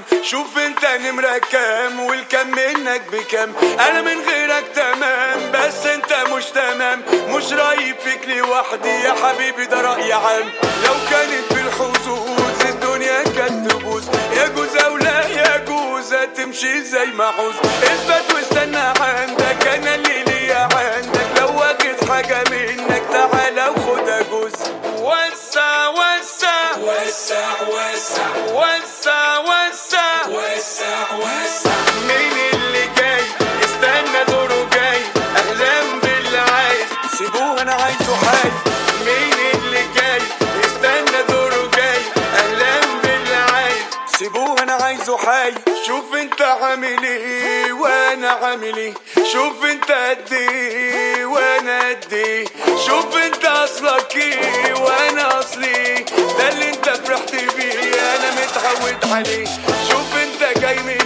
الكلام 0.00 0.24
شوف 0.24 0.58
انت 0.58 0.84
نمرة 0.84 1.38
كام 1.52 2.00
والكم 2.00 2.48
منك 2.50 3.02
بكام 3.12 3.52
أنا 3.80 4.00
من 4.02 4.20
غيرك 4.20 4.64
تمام 4.74 5.52
بس 5.52 5.86
انت 5.86 6.12
مش 6.32 6.44
تمام. 6.44 7.02
مش 7.28 7.52
رايب 7.52 7.96
فيك 8.04 8.28
لوحدي 8.28 8.88
يا 8.88 9.14
حبيبي 9.24 9.64
ده 9.66 9.80
رأي 9.80 10.12
عام. 10.12 10.48
لو 10.86 10.94
كانت 11.10 11.52
بالحظوظ 11.52 12.62
الدنيا 12.68 13.22
كانت 13.36 13.70
تبوظ. 13.72 14.04
يجوز 14.32 14.76
أو 14.76 14.96
لا 14.96 15.22
يجوز 15.28 16.14
هتمشي 16.14 16.80
زي 16.82 17.06
ما 17.06 17.24
عوز 17.24 17.54
اثبت 17.82 18.34
واستنى 18.34 18.76
عندك 18.78 19.66
أنا 19.66 19.94
اللي 19.94 20.24
ليا 20.24 20.68
عندك. 20.74 21.40
لو 21.40 21.46
واخد 21.58 22.08
حاجة 22.10 22.44
منك 22.50 23.02
تعالى 23.12 23.68
وخدها 23.68 24.22
جوز. 24.22 24.52
وسع 24.98 25.88
وسع 27.30 27.60
وسع 27.68 28.26
وسع 28.54 29.38
وسع 29.38 30.26
وسع 30.28 31.14
وسع 31.18 31.70
مين 32.08 32.36
اللي 32.54 32.88
جاي؟ 32.96 33.22
دوره 34.24 34.68
جاي. 34.72 35.00
أهلا 35.36 35.82
سيبوه 37.18 37.62
أنا 37.62 37.72
عايزه 37.72 38.14
مين 39.06 39.32
اللي 39.54 39.84
جاي؟ 39.96 40.20
دوره 41.28 41.70
جاي. 41.76 42.00
أهلا 42.38 42.80
سيبوه 44.18 44.62
أنا 44.62 44.72
عايزه 44.72 45.16
شوف 45.86 46.14
أنت 46.14 46.42
عامل 46.42 47.04
إيه 47.04 47.72
وأنا 47.72 48.30
عامل 48.30 48.76
إيه. 48.76 48.94
شوف 49.32 49.64
أنت 49.64 49.90
قد 49.92 50.32
إيه 50.32 51.24
وأنا 51.24 51.88
قد 51.88 52.12
إيه. 52.12 52.44
شوف 52.86 53.16
أنت 53.16 53.44
أصلك 53.44 54.16
إيه 54.16 54.74
وأنا 54.74 55.38
أصلي 55.40 55.66
إيه. 55.76 56.04
ده 56.38 56.48
اللي 56.48 56.68
أنت 56.68 56.88
تعود 58.54 59.12
عليه 59.12 59.44
شوف 59.88 60.14
انت 60.22 60.58
جاي 60.60 60.78
من 60.82 60.99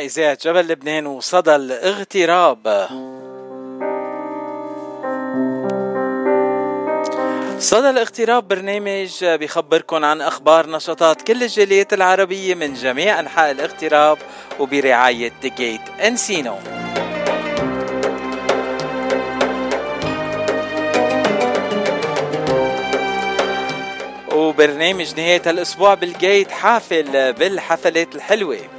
إذاعة 0.00 0.38
جبل 0.44 0.68
لبنان 0.68 1.06
وصدى 1.06 1.56
الاغتراب. 1.56 2.88
صدى 7.58 7.90
الاغتراب 7.90 8.48
برنامج 8.48 9.24
بيخبركن 9.24 10.04
عن 10.04 10.20
أخبار 10.20 10.70
نشاطات 10.70 11.22
كل 11.22 11.42
الجاليات 11.42 11.92
العربية 11.92 12.54
من 12.54 12.74
جميع 12.74 13.20
أنحاء 13.20 13.50
الاغتراب 13.50 14.18
وبرعاية 14.60 15.32
Gate 15.44 15.80
Encino 16.06 16.54
وبرنامج 24.32 25.14
نهاية 25.16 25.42
الأسبوع 25.46 25.94
بال 25.94 26.13
Gate 26.13 26.50
حافل 26.50 27.32
بالحفلات 27.32 28.14
الحلوة. 28.14 28.77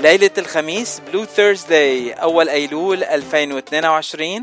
ليلة 0.00 0.30
الخميس 0.38 1.00
Blue 1.12 1.24
Thursday 1.24 2.12
أول 2.12 2.48
أيلول 2.48 3.04
2022 3.04 4.42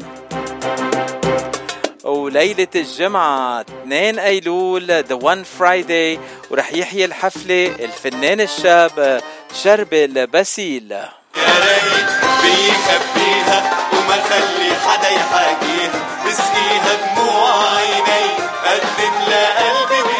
وليلة 2.04 2.68
الجمعة 2.76 3.62
2 3.62 4.20
أيلول 4.20 4.86
The 4.92 5.16
One 5.16 5.44
Friday 5.44 6.20
ورح 6.52 6.74
يحيي 6.74 7.06
الحفلة 7.06 7.66
الفنان 7.80 8.42
الشاب 8.42 9.22
شربل 9.64 10.28
باسيل 10.28 10.96
بيخبيها 12.42 13.78
وما 13.94 14.18
خلي 14.30 14.72
حدا 14.86 15.10
يحاكيها 15.10 15.92
بسقيها 16.28 16.94
دموع 17.16 17.76
عيني 17.78 18.28
قدم 18.66 19.14
لقلبي 19.28 20.17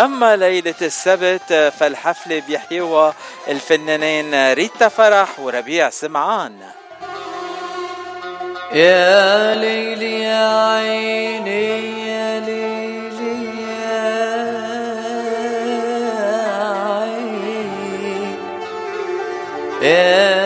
أما 0.00 0.36
ليلة 0.36 0.74
السبت 0.82 1.72
فالحفلة 1.78 2.42
بيحيوها 2.48 3.14
الفنانين 3.48 4.52
ريتا 4.52 4.88
فرح 4.88 5.40
وربيع 5.40 5.90
سمعان. 5.90 6.56
يا 8.72 9.54
ليلي 9.54 10.22
يا 10.22 10.74
عيني 10.74 12.08
يا 12.08 12.40
ليلي 12.40 13.60
يا 13.62 14.00
عيني. 17.00 18.36
يا 19.82 20.39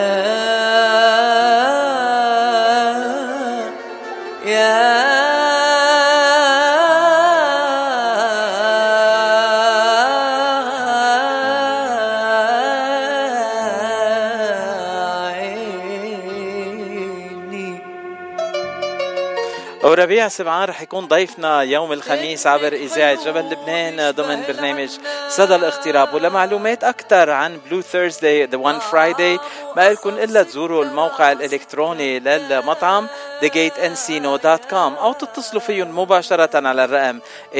وربيع 20.05 20.27
سمعان 20.27 20.69
رح 20.69 20.81
يكون 20.81 21.07
ضيفنا 21.07 21.61
يوم 21.61 21.93
الخميس 21.93 22.47
عبر 22.47 22.73
إذاعة 22.73 23.25
جبل 23.25 23.49
لبنان 23.49 24.11
ضمن 24.11 24.43
برنامج 24.47 24.89
صدى 25.29 25.55
الاغتراب 25.55 26.13
ولمعلومات 26.13 26.83
أكثر 26.83 27.29
عن 27.29 27.57
Blue 27.57 27.81
Thursday 27.81 28.45
The 28.45 28.57
One 28.57 28.79
Friday 28.79 29.39
ما 29.75 29.89
لكم 29.89 30.09
إلا 30.09 30.43
تزوروا 30.43 30.83
الموقع 30.83 31.31
الإلكتروني 31.31 32.19
للمطعم 32.19 33.07
thegateencino.com 33.41 34.73
أو 34.73 35.13
تتصلوا 35.13 35.61
فيهم 35.61 35.99
مباشرة 35.99 36.67
على 36.67 36.85
الرقم 36.85 37.19
818-788-9800 37.53 37.57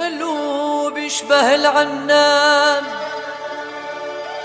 حلو 0.00 0.90
بيشبه 0.90 1.54
العناب 1.54 2.82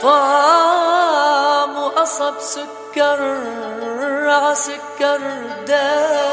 طعم 0.02 1.78
وقصب 1.78 2.34
سكر. 2.40 2.70
عسكر 4.30 5.20
داب 5.68 6.30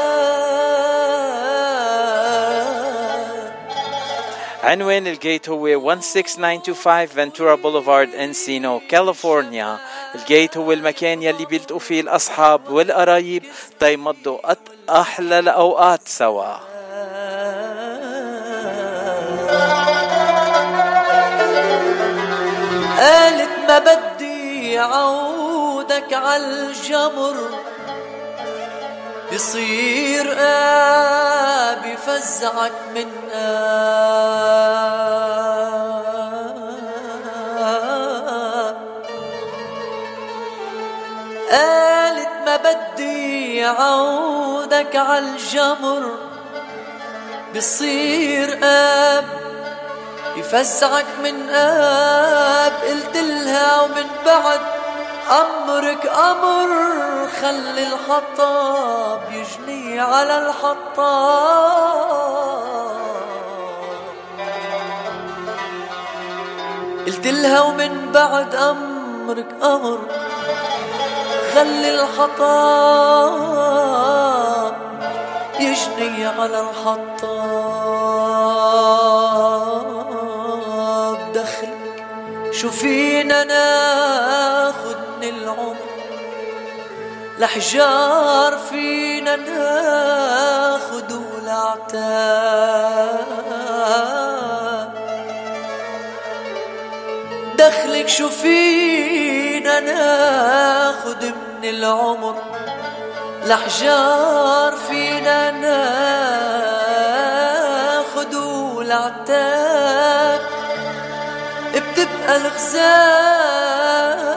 عنوان 4.63 5.07
الجيت 5.07 5.49
هو 5.49 5.67
16925 5.67 7.05
فنتورا 7.05 7.55
بوليفارد 7.55 8.15
انسينو 8.15 8.81
كاليفورنيا 8.89 9.77
الجيت 10.15 10.57
هو 10.57 10.71
المكان 10.71 11.23
يلي 11.23 11.45
بيلتقوا 11.45 11.79
فيه 11.79 12.01
الأصحاب 12.01 12.69
والقرايب 12.69 13.43
تيمضوا 13.79 14.39
أحلى 14.89 15.39
الأوقات 15.39 16.01
سوا. 16.07 16.57
قالت 22.97 23.49
ما 23.67 23.79
بدي 23.79 24.79
عودك 25.87 26.13
عالجمر 26.13 27.35
بصير 29.33 30.35
آب 30.39 31.85
يفزعك 31.85 32.71
من 32.95 33.07
آب 33.33 34.67
قالت 41.51 42.29
ما 42.45 42.57
بدي 42.57 43.65
عودك 43.65 44.95
عالجمر 44.95 46.11
بصير 47.55 48.59
آب 48.63 49.25
يفزعك 50.35 51.05
من 51.23 51.49
آب 51.49 52.73
قلت 52.73 53.17
لها 53.17 53.81
ومن 53.81 54.07
بعد 54.25 54.76
أمرك 55.31 56.05
أمر 56.05 56.69
خلي 57.41 57.87
الحطاب 57.87 59.21
يجني 59.31 59.99
على 59.99 60.37
الحطاب. 60.37 61.87
قلت 67.05 67.27
لها 67.27 67.61
ومن 67.61 68.11
بعد 68.11 68.55
أمرك 68.55 69.47
أمر 69.63 69.99
خلي 71.55 71.99
الحطاب 71.99 73.57
يجني 75.59 76.25
على 76.27 76.59
الحطاب. 76.59 77.67
دخلك 81.33 82.05
شو 82.51 82.71
فينا 82.71 83.43
ناخد 83.43 84.86
من 84.86 84.86
العمر 85.29 85.75
لحجار 87.39 88.57
فينا 88.69 89.35
ناخد 89.35 91.11
ولعتاب 91.11 93.27
دخلك 97.57 98.07
شو 98.07 98.29
فينا 98.29 99.79
ناخد 99.79 101.23
من 101.25 101.63
العمر. 101.69 102.35
لحجار 103.45 104.73
فينا 104.89 105.51
ناخد 105.51 105.95
والعتاب 108.75 110.39
بتبقى 111.73 112.37
الغزاني 112.37 114.36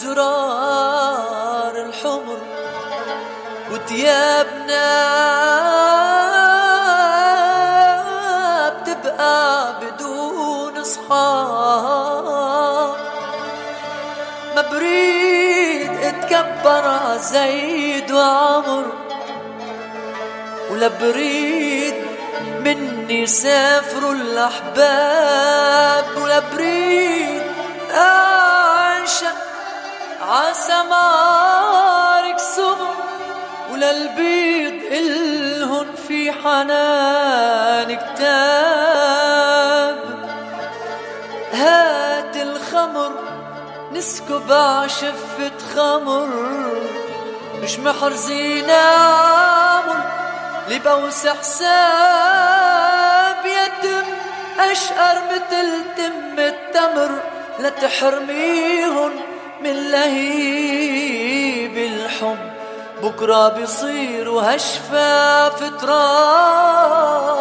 والزرار 0.00 1.76
الحمر 1.76 2.38
وتيابنا 3.72 4.90
بتبقى 8.70 9.74
بدون 9.82 10.84
صحاب 10.84 12.10
ما 14.56 14.62
بريد 14.72 15.90
اتكبر 16.02 17.16
زيد 17.16 18.12
وعمر 18.12 18.84
ولا 20.70 20.88
بريد 20.88 21.94
مني 22.60 23.26
سافروا 23.26 24.12
الأحباب 24.12 26.04
ولا 26.22 26.38
بريد 26.54 27.42
أعشق 27.94 29.49
عسمارك 30.30 31.98
سمر 32.38 32.94
ولا 33.72 33.90
البيض 33.90 34.74
إلهن 34.92 35.86
في 36.08 36.32
حنان 36.32 37.96
كتاب 37.96 38.38
هات 41.52 42.36
الخمر 42.36 43.12
نسكب 43.92 44.52
عشفة 44.52 45.50
خمر. 45.76 46.28
مش 47.62 47.78
محرزين 47.78 48.70
عمر 48.70 50.00
لبوس 50.68 51.26
حساب 51.26 51.66
يتم. 53.46 54.06
أشقر 54.58 55.18
متل 55.30 55.70
تم 55.96 56.38
التمر 56.38 57.12
لا 57.58 57.68
تحرميهن. 57.68 59.29
من 59.62 59.90
لهيب 59.90 61.76
الحب. 61.76 62.50
بكرة 63.02 63.48
بيصيروا 63.48 64.42
هشفاف 64.56 65.80
ترايا 65.80 67.40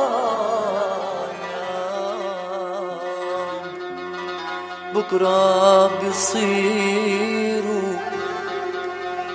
بكرة 4.93 5.87
بيصيروا 5.99 7.93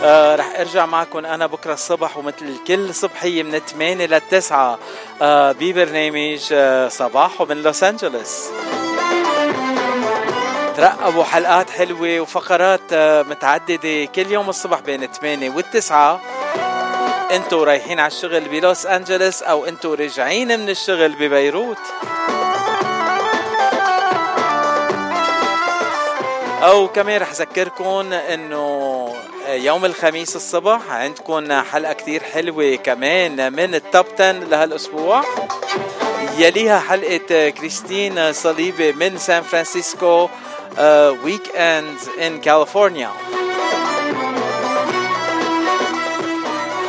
آه 0.03 0.35
رح 0.35 0.59
أرجع 0.59 0.85
معكم 0.85 1.25
أنا 1.25 1.45
بكرة 1.47 1.73
الصبح 1.73 2.17
ومثل 2.17 2.57
كل 2.67 2.93
صبحية 2.95 3.43
من 3.43 3.59
8 3.59 4.05
ل 4.05 4.21
9 4.21 4.79
آه 5.21 5.51
ببرنامج 5.51 6.39
آه 6.51 6.87
صباح 6.87 7.41
من 7.41 7.63
لوس 7.63 7.83
أنجلوس. 7.83 8.43
ترقبوا 10.77 11.23
حلقات 11.23 11.69
حلوة 11.69 12.19
وفقرات 12.19 12.81
آه، 12.93 13.21
متعددة 13.23 14.05
كل 14.05 14.31
يوم 14.31 14.49
الصبح 14.49 14.79
بين 14.79 15.05
8 15.05 15.49
والتسعة. 15.49 16.21
أنتوا 17.31 17.65
رايحين 17.65 17.99
على 17.99 18.07
الشغل 18.07 18.39
بلوس 18.39 18.85
أنجلوس 18.85 19.43
أو 19.43 19.65
أنتوا 19.65 19.95
راجعين 19.95 20.59
من 20.59 20.69
الشغل 20.69 21.09
ببيروت. 21.09 21.77
أو 26.65 26.87
كمان 26.87 27.21
رح 27.21 27.29
أذكركم 27.31 28.13
إنه 28.13 29.15
يوم 29.47 29.85
الخميس 29.85 30.35
الصبح 30.35 30.79
عندكم 30.89 31.61
حلقة 31.61 31.93
كتير 31.93 32.23
حلوة 32.23 32.75
كمان 32.75 33.53
من 33.53 33.75
ال 33.75 33.82
top 33.82 34.05
10 34.19 34.31
لهالأسبوع. 34.31 35.23
يليها 36.37 36.79
حلقة 36.79 37.49
كريستين 37.49 38.33
صليبي 38.33 38.93
من 38.93 39.17
سان 39.17 39.43
فرانسيسكو 39.43 40.29
weekend 41.23 41.97
in 42.21 42.41
كاليفورنيا 42.41 43.09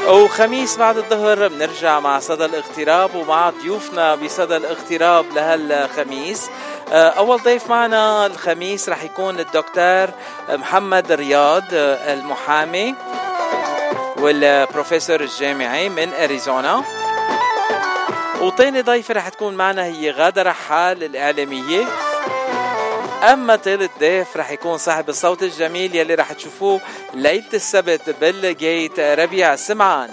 وخميس 0.08 0.76
بعد 0.76 0.96
الظهر 0.96 1.48
بنرجع 1.48 2.00
مع 2.00 2.18
صدى 2.18 2.44
الاغتراب 2.44 3.14
ومع 3.14 3.50
ضيوفنا 3.50 4.14
بصدى 4.14 4.56
الاغتراب 4.56 5.26
لهالخميس. 5.34 6.50
آه، 6.92 7.08
أول 7.08 7.42
ضيف 7.42 7.70
معنا 7.70 8.26
الخميس 8.26 8.88
رح 8.88 9.02
يكون 9.02 9.40
الدكتور 9.40 10.08
محمد 10.48 11.12
رياض 11.12 11.62
آه، 11.72 12.14
المحامي 12.14 12.94
والبروفيسور 14.16 15.20
الجامعي 15.20 15.88
من 15.88 16.12
أريزونا. 16.12 16.84
وتاني 18.40 18.80
ضيفة 18.80 19.14
رح 19.14 19.28
تكون 19.28 19.54
معنا 19.54 19.84
هي 19.84 20.10
غادة 20.10 20.42
رحال 20.42 21.04
الإعلامية. 21.04 21.84
أما 23.32 23.56
ثالث 23.56 23.90
ضيف 24.00 24.36
رح 24.36 24.50
يكون 24.50 24.78
صاحب 24.78 25.08
الصوت 25.08 25.42
الجميل 25.42 25.96
يلي 25.96 26.14
رح 26.14 26.32
تشوفوه 26.32 26.80
ليلة 27.14 27.44
السبت 27.54 28.10
بالجيت 28.20 29.00
ربيع 29.00 29.56
سمعان. 29.56 30.10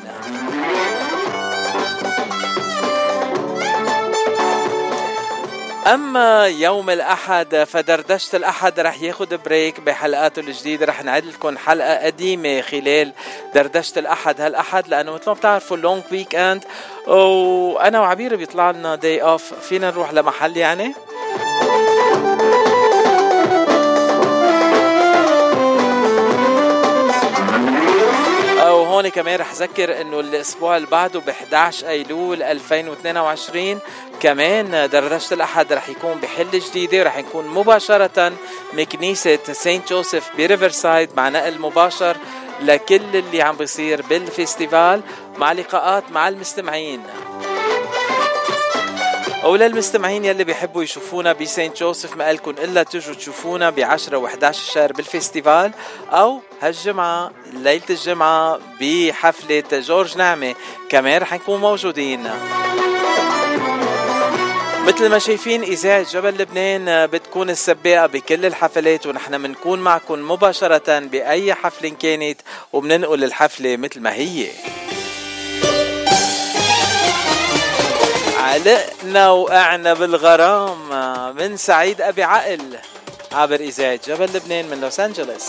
أما 5.87 6.47
يوم 6.47 6.89
الأحد 6.89 7.63
فدردشه 7.67 8.35
الأحد 8.35 8.79
رح 8.79 9.01
ياخد 9.01 9.33
break 9.33 9.79
بحلقاته 9.79 10.39
الجديدة. 10.39 10.85
رح 10.85 11.03
نعد 11.03 11.25
لكم 11.25 11.57
حلقة 11.57 12.05
قديمة 12.05 12.61
خلال 12.61 13.13
دردشه 13.55 13.99
الأحد 13.99 14.41
هالأحد 14.41 14.87
لأنه 14.87 15.13
مثل 15.13 15.23
ما 15.27 15.33
بتعرفوا 15.33 15.77
ال 15.77 16.03
long 16.11 16.35
weekend 16.35 16.63
وأنا 17.07 17.99
وعبير 18.01 18.35
بيطلع 18.35 18.71
لنا 18.71 18.95
day 18.95 19.21
off 19.21 19.53
فينا 19.53 19.91
نروح 19.91 20.13
لمحل 20.13 20.57
يعني؟ 20.57 20.93
وهون 28.93 29.07
كمان 29.07 29.39
رح 29.39 29.53
ذكر 29.53 30.01
إنه 30.01 30.19
الأسبوع 30.19 30.77
اللي 30.77 30.87
بعده 30.87 31.19
ب 31.19 31.29
11 31.29 31.87
ايلول 31.87 32.43
2022 32.43 33.79
كمان 34.19 34.89
دردشه 34.89 35.33
الأحد 35.33 35.73
رح 35.73 35.89
يكون 35.89 36.13
بحلة 36.13 36.59
جديدة 36.59 37.03
رح 37.03 37.17
يكون 37.17 37.47
مباشرة 37.47 38.33
من 38.73 38.83
كنيسه 38.83 39.39
سانت 39.51 39.89
جوزيف 39.89 40.29
بريفرسايد 40.37 41.09
مع 41.17 41.29
نقل 41.29 41.59
مباشر 41.59 42.17
لكل 42.61 43.15
اللي 43.15 43.41
عم 43.41 43.55
بيصير 43.55 44.01
بال 44.01 44.20
festival. 44.20 45.01
مع 45.37 45.51
لقاءات 45.51 46.11
مع 46.11 46.27
المستمعين. 46.27 47.03
وللمستمعين 49.43 50.25
يلي 50.25 50.43
بيحبوا 50.43 50.83
يشوفونا 50.83 51.33
بسانت 51.33 51.77
جوزيف 51.77 52.17
ما 52.17 52.33
لكم 52.33 52.51
إلا 52.51 52.83
تجوا 52.83 53.15
تشوفونا 53.15 53.69
ب 53.69 53.79
10 53.79 54.27
و11 54.27 54.43
الشهر 54.43 54.93
بال 54.93 55.09
festival 55.09 55.71
أو 56.11 56.39
هالجمعة 56.61 57.31
ليلة 57.53 57.83
الجمعة 57.89 58.59
بحفلة 58.81 59.63
جورج 59.71 60.17
نعمة. 60.17 60.55
كمان 60.89 61.21
رح 61.21 61.33
نكون 61.33 61.59
موجودين. 61.59 62.29
مثل 64.87 65.09
ما 65.09 65.19
شايفين 65.19 65.63
إذاعة 65.63 66.11
جبل 66.11 66.41
لبنان 66.41 67.07
بتكون 67.07 67.49
السباقة 67.49 68.05
بكل 68.05 68.45
الحفلات 68.45 69.07
ونحن 69.07 69.43
بنكون 69.43 69.79
معكم 69.79 70.31
مباشرة 70.31 70.99
بأي 70.99 71.53
حفلة 71.53 71.89
كانت 71.89 72.41
وبننقل 72.73 73.23
الحفلة 73.23 73.77
مثل 73.77 73.99
ما 74.01 74.13
هي. 74.13 74.47
علقنا 78.43 79.29
وقعنا 79.29 79.93
بالغرام 79.93 80.89
من 81.35 81.57
سعيد 81.57 82.01
أبي 82.01 82.23
عقل 82.23 82.77
عبر 83.31 83.55
إذاعة 83.55 83.99
جبل 84.07 84.25
لبنان 84.33 84.69
من 84.69 84.81
لوس 84.81 84.99
أنجلوس 84.99 85.43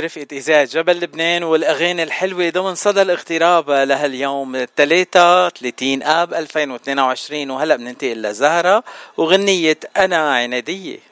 برفقة 0.00 0.26
إذاعة 0.32 0.64
جبل 0.64 1.00
لبنان 1.00 1.42
والأغاني 1.42 2.02
الحلوة 2.02 2.50
ضمن 2.50 2.74
صدى 2.74 3.02
الاغتراب 3.02 3.70
لهاليوم 3.70 4.66
33 4.76 6.02
آب 6.02 6.34
2022 6.34 7.50
وهلأ 7.50 7.76
بننتقل 7.76 8.22
لزهرة 8.22 8.84
وغنية 9.16 9.78
أنا 9.96 10.34
عنادية. 10.34 11.09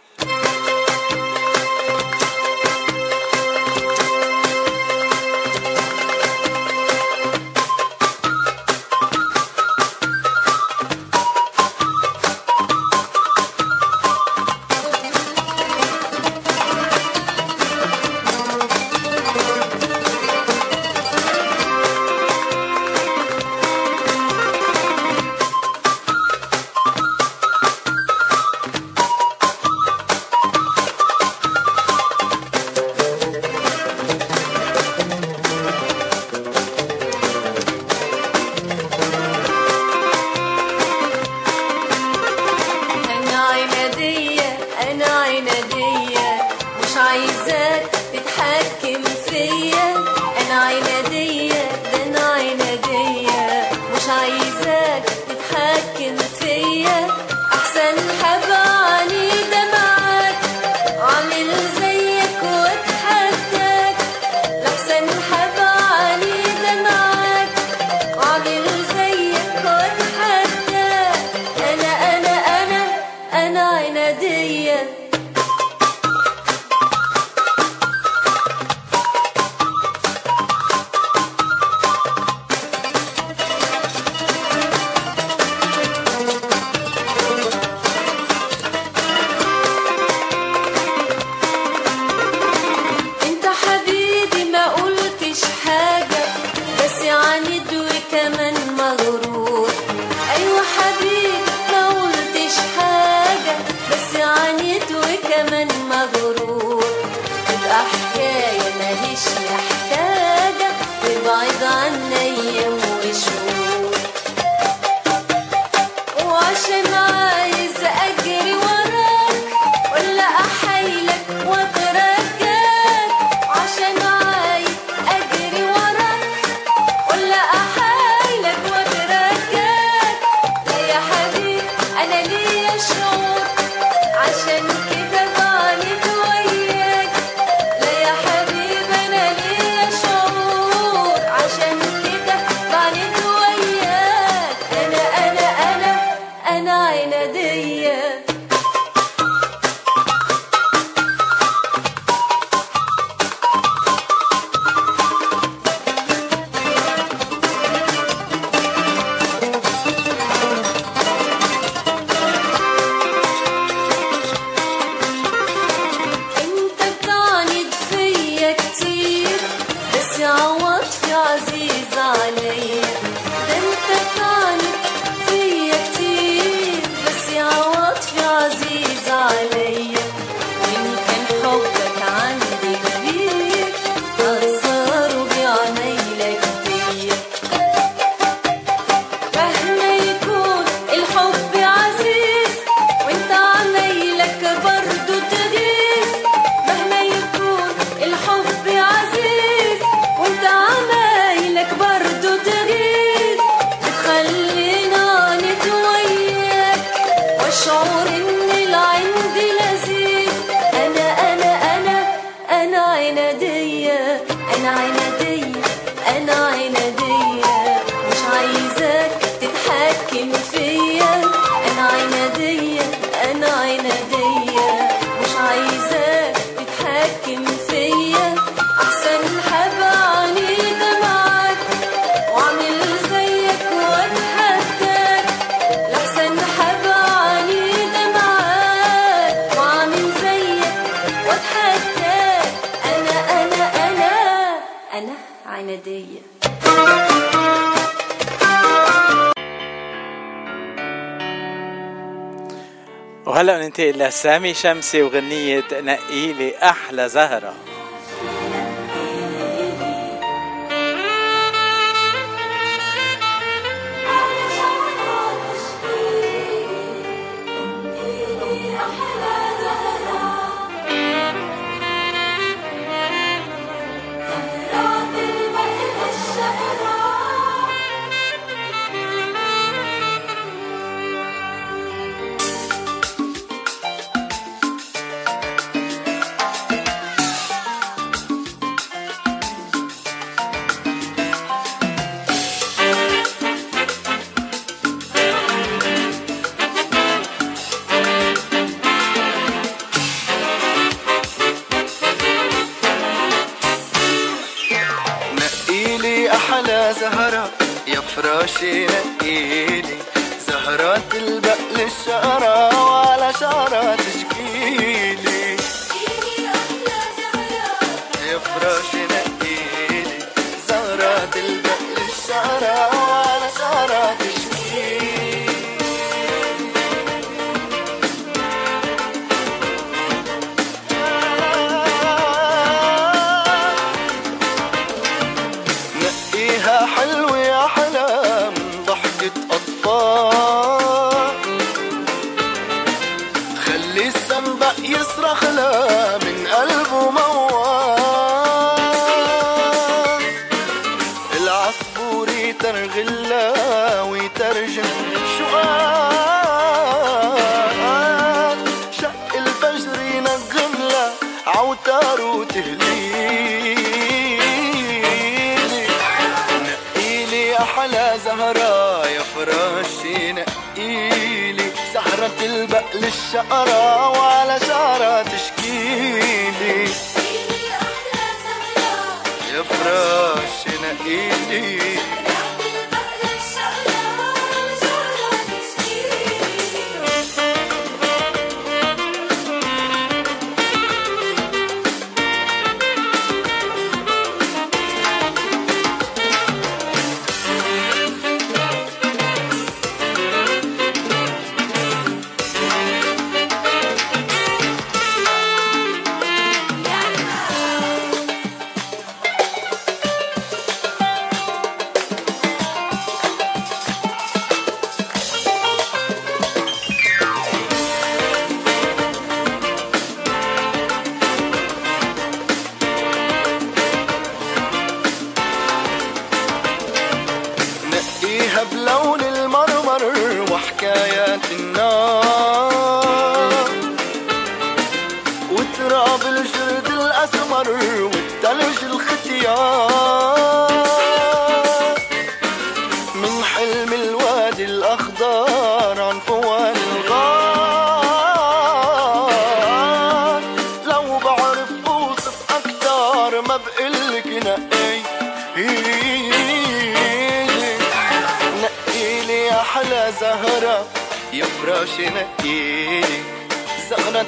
انت 253.79 253.97
لسامي 253.97 254.55
شمسي 254.55 255.03
وغنية 255.03 255.65
نقيلي 255.73 256.57
أحلى 256.57 257.09
زهرة. 257.09 257.55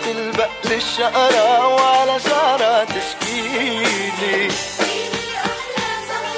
تلبق 0.05 0.51
للشقرة 0.65 1.67
وعلى 1.69 2.21
شعرها 2.21 2.85
تشكيلي 2.85 4.49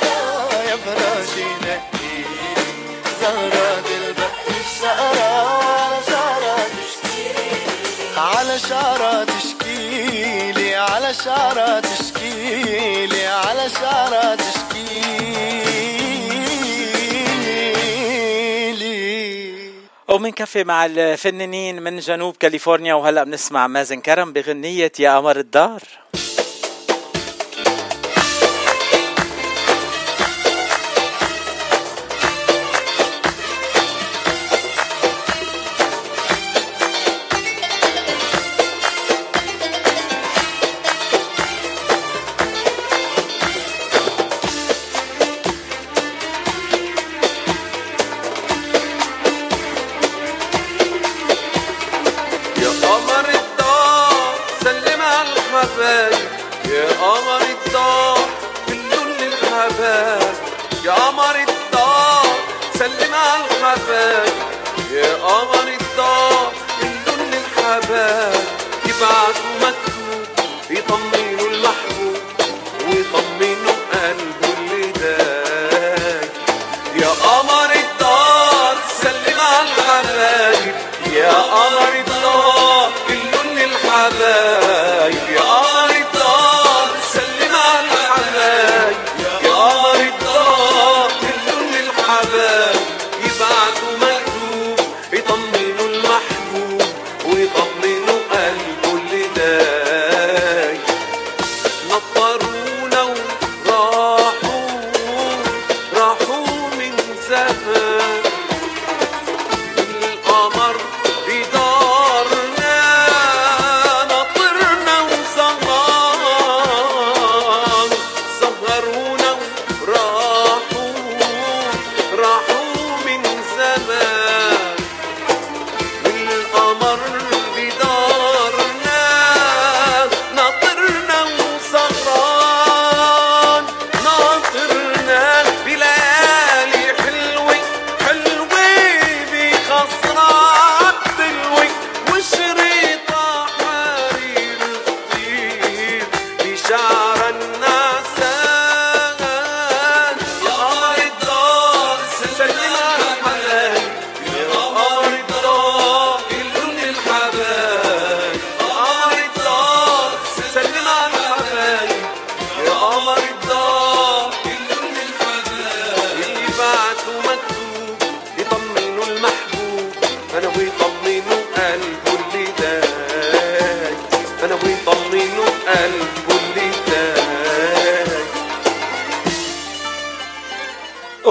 آه، 0.04 0.62
يا 0.70 0.76
فراشي 0.76 1.44
نقيلي 1.62 2.24
وعلى 3.22 3.72
على 8.16 8.58
شعرها 8.58 9.24
تشكيلي 9.24 10.74
على 10.76 11.14
شعرها 11.14 11.80
تشكيلي 11.80 13.26
على 13.26 13.68
شعرها 13.80 14.36
تشكيلي 14.36 15.71
ومنكفي 20.22 20.64
مع 20.64 20.86
الفنانين 20.86 21.82
من 21.82 21.98
جنوب 21.98 22.36
كاليفورنيا 22.36 22.94
وهلا 22.94 23.24
بنسمع 23.24 23.66
مازن 23.66 24.00
كرم 24.00 24.32
بغنية 24.32 24.92
يا 24.98 25.16
قمر 25.16 25.38
الدار. 25.38 25.82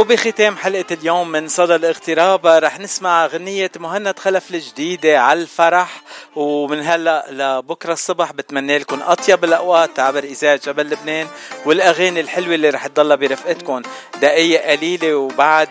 وبختام 0.02 0.58
حلقة 0.58 0.86
اليوم 0.92 1.32
من 1.32 1.48
صدى 1.48 1.76
الاغتراب 1.76 2.48
رح 2.48 2.80
نسمع 2.80 3.26
غنية 3.26 3.72
مهند 3.80 4.20
خلف 4.20 4.52
الجديدة 4.52 5.22
على 5.22 5.42
الفرح. 5.42 6.01
ومن 6.36 6.82
هلا 6.82 7.26
لبكرة 7.30 7.94
الصبح 7.94 8.32
بتمنى 8.32 8.78
لكم 8.78 9.02
أطيب 9.02 9.44
الأوقات 9.44 10.00
عبر 10.00 10.24
إذاعة 10.24 10.60
جبل 10.66 10.90
لبنان 10.90 11.28
والأغاني 11.66 12.20
الحلوة 12.20 12.56
اللي 12.56 12.70
رح 12.70 12.88
تضلها 12.88 13.16
برفقتكم. 13.16 13.82
دقيقة 14.22 14.72
قليلة 14.72 15.16
وبعد 15.16 15.70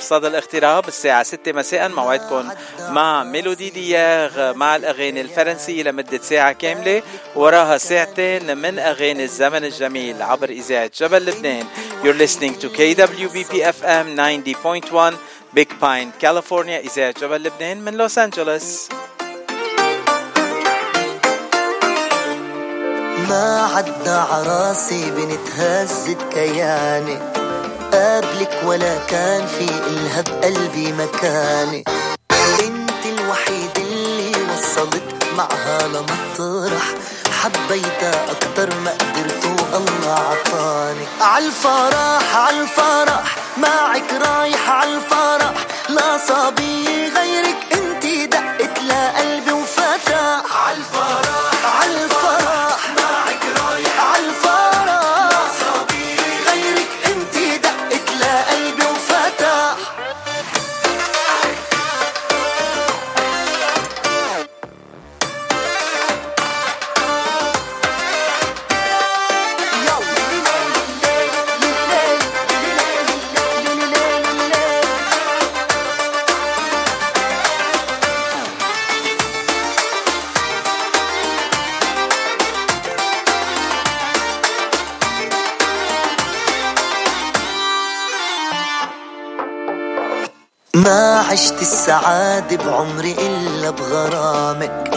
صدى 0.00 0.26
الاغتراب 0.26 0.88
الساعة 0.88 1.22
6 1.22 1.52
مساء 1.52 1.88
موعدكم 1.88 2.48
مع 2.88 3.24
ميلودي 3.24 3.70
دياغ 3.70 4.54
مع 4.54 4.76
الأغاني 4.76 5.20
الفرنسية 5.20 5.82
لمدة 5.82 6.18
ساعة 6.18 6.52
كاملة 6.52 7.02
وراها 7.36 7.78
ساعتين 7.78 8.58
من 8.58 8.78
أغاني 8.78 9.24
الزمن 9.24 9.64
الجميل 9.64 10.22
عبر 10.22 10.50
إذاعة 10.50 10.90
جبل 11.00 11.26
لبنان. 11.26 11.64
You're 12.02 12.26
listening 12.26 12.54
to 12.60 12.68
KWBP 12.68 13.52
FM 13.78 14.06
90.1 14.16 15.14
Big 15.54 15.68
Pine, 15.80 16.12
California 16.20 16.78
إذاعة 16.84 17.14
جبل 17.20 17.42
لبنان 17.42 17.80
من 17.80 17.94
لوس 17.94 18.18
أنجلوس. 18.18 18.88
ما 23.30 23.70
عدى 23.76 24.10
عراسي 24.10 25.10
بنت 25.10 25.50
هزت 25.58 26.18
كياني. 26.32 27.18
قابلك 27.92 28.60
ولا 28.64 28.98
كان 29.08 29.46
في 29.46 29.64
إلها 29.64 30.20
بقلبي 30.20 30.92
مكاني. 30.92 31.84
انت 32.60 33.06
الوحيد 33.06 33.70
اللي 33.76 34.32
وصلت 34.52 35.24
معها 35.36 35.88
لمطرح. 35.88 36.84
حبيتها 37.40 38.30
أكتر 38.30 38.74
ما 38.84 38.90
قدرت 38.90 39.44
الله 39.74 40.12
عطاني. 40.12 41.06
عالفرح 41.20 42.36
عالفرح 42.36 43.36
معك 43.56 44.12
رايح 44.12 44.70
عالفرح 44.70 45.54
لا 45.88 46.18
صبي 46.28 46.84
غيرك 47.16 47.56
انتي 47.72 48.26
دقت 48.26 48.82
لقلبي 48.82 49.59
ما 90.84 91.20
عشت 91.30 91.62
السعادة 91.62 92.56
بعمري 92.56 93.12
إلا 93.12 93.70
بغرامك. 93.70 94.90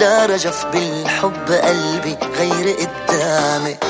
لا 0.00 0.26
رجف 0.26 0.66
بالحب 0.72 1.52
قلبي 1.52 2.16
غير 2.38 2.76
قدامك. 2.76 3.84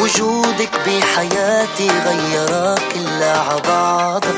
وجودك 0.00 0.70
بحياتي 0.86 1.90
غيرها 2.06 2.74
كلها 2.74 3.44
عبعضها 3.52 4.32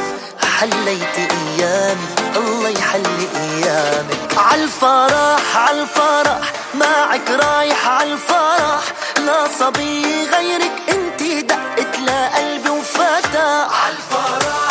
حليت 0.59 1.17
أيامي 1.19 2.09
الله 2.37 2.69
يحلي 2.69 3.29
أيامك. 3.37 4.39
عالفرح 4.39 5.57
عالفرح 5.57 6.53
معك 6.75 7.31
رايح 7.31 7.89
عالفرح 7.89 8.85
لا 9.27 9.49
صبي 9.59 10.05
غيرك 10.25 10.73
انتي 10.89 11.43
دقت 11.43 11.99
لقلبي 11.99 12.71
وفتح. 12.71 13.85
عالفرح 13.85 14.70